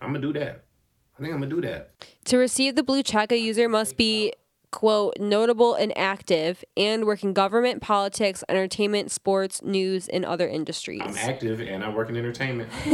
[0.02, 0.66] I'm gonna do that.
[1.18, 1.92] I think I'm gonna do that.
[2.26, 4.34] To receive the blue check, a user must be
[4.72, 11.02] quote notable and active and work in government, politics, entertainment, sports, news, and other industries.
[11.04, 12.70] I'm active and I work in entertainment.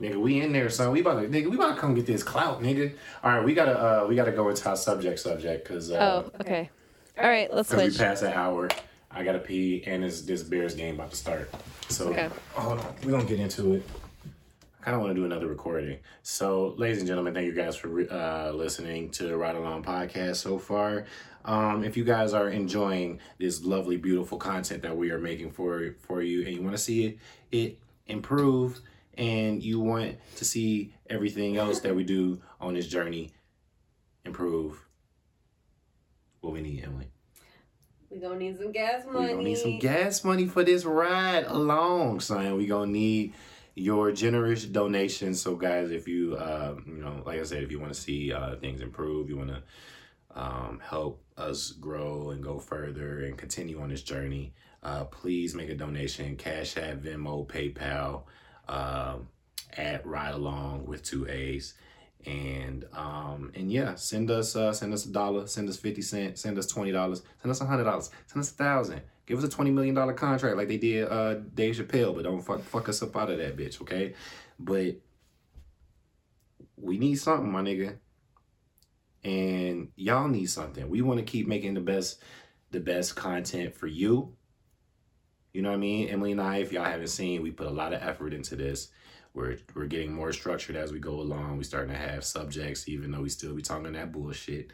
[0.00, 0.90] nigga, we in there, son.
[0.92, 2.94] We about to, nigga, we about to come get this clout, nigga.
[3.22, 6.40] All right, we gotta, uh, we gotta go into our subject, subject, cause, uh, Oh,
[6.40, 6.70] okay.
[7.18, 8.00] All right, let's Because we switch.
[8.00, 8.68] passed an hour.
[9.10, 11.48] I gotta pee, and this this Bears game about to start.
[11.88, 12.28] So Okay.
[12.54, 13.82] hold on, we're gonna get into it.
[14.84, 16.00] I kind of want to do another recording.
[16.22, 20.36] So, ladies and gentlemen, thank you guys for uh, listening to the Ride Along podcast
[20.36, 21.06] so far.
[21.46, 25.96] Um, if you guys are enjoying this lovely, beautiful content that we are making for
[26.00, 27.18] for you, and you want to see it
[27.50, 27.78] it
[28.08, 28.78] improve,
[29.16, 33.32] and you want to see everything else that we do on this journey
[34.26, 34.86] improve,
[36.42, 37.08] what we need, Emily.
[38.10, 39.28] We gonna need some gas money.
[39.28, 42.58] We gonna need some gas money for this ride along, son.
[42.58, 43.32] We gonna need
[43.74, 45.40] your generous donations.
[45.40, 48.32] So, guys, if you, uh, you know, like I said, if you want to see
[48.32, 49.62] uh, things improve, you want to
[50.34, 54.52] um, help us grow and go further and continue on this journey,
[54.82, 56.36] uh, please make a donation.
[56.36, 58.22] Cash App, Venmo, PayPal,
[58.68, 59.28] um,
[59.76, 61.74] at Ride Along with two A's.
[62.26, 66.40] And um and yeah, send us uh send us a dollar, send us fifty cents,
[66.40, 69.02] send us twenty dollars, send us a hundred dollars, send us a thousand.
[69.26, 72.42] Give us a twenty million dollar contract like they did uh Dave Chappelle, but don't
[72.42, 74.14] fuck fuck us up out of that bitch, okay?
[74.58, 74.96] But
[76.76, 77.96] we need something, my nigga.
[79.22, 80.88] And y'all need something.
[80.88, 82.22] We want to keep making the best
[82.70, 84.34] the best content for you.
[85.52, 86.08] You know what I mean?
[86.08, 88.88] Emily and I, if y'all haven't seen, we put a lot of effort into this.
[89.32, 91.56] We're we're getting more structured as we go along.
[91.56, 94.70] We starting to have subjects, even though we still be talking that bullshit.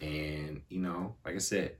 [0.00, 1.76] And you know, like I said,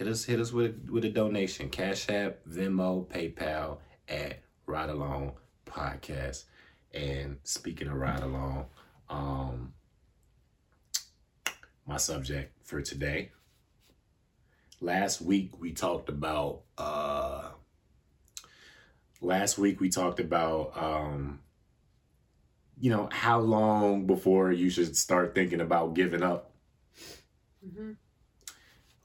[0.00, 1.68] hit us hit us with with a donation.
[1.68, 3.78] Cash App, Venmo, PayPal
[4.08, 5.32] at Ride Along
[5.66, 6.44] Podcast.
[6.94, 8.64] And speaking of Ride Along,
[9.10, 9.74] um,
[11.86, 13.30] my subject for today.
[14.80, 17.50] Last week we talked about uh
[19.20, 21.40] last week we talked about um
[22.80, 26.52] you know how long before you should start thinking about giving up.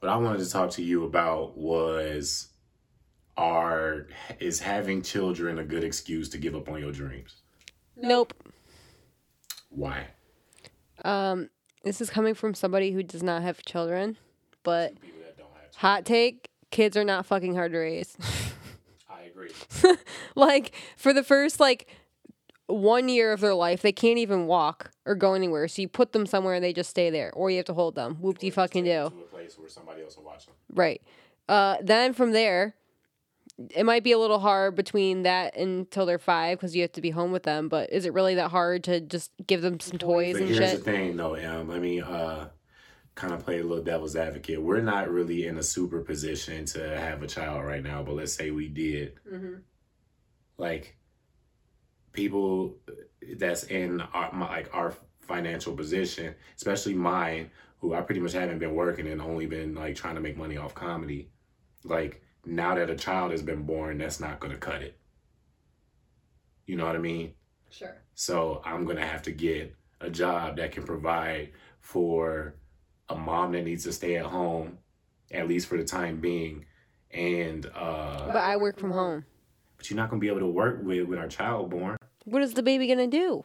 [0.00, 2.48] What I wanted to talk to you about was
[3.36, 4.06] are
[4.40, 7.36] is having children a good excuse to give up on your dreams?
[7.96, 8.34] Nope.
[9.70, 10.08] Why?
[11.04, 11.50] Um,
[11.82, 14.16] this is coming from somebody who does not have children,
[14.62, 18.16] but have hot take: kids are not fucking hard to raise.
[19.08, 19.50] I agree.
[20.34, 21.88] like for the first like
[22.66, 25.68] one year of their life, they can't even walk or go anywhere.
[25.68, 27.94] So you put them somewhere and they just stay there, or you have to hold
[27.94, 28.16] them.
[28.20, 28.90] Whoop de fucking do.
[28.90, 30.54] To a place where somebody else will watch them.
[30.72, 31.00] Right.
[31.48, 32.74] Uh, then from there,
[33.70, 37.00] it might be a little hard between that until they're five because you have to
[37.00, 37.68] be home with them.
[37.68, 40.70] But is it really that hard to just give them some toys But and here's
[40.70, 40.84] shit?
[40.84, 41.68] the thing, though, Em.
[41.68, 42.46] Let me uh,
[43.14, 44.60] kind of play a little devil's advocate.
[44.60, 48.32] We're not really in a super position to have a child right now, but let's
[48.32, 49.20] say we did.
[50.58, 50.95] Like
[52.16, 52.74] people
[53.38, 58.58] that's in our my, like our financial position, especially mine, who I pretty much haven't
[58.58, 61.30] been working and only been like trying to make money off comedy.
[61.84, 64.98] Like now that a child has been born, that's not gonna cut it.
[66.66, 67.34] You know what I mean?
[67.70, 67.96] Sure.
[68.14, 72.54] So I'm gonna have to get a job that can provide for
[73.08, 74.78] a mom that needs to stay at home,
[75.30, 76.64] at least for the time being.
[77.10, 79.24] And uh But I work from home.
[79.76, 81.96] but you're not gonna be able to work with with our child born.
[82.26, 83.42] What is the baby gonna do?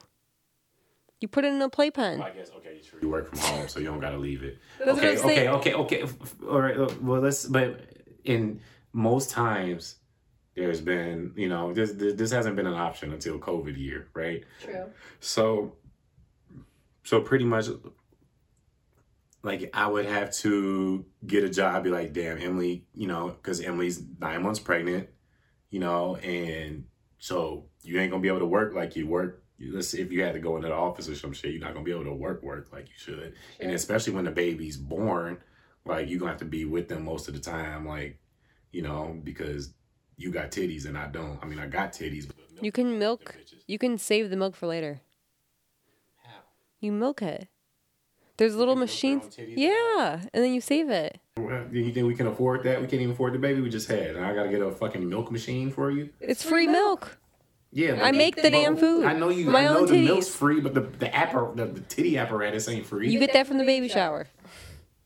[1.21, 2.19] You put it in a playpen.
[2.21, 2.99] I guess okay, sure.
[3.01, 4.57] You work from home, so you don't gotta leave it.
[4.79, 5.47] That's what okay, I'm okay, saying.
[5.49, 6.01] okay, okay.
[6.01, 6.75] f- f- All right.
[6.75, 7.45] uh, Well, let's.
[7.45, 7.79] But
[8.23, 8.59] in
[8.91, 9.97] most times,
[10.55, 14.43] there's been you know this this this hasn't been an option until COVID year, right?
[14.63, 14.89] True.
[15.19, 15.75] So,
[17.03, 17.67] so pretty much,
[19.43, 21.83] like I would have to get a job.
[21.83, 25.07] Be like, damn, Emily, you know, because Emily's nine months pregnant,
[25.69, 26.85] you know, and
[27.21, 29.43] so you ain't gonna be able to work like you work.
[29.59, 31.73] Let's say if you had to go into the office or some shit, you're not
[31.73, 33.35] gonna be able to work work like you should.
[33.59, 35.37] And especially when the baby's born,
[35.85, 38.17] like you're gonna have to be with them most of the time, like
[38.71, 39.71] you know, because
[40.17, 41.37] you got titties and I don't.
[41.43, 42.27] I mean, I got titties.
[42.27, 43.37] But You can milk.
[43.67, 45.01] You can save the milk for later.
[46.23, 46.39] How?
[46.79, 47.47] You milk it.
[48.37, 49.35] There's little can milk your own machines.
[49.35, 49.53] titties?
[49.57, 51.19] Yeah, and then you save it.
[51.37, 52.81] Well, Do you think we can afford that?
[52.81, 54.15] We can't even afford the baby we just had.
[54.15, 56.09] And I gotta get a fucking milk machine for you.
[56.19, 57.17] It's free milk.
[57.73, 59.05] Yeah, I make the damn food.
[59.05, 59.49] I know you.
[59.49, 62.67] My I know own the milk's free, but the the, appar- the the titty apparatus
[62.67, 63.09] ain't free.
[63.09, 64.27] You get that from the baby shower.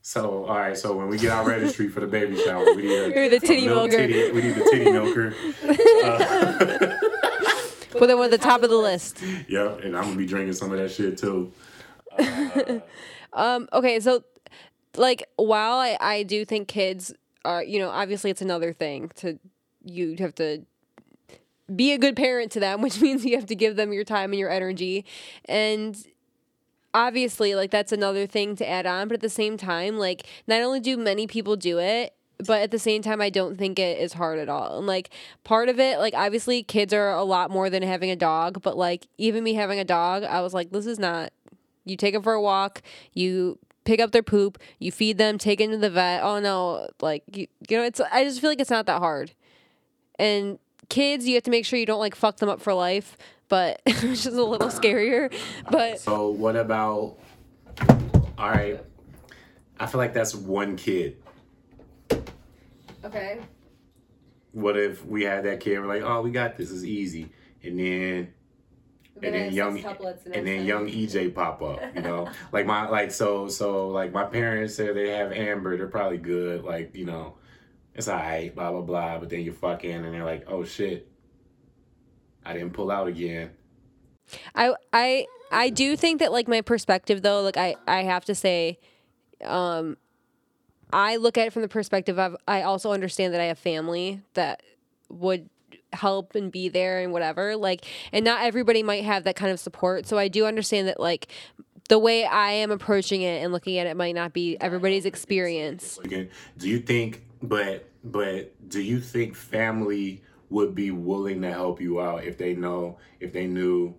[0.02, 0.76] so all right.
[0.76, 3.40] So when we get our registry for the baby shower, we need a, You're the
[3.40, 4.08] titty a milk milker.
[4.08, 5.36] Titty, we need the titty milker.
[7.92, 9.22] Put them at the top of the list.
[9.48, 11.52] Yep, and I'm gonna be drinking some of that shit too.
[13.36, 14.24] Um, okay, so
[14.98, 17.14] like while I, I do think kids
[17.44, 19.38] are you know, obviously it's another thing to
[19.84, 20.66] you have to
[21.74, 24.32] be a good parent to them, which means you have to give them your time
[24.32, 25.06] and your energy.
[25.46, 25.96] And
[26.94, 30.62] obviously like that's another thing to add on, but at the same time, like not
[30.62, 32.14] only do many people do it,
[32.46, 34.78] but at the same time I don't think it is hard at all.
[34.78, 35.10] And like
[35.44, 38.78] part of it, like obviously kids are a lot more than having a dog, but
[38.78, 41.32] like even me having a dog, I was like, this is not
[41.86, 42.82] you take them for a walk,
[43.14, 46.24] you pick up their poop, you feed them, take them to the vet.
[46.24, 49.32] Oh no, like you, you know, it's I just feel like it's not that hard.
[50.18, 50.60] And
[50.90, 53.18] kids, you have to make sure you don't like fuck them up for life,
[53.48, 55.34] but which is a little scarier.
[55.70, 57.18] But So what about?
[58.38, 58.84] All right,
[59.80, 61.18] I feel like that's one kid.
[63.04, 63.40] okay,
[64.52, 65.80] What if we had that kid?
[65.80, 66.72] We're like, oh, we got this.
[66.72, 67.30] It's easy,
[67.64, 68.34] and then
[69.22, 69.80] and then young
[70.34, 74.26] and then young EJ pop up, you know, like my like so so like my
[74.26, 77.36] parents said they have Amber, they're probably good, like you know,
[77.94, 79.20] it's alright, blah blah blah.
[79.20, 81.08] But then you fuck in and they're like, oh shit,
[82.46, 83.52] I didn't pull out again.
[84.54, 88.36] I I I do think that like my perspective though, like I I have to
[88.36, 88.80] say,
[89.44, 89.98] um,
[90.92, 94.22] I look at it from the perspective of I also understand that I have family
[94.34, 94.62] that
[95.10, 95.50] would
[95.96, 99.60] help and be there and whatever like and not everybody might have that kind of
[99.60, 101.28] support so i do understand that like
[101.90, 105.98] the way i am approaching it and looking at it might not be everybody's experience
[106.04, 107.24] You do you think?
[107.42, 112.54] But But do you think family would be willing to help you out if they
[112.56, 113.96] know if they knew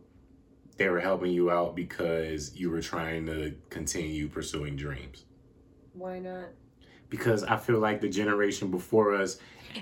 [0.77, 5.25] they were helping you out because you were trying to continue pursuing dreams?
[5.93, 6.49] Why not?
[7.09, 9.39] Because I feel like the generation before us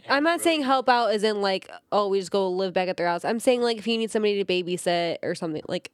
[0.08, 2.96] I'm not saying help out as in like, oh, we just go live back at
[2.96, 3.24] their house.
[3.24, 5.62] I'm saying like if you need somebody to babysit or something.
[5.68, 5.90] Like,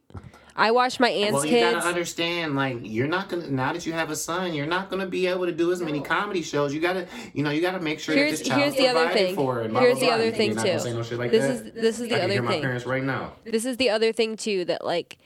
[0.55, 1.75] I watch my aunt's Well, you kids.
[1.75, 5.07] gotta understand, like you're not gonna now that you have a son, you're not gonna
[5.07, 6.73] be able to do as many comedy shows.
[6.73, 9.13] You gotta, you know, you gotta make sure Here's- that this child's here's the other
[9.13, 9.35] thing.
[9.35, 9.61] for.
[9.63, 10.93] Here's the other You're thing, gonna too.
[10.93, 11.67] no like This that?
[11.67, 12.61] is- this is the I other hear my thing.
[12.61, 13.33] parents right now.
[13.45, 15.17] this is the other thing too that like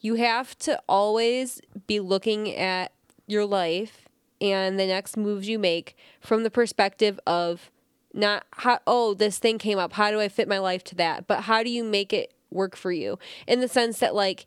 [0.00, 2.90] you have to always be looking at
[3.26, 4.08] your life
[4.40, 7.70] and the next moves you make from the perspective of
[8.12, 9.92] not how oh this thing came up.
[9.92, 11.26] How do i fit my life to that?
[11.26, 13.18] But how do you make it work for you?
[13.46, 14.46] In the sense that like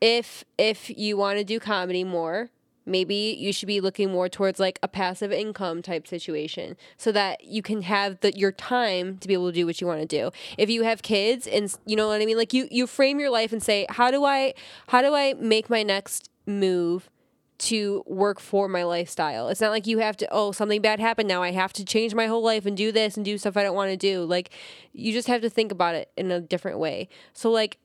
[0.00, 2.50] if if you want to do comedy more
[2.86, 7.44] maybe you should be looking more towards like a passive income type situation so that
[7.44, 10.06] you can have the your time to be able to do what you want to
[10.06, 10.30] do.
[10.56, 12.36] If you have kids and you know what i mean?
[12.36, 14.54] Like you you frame your life and say how do i
[14.88, 17.10] how do i make my next move
[17.58, 19.48] to work for my lifestyle.
[19.48, 21.42] It's not like you have to, oh, something bad happened now.
[21.42, 23.74] I have to change my whole life and do this and do stuff I don't
[23.74, 24.24] want to do.
[24.24, 24.50] Like,
[24.92, 27.08] you just have to think about it in a different way.
[27.32, 27.78] So, like,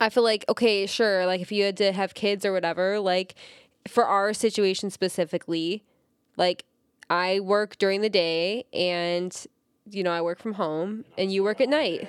[0.00, 3.36] I feel like, okay, sure, like if you had to have kids or whatever, like
[3.86, 5.84] for our situation specifically,
[6.36, 6.64] like
[7.08, 9.32] I work during the day and,
[9.88, 12.08] you know, I work from home and you work at night.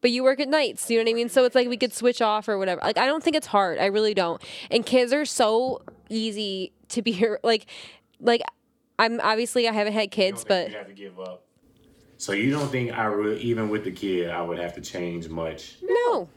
[0.00, 1.28] But you work at nights, you know what I mean?
[1.28, 2.80] So it's like we could switch off or whatever.
[2.82, 3.78] Like I don't think it's hard.
[3.78, 4.40] I really don't.
[4.70, 7.66] And kids are so easy to be like
[8.20, 8.42] like
[8.98, 11.44] I'm obviously I haven't had kids, but have to give up.
[12.16, 15.28] So you don't think I would, even with the kid, I would have to change
[15.28, 15.76] much?
[15.82, 16.28] no.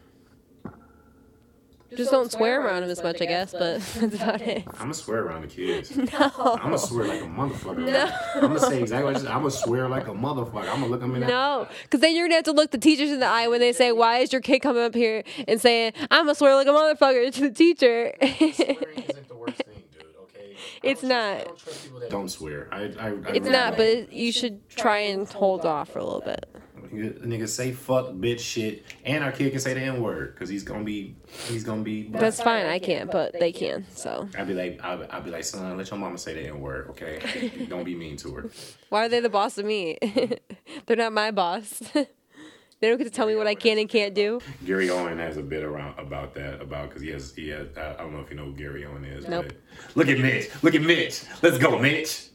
[1.96, 4.64] Just don't swear around him as much, I guess, but that's about it.
[4.66, 5.94] I'm gonna swear around the kids.
[5.96, 6.08] No.
[6.36, 7.86] I'm gonna swear like a motherfucker.
[7.86, 8.10] No.
[8.34, 10.60] I'm gonna say exactly what I just, I'm gonna swear like a motherfucker.
[10.68, 12.78] I'm gonna look them in the No, because then you're gonna have to look the
[12.78, 15.60] teachers in the eye when they say, "Why is your kid coming up here and
[15.60, 19.82] saying I'm gonna swear like a motherfucker to the teacher?" Swearing isn't the worst thing,
[20.82, 21.46] It's not.
[22.10, 22.68] Don't swear.
[22.72, 24.06] I, I, I It's really not, don't.
[24.06, 26.46] but you should try and hold off for a little bit.
[26.92, 30.50] Nigga, nigga say fuck, bitch, shit, and our kid can say the n word because
[30.50, 31.16] he's gonna be,
[31.48, 32.08] he's gonna be.
[32.08, 32.66] That's fine.
[32.66, 33.86] I can't, but they can.
[33.94, 36.60] So I'd be like, I'd, I'd be like, son, let your mama say the n
[36.60, 37.66] word, okay?
[37.68, 38.50] Don't be mean to her.
[38.90, 39.98] why are they the boss of me?
[40.86, 41.82] They're not my boss.
[41.94, 44.40] they don't get to tell me what I can and can't do.
[44.66, 47.94] Gary Owen has a bit around about that about because he has he has I
[47.94, 49.26] I don't know if you know who Gary Owen is.
[49.28, 49.46] Nope.
[49.46, 50.50] But look at Mitch.
[50.62, 51.22] Look at Mitch.
[51.42, 52.31] Let's go, Mitch.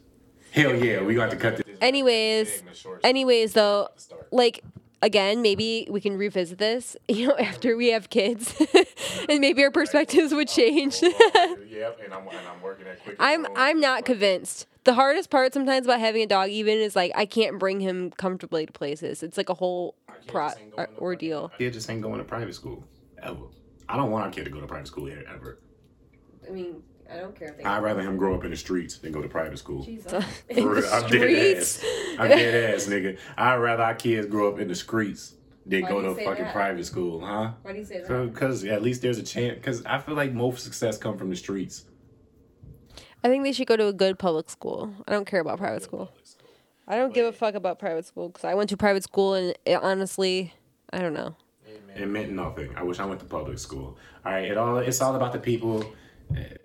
[0.57, 1.65] Hell yeah, we got to cut this.
[1.81, 2.63] Anyways,
[3.03, 3.89] anyways though,
[4.31, 4.63] like
[5.03, 8.59] again, maybe we can revisit this, you know, after we have kids,
[9.29, 10.99] and maybe our perspectives would change.
[11.03, 13.17] yep, and I'm and I'm working at quick.
[13.19, 14.65] I'm I'm not convinced.
[14.85, 18.09] The hardest part sometimes about having a dog even is like I can't bring him
[18.09, 19.21] comfortably to places.
[19.21, 19.93] It's like a whole
[20.25, 21.51] pro- uh, ordeal.
[21.59, 22.84] Kid just ain't going to private school
[23.21, 23.45] ever.
[23.88, 25.59] I don't want our kid to go to private school here ever.
[26.47, 26.81] I mean,
[27.11, 29.21] I don't care if they I'd rather him grow up in the streets than go
[29.21, 29.85] to private school.
[29.88, 31.84] in For the real, I'm dead streets.
[31.84, 32.15] ass.
[32.19, 33.17] I'm dead ass, nigga.
[33.38, 35.34] I'd rather our kids grow up in the streets
[35.65, 36.53] than Why go to a fucking that?
[36.53, 37.51] private school, huh?
[37.61, 38.34] Why do you say that?
[38.34, 39.55] Because at least there's a chance.
[39.55, 41.85] Because I feel like most success come from the streets.
[43.23, 44.93] I think they should go to a good public school.
[45.07, 46.11] I don't care about private school.
[46.88, 49.53] I don't give a fuck about private school because I went to private school and
[49.65, 50.53] it, honestly,
[50.93, 51.35] I don't know.
[51.95, 52.73] It meant nothing.
[52.75, 53.97] I wish I went to public school.
[54.23, 55.84] All right, it all it's all about the people.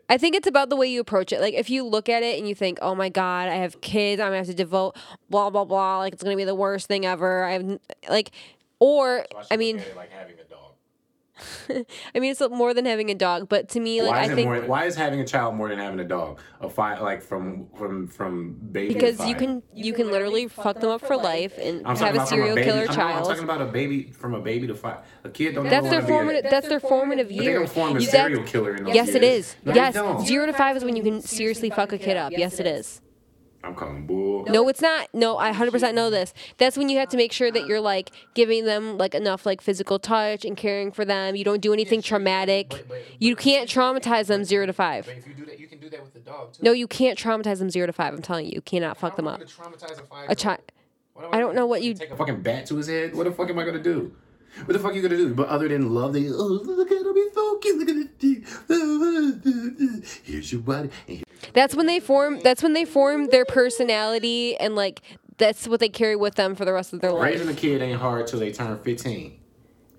[0.09, 1.41] I think it's about the way you approach it.
[1.41, 4.21] Like if you look at it and you think, "Oh my god, I have kids.
[4.21, 4.97] I'm gonna have to devote
[5.31, 5.99] blah blah blah.
[5.99, 7.79] Like it's gonna be the worst thing ever." I have
[8.09, 8.31] like,
[8.79, 10.52] or I mean, like having a.
[12.15, 13.49] I mean, it's more than having a dog.
[13.49, 14.61] But to me, like why I it think more?
[14.63, 16.39] Why is having a child more than having a dog?
[16.61, 18.89] A five, like from from from baby.
[18.89, 22.15] to because you can you can literally fuck them up for life and I'm have
[22.17, 23.25] a serial baby, killer I'm, I'm child.
[23.29, 24.99] talking about a baby from a baby to five.
[25.25, 25.69] A kid don't.
[25.69, 26.51] That's their a- formative.
[26.51, 29.23] That's their formative But they don't form a You- serial killer in those Yes, it
[29.23, 29.47] years.
[29.49, 29.57] is.
[29.65, 32.33] No, yes, zero to five is when you can seriously fuck a kid up.
[32.33, 33.01] Yes, it is.
[33.65, 34.45] I'm calling bull.
[34.49, 35.09] No, it's not.
[35.13, 36.35] No, I 100% know this.
[36.59, 39.61] That's when you have to make sure that you're like giving them like enough like
[39.61, 41.37] physical touch and caring for them.
[41.37, 42.85] You don't do anything traumatic.
[43.19, 45.09] You can't traumatize them 0 to 5.
[45.09, 46.63] If you do that, you can do that with the dog too.
[46.63, 48.15] No, you can't traumatize them 0 to 5.
[48.15, 49.41] I'm telling you, you cannot fuck them up.
[49.43, 50.31] Traumatize a five.
[50.31, 50.61] A child
[51.31, 53.15] I don't know what you take a fucking bat to his head.
[53.15, 54.15] What the fuck am I gonna do?
[54.65, 55.35] What the fuck are you gonna do?
[55.35, 57.79] But other than love, they oh look at him, he's so cute.
[57.79, 58.09] Look at it.
[60.25, 60.91] Here's your body.
[61.09, 61.25] and here-
[61.55, 65.03] That's when they form that's when they form their personality and like
[65.39, 67.25] that's what they carry with them for the rest of their life.
[67.25, 69.39] Raising a kid ain't hard till they turn 15.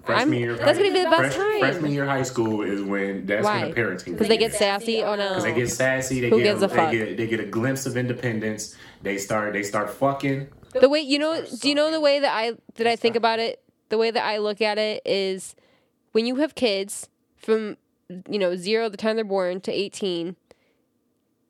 [0.06, 1.60] Freshman I'm- year, that's gonna be the best fresh- time.
[1.60, 3.62] Freshman year high school is when that's Why?
[3.64, 5.02] when the parenting Because they get sassy.
[5.02, 5.30] Oh no.
[5.30, 6.92] Because they um, get sassy, they Who get, gives a they fuck?
[6.92, 8.76] get they get a glimpse of independence.
[9.02, 10.48] They start they start fucking.
[10.80, 13.40] the way you know do you know the way that i that i think about
[13.40, 13.62] it
[13.94, 15.56] the way that i look at it is
[16.14, 17.78] when you have kids from
[18.28, 20.36] you know zero the time they're born to 18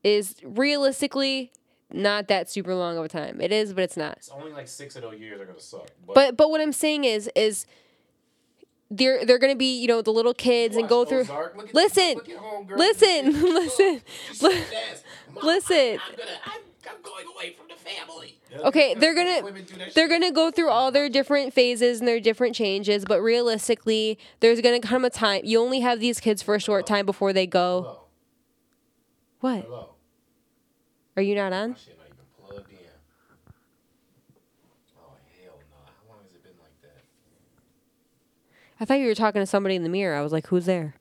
[0.04, 1.54] is realistically
[1.90, 3.40] not that super long of a time.
[3.40, 4.18] It is but it's not.
[4.18, 5.88] It's only like six of those years are gonna suck.
[6.14, 7.66] but but what i'm saying is is
[8.92, 11.26] they're they're gonna be you know the little kids and go through
[11.74, 12.16] listen
[12.76, 14.02] listen listen
[14.42, 14.64] li-
[15.42, 16.00] listen
[16.90, 18.40] I'm going away from the family.
[18.66, 19.42] okay they're gonna
[19.96, 24.62] they're gonna go through all their different phases and their different changes but realistically there's
[24.62, 27.48] gonna come a time you only have these kids for a short time before they
[27.48, 28.02] go
[29.40, 29.90] what Hello.
[31.18, 32.78] are you not on Shit not even plugged in.
[34.98, 35.78] Oh hell no!
[35.86, 37.02] How long has it been like that?
[38.80, 40.96] i thought you were talking to somebody in the mirror i was like who's there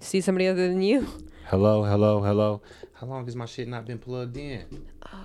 [0.00, 1.06] see somebody other than you
[1.48, 2.60] Hello, hello, hello.
[3.00, 4.86] How long has my shit not been plugged in?
[5.12, 5.18] oh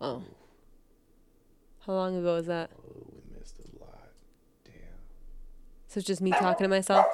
[0.00, 0.06] no.
[0.06, 0.22] Oh.
[1.84, 4.10] how long ago was that Oh, we missed a lot.
[4.64, 4.72] Damn.
[5.88, 7.06] so it's just me talking to myself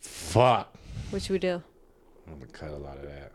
[0.00, 0.72] Fuck.
[1.10, 1.62] what should we do
[2.26, 3.32] I'm gonna cut a lot of that.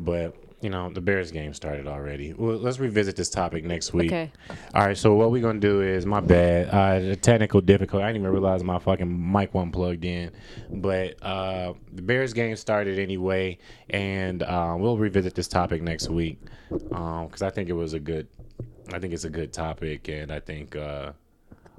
[0.00, 2.34] But you know, the Bears game started already.
[2.34, 4.10] Well, let's revisit this topic next week.
[4.10, 4.30] Okay.
[4.74, 4.96] All right.
[4.96, 6.68] So what we're gonna do is my bad.
[6.68, 8.04] Uh, the technical difficulty.
[8.04, 10.32] I didn't even realize my fucking mic wasn't plugged in.
[10.70, 13.58] But uh, the Bears game started anyway,
[13.88, 18.28] and uh, we'll revisit this topic next week because I think it was a good.
[18.92, 20.76] I think it's a good topic, and I think.
[20.76, 21.12] Uh,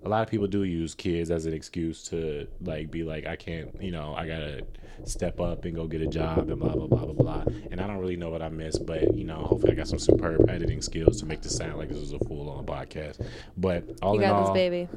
[0.03, 3.35] a lot of people do use kids as an excuse to like be like I
[3.35, 4.63] can't you know I gotta
[5.05, 7.43] step up and go get a job and blah blah blah blah blah.
[7.71, 9.99] And I don't really know what I missed but you know hopefully I got some
[9.99, 13.25] superb editing skills to make this sound like this was a full on podcast.
[13.57, 14.87] But all you in got all this baby.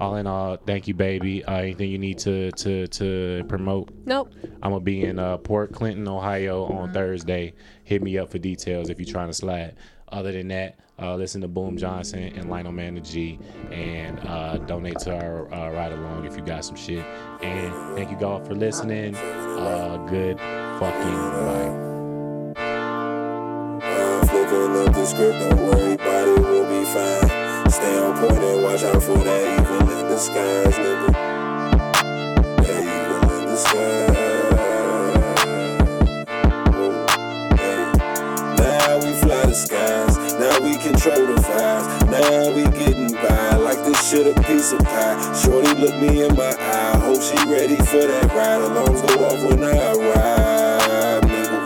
[0.00, 1.44] all in all thank you baby.
[1.44, 3.90] Uh, anything you need to to to promote?
[4.06, 4.32] Nope.
[4.62, 6.76] I'm gonna be in uh, Port Clinton Ohio Mm-hmm.
[6.78, 7.54] on Thursday.
[7.84, 9.76] Hit me up for details if you're trying to slide
[10.12, 13.38] other than that uh, listen to Boom Johnson and Lionel Man the G
[13.70, 17.04] and uh, donate to our uh, ride along if you got some shit.
[17.42, 19.16] And thank you, God, for listening.
[19.16, 21.88] Uh, good fucking bye.
[25.04, 25.96] Script, don't worry
[26.40, 27.70] we'll be fine.
[27.70, 30.06] Stay on point and watch out for that evil in
[30.78, 31.12] nigga.
[32.62, 34.21] That evil in.
[40.82, 41.86] Control the vibes.
[42.10, 45.14] Now we getting by like this shit a piece of pie.
[45.40, 48.60] Shorty look me in my eye, hope she ready for that ride.
[48.60, 51.62] Alarms go off when I arrive, nigga.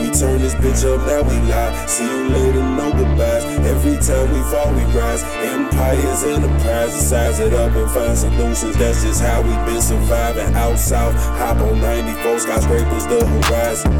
[0.00, 1.88] We turn this bitch up, now we live.
[1.88, 3.44] See you later, no goodbyes.
[3.70, 5.22] Every time we fall, we rise.
[5.22, 8.76] Empires enterprise, size it up and find solutions.
[8.78, 10.52] That's just how we been surviving.
[10.56, 13.92] Out south, hop on 94 skyscrapers, the horizon.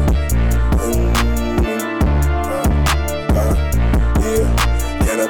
[0.83, 1.12] Mm,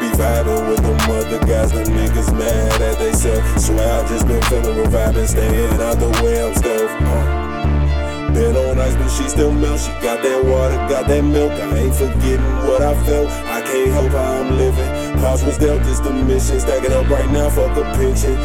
[0.03, 1.71] be vibing with them other guys?
[1.71, 3.41] The niggas mad at they self.
[3.59, 6.91] Swear I just been feeling reviving, staying out the way I'm stuff.
[7.01, 8.34] Uh.
[8.34, 9.80] Been on ice, but she still melt.
[9.80, 11.51] She got that water, got that milk.
[11.51, 13.30] I ain't forgetting what I felt.
[13.30, 15.19] I can't help how I'm living.
[15.19, 16.59] Pops was dealt this the mission.
[16.59, 18.35] Stack it up right now, fuck a pension.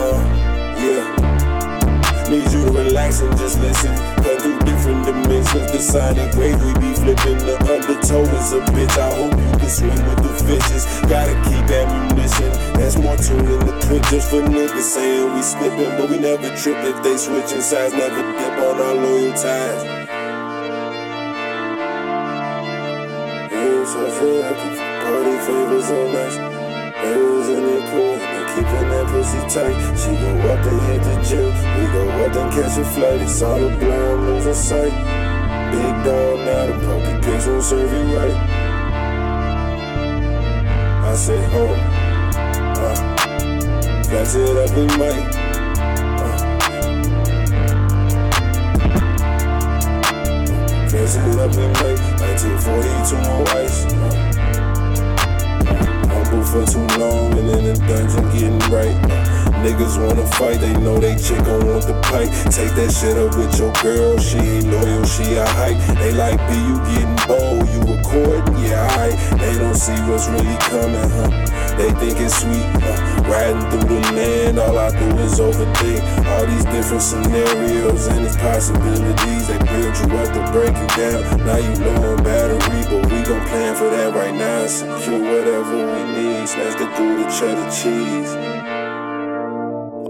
[0.00, 0.20] Uh,
[0.80, 1.04] yeah.
[2.30, 3.94] Need you to relax and just listen.
[4.24, 5.72] Cut through different dimensions.
[5.72, 7.38] The sonic wave we be flipping.
[7.44, 8.96] The undertow is a bitch.
[8.96, 10.84] I hope you can swim with the fishes.
[11.08, 12.50] Gotta keep ammunition.
[12.74, 15.92] That's more to in the clip just for niggas saying we slipping.
[15.98, 17.92] But we never trip if they switching sides.
[17.94, 20.00] Never dip on our loyal ties.
[23.92, 24.56] I feel like
[25.02, 26.36] party favors on us.
[26.96, 29.76] Haters in the they keeping that pussy tight.
[29.96, 33.20] She go up and hit the gym, we go up and catch a flight.
[33.22, 34.92] It's all a blind losing sight.
[35.72, 38.36] Big dog now, the puppy pigs won't serve you right.
[41.04, 41.74] I say, oh,
[42.76, 42.94] uh,
[44.04, 45.40] catch it up in mic.
[50.90, 53.89] Catch it up in mic, 1942 on ice.
[56.50, 59.19] For too long and in the dungeon getting right.
[59.60, 62.32] Niggas wanna fight, they know they chick gon' want the pipe.
[62.48, 65.76] Take that shit up with your girl, she ain't loyal, she a hype.
[66.00, 69.12] They like, B, you getting bold, you recording, yeah, alright.
[69.36, 71.28] They don't see what's really coming, huh?
[71.76, 74.58] They think it's sweet, uh, riding through the land.
[74.58, 79.44] All I do is overthink all these different scenarios and these possibilities.
[79.44, 81.20] They build you up to break you down.
[81.44, 84.66] Now you know I'm battery, but we gon' plan for that right now.
[84.66, 86.48] Secure whatever we need.
[86.48, 88.59] Snatch the through the cheddar cheese.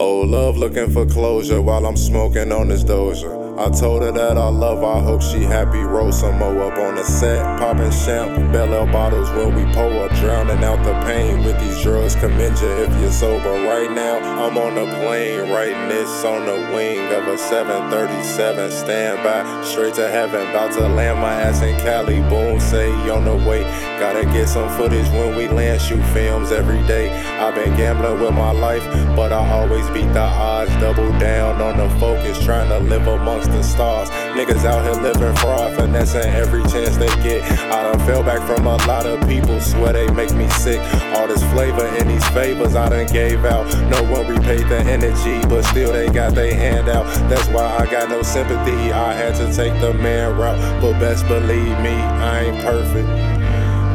[0.02, 3.36] Oh, love looking for closure while I'm smoking on this doja.
[3.60, 5.80] I told her that I love I hope she happy.
[5.80, 10.10] Roll some more up on the set, popping champ, bell bottles when we pour up,
[10.12, 12.16] drowning out the pain with these drugs.
[12.16, 13.52] Commend you if you're sober.
[13.68, 18.70] Right now, I'm on the plane, writing this on the wing of a 737.
[18.70, 22.20] Stand by, straight to heaven, about to land my ass in Cali.
[22.22, 23.60] Boom, say on the way.
[24.00, 27.10] Gotta get some footage when we land, shoot films every day.
[27.38, 28.82] I've been gambling with my life,
[29.14, 30.70] but I always beat the odds.
[30.80, 34.08] Double down on the focus, trying to live amongst the stars.
[34.34, 37.42] Niggas out here living fraud, finessing every chance they get.
[37.70, 40.80] I done fell back from a lot of people, swear they make me sick.
[41.14, 43.66] All this flavor in these favors I done gave out.
[43.90, 47.04] No one repaid the energy, but still they got their hand out.
[47.28, 48.92] That's why I got no sympathy.
[48.92, 53.08] I had to take the man route, but best believe me, I ain't perfect.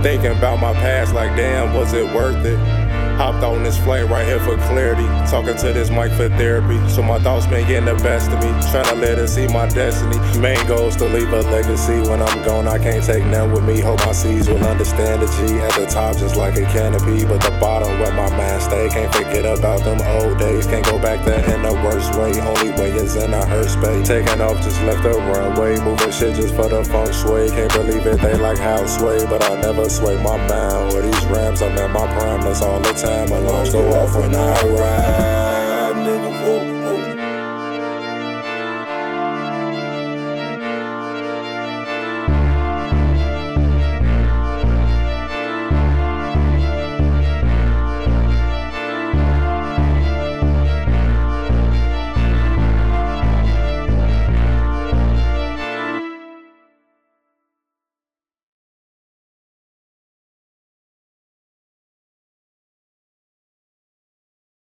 [0.03, 2.84] Thinking about my past, like damn, was it worth it?
[3.15, 5.07] Hopped on this flight right here for clarity.
[5.31, 6.77] Talking to this mic for therapy.
[6.89, 8.51] So my thoughts been getting the best of me.
[8.71, 10.19] Trying to let her see my destiny.
[10.37, 12.01] Main goal is to leave a legacy.
[12.09, 13.79] When I'm gone, I can't take none with me.
[13.79, 17.23] Hope my seeds will understand the G at the top, just like a canopy.
[17.23, 18.89] But the bottom where my mind stay.
[18.89, 20.67] Can't forget about them old days.
[20.67, 22.35] Can't go back there in the worst way.
[22.41, 24.07] Only way is in a hurt space.
[24.09, 25.79] Taking off, just left the runway.
[25.79, 27.47] Moving shit just for the funk sway.
[27.47, 29.25] Can't believe it, they like how sway.
[29.25, 30.93] But I never sway my mind.
[30.93, 32.41] With these rams, I'm at my prime.
[32.41, 33.31] That's all the time.
[33.31, 35.54] Alarms go off when I ride.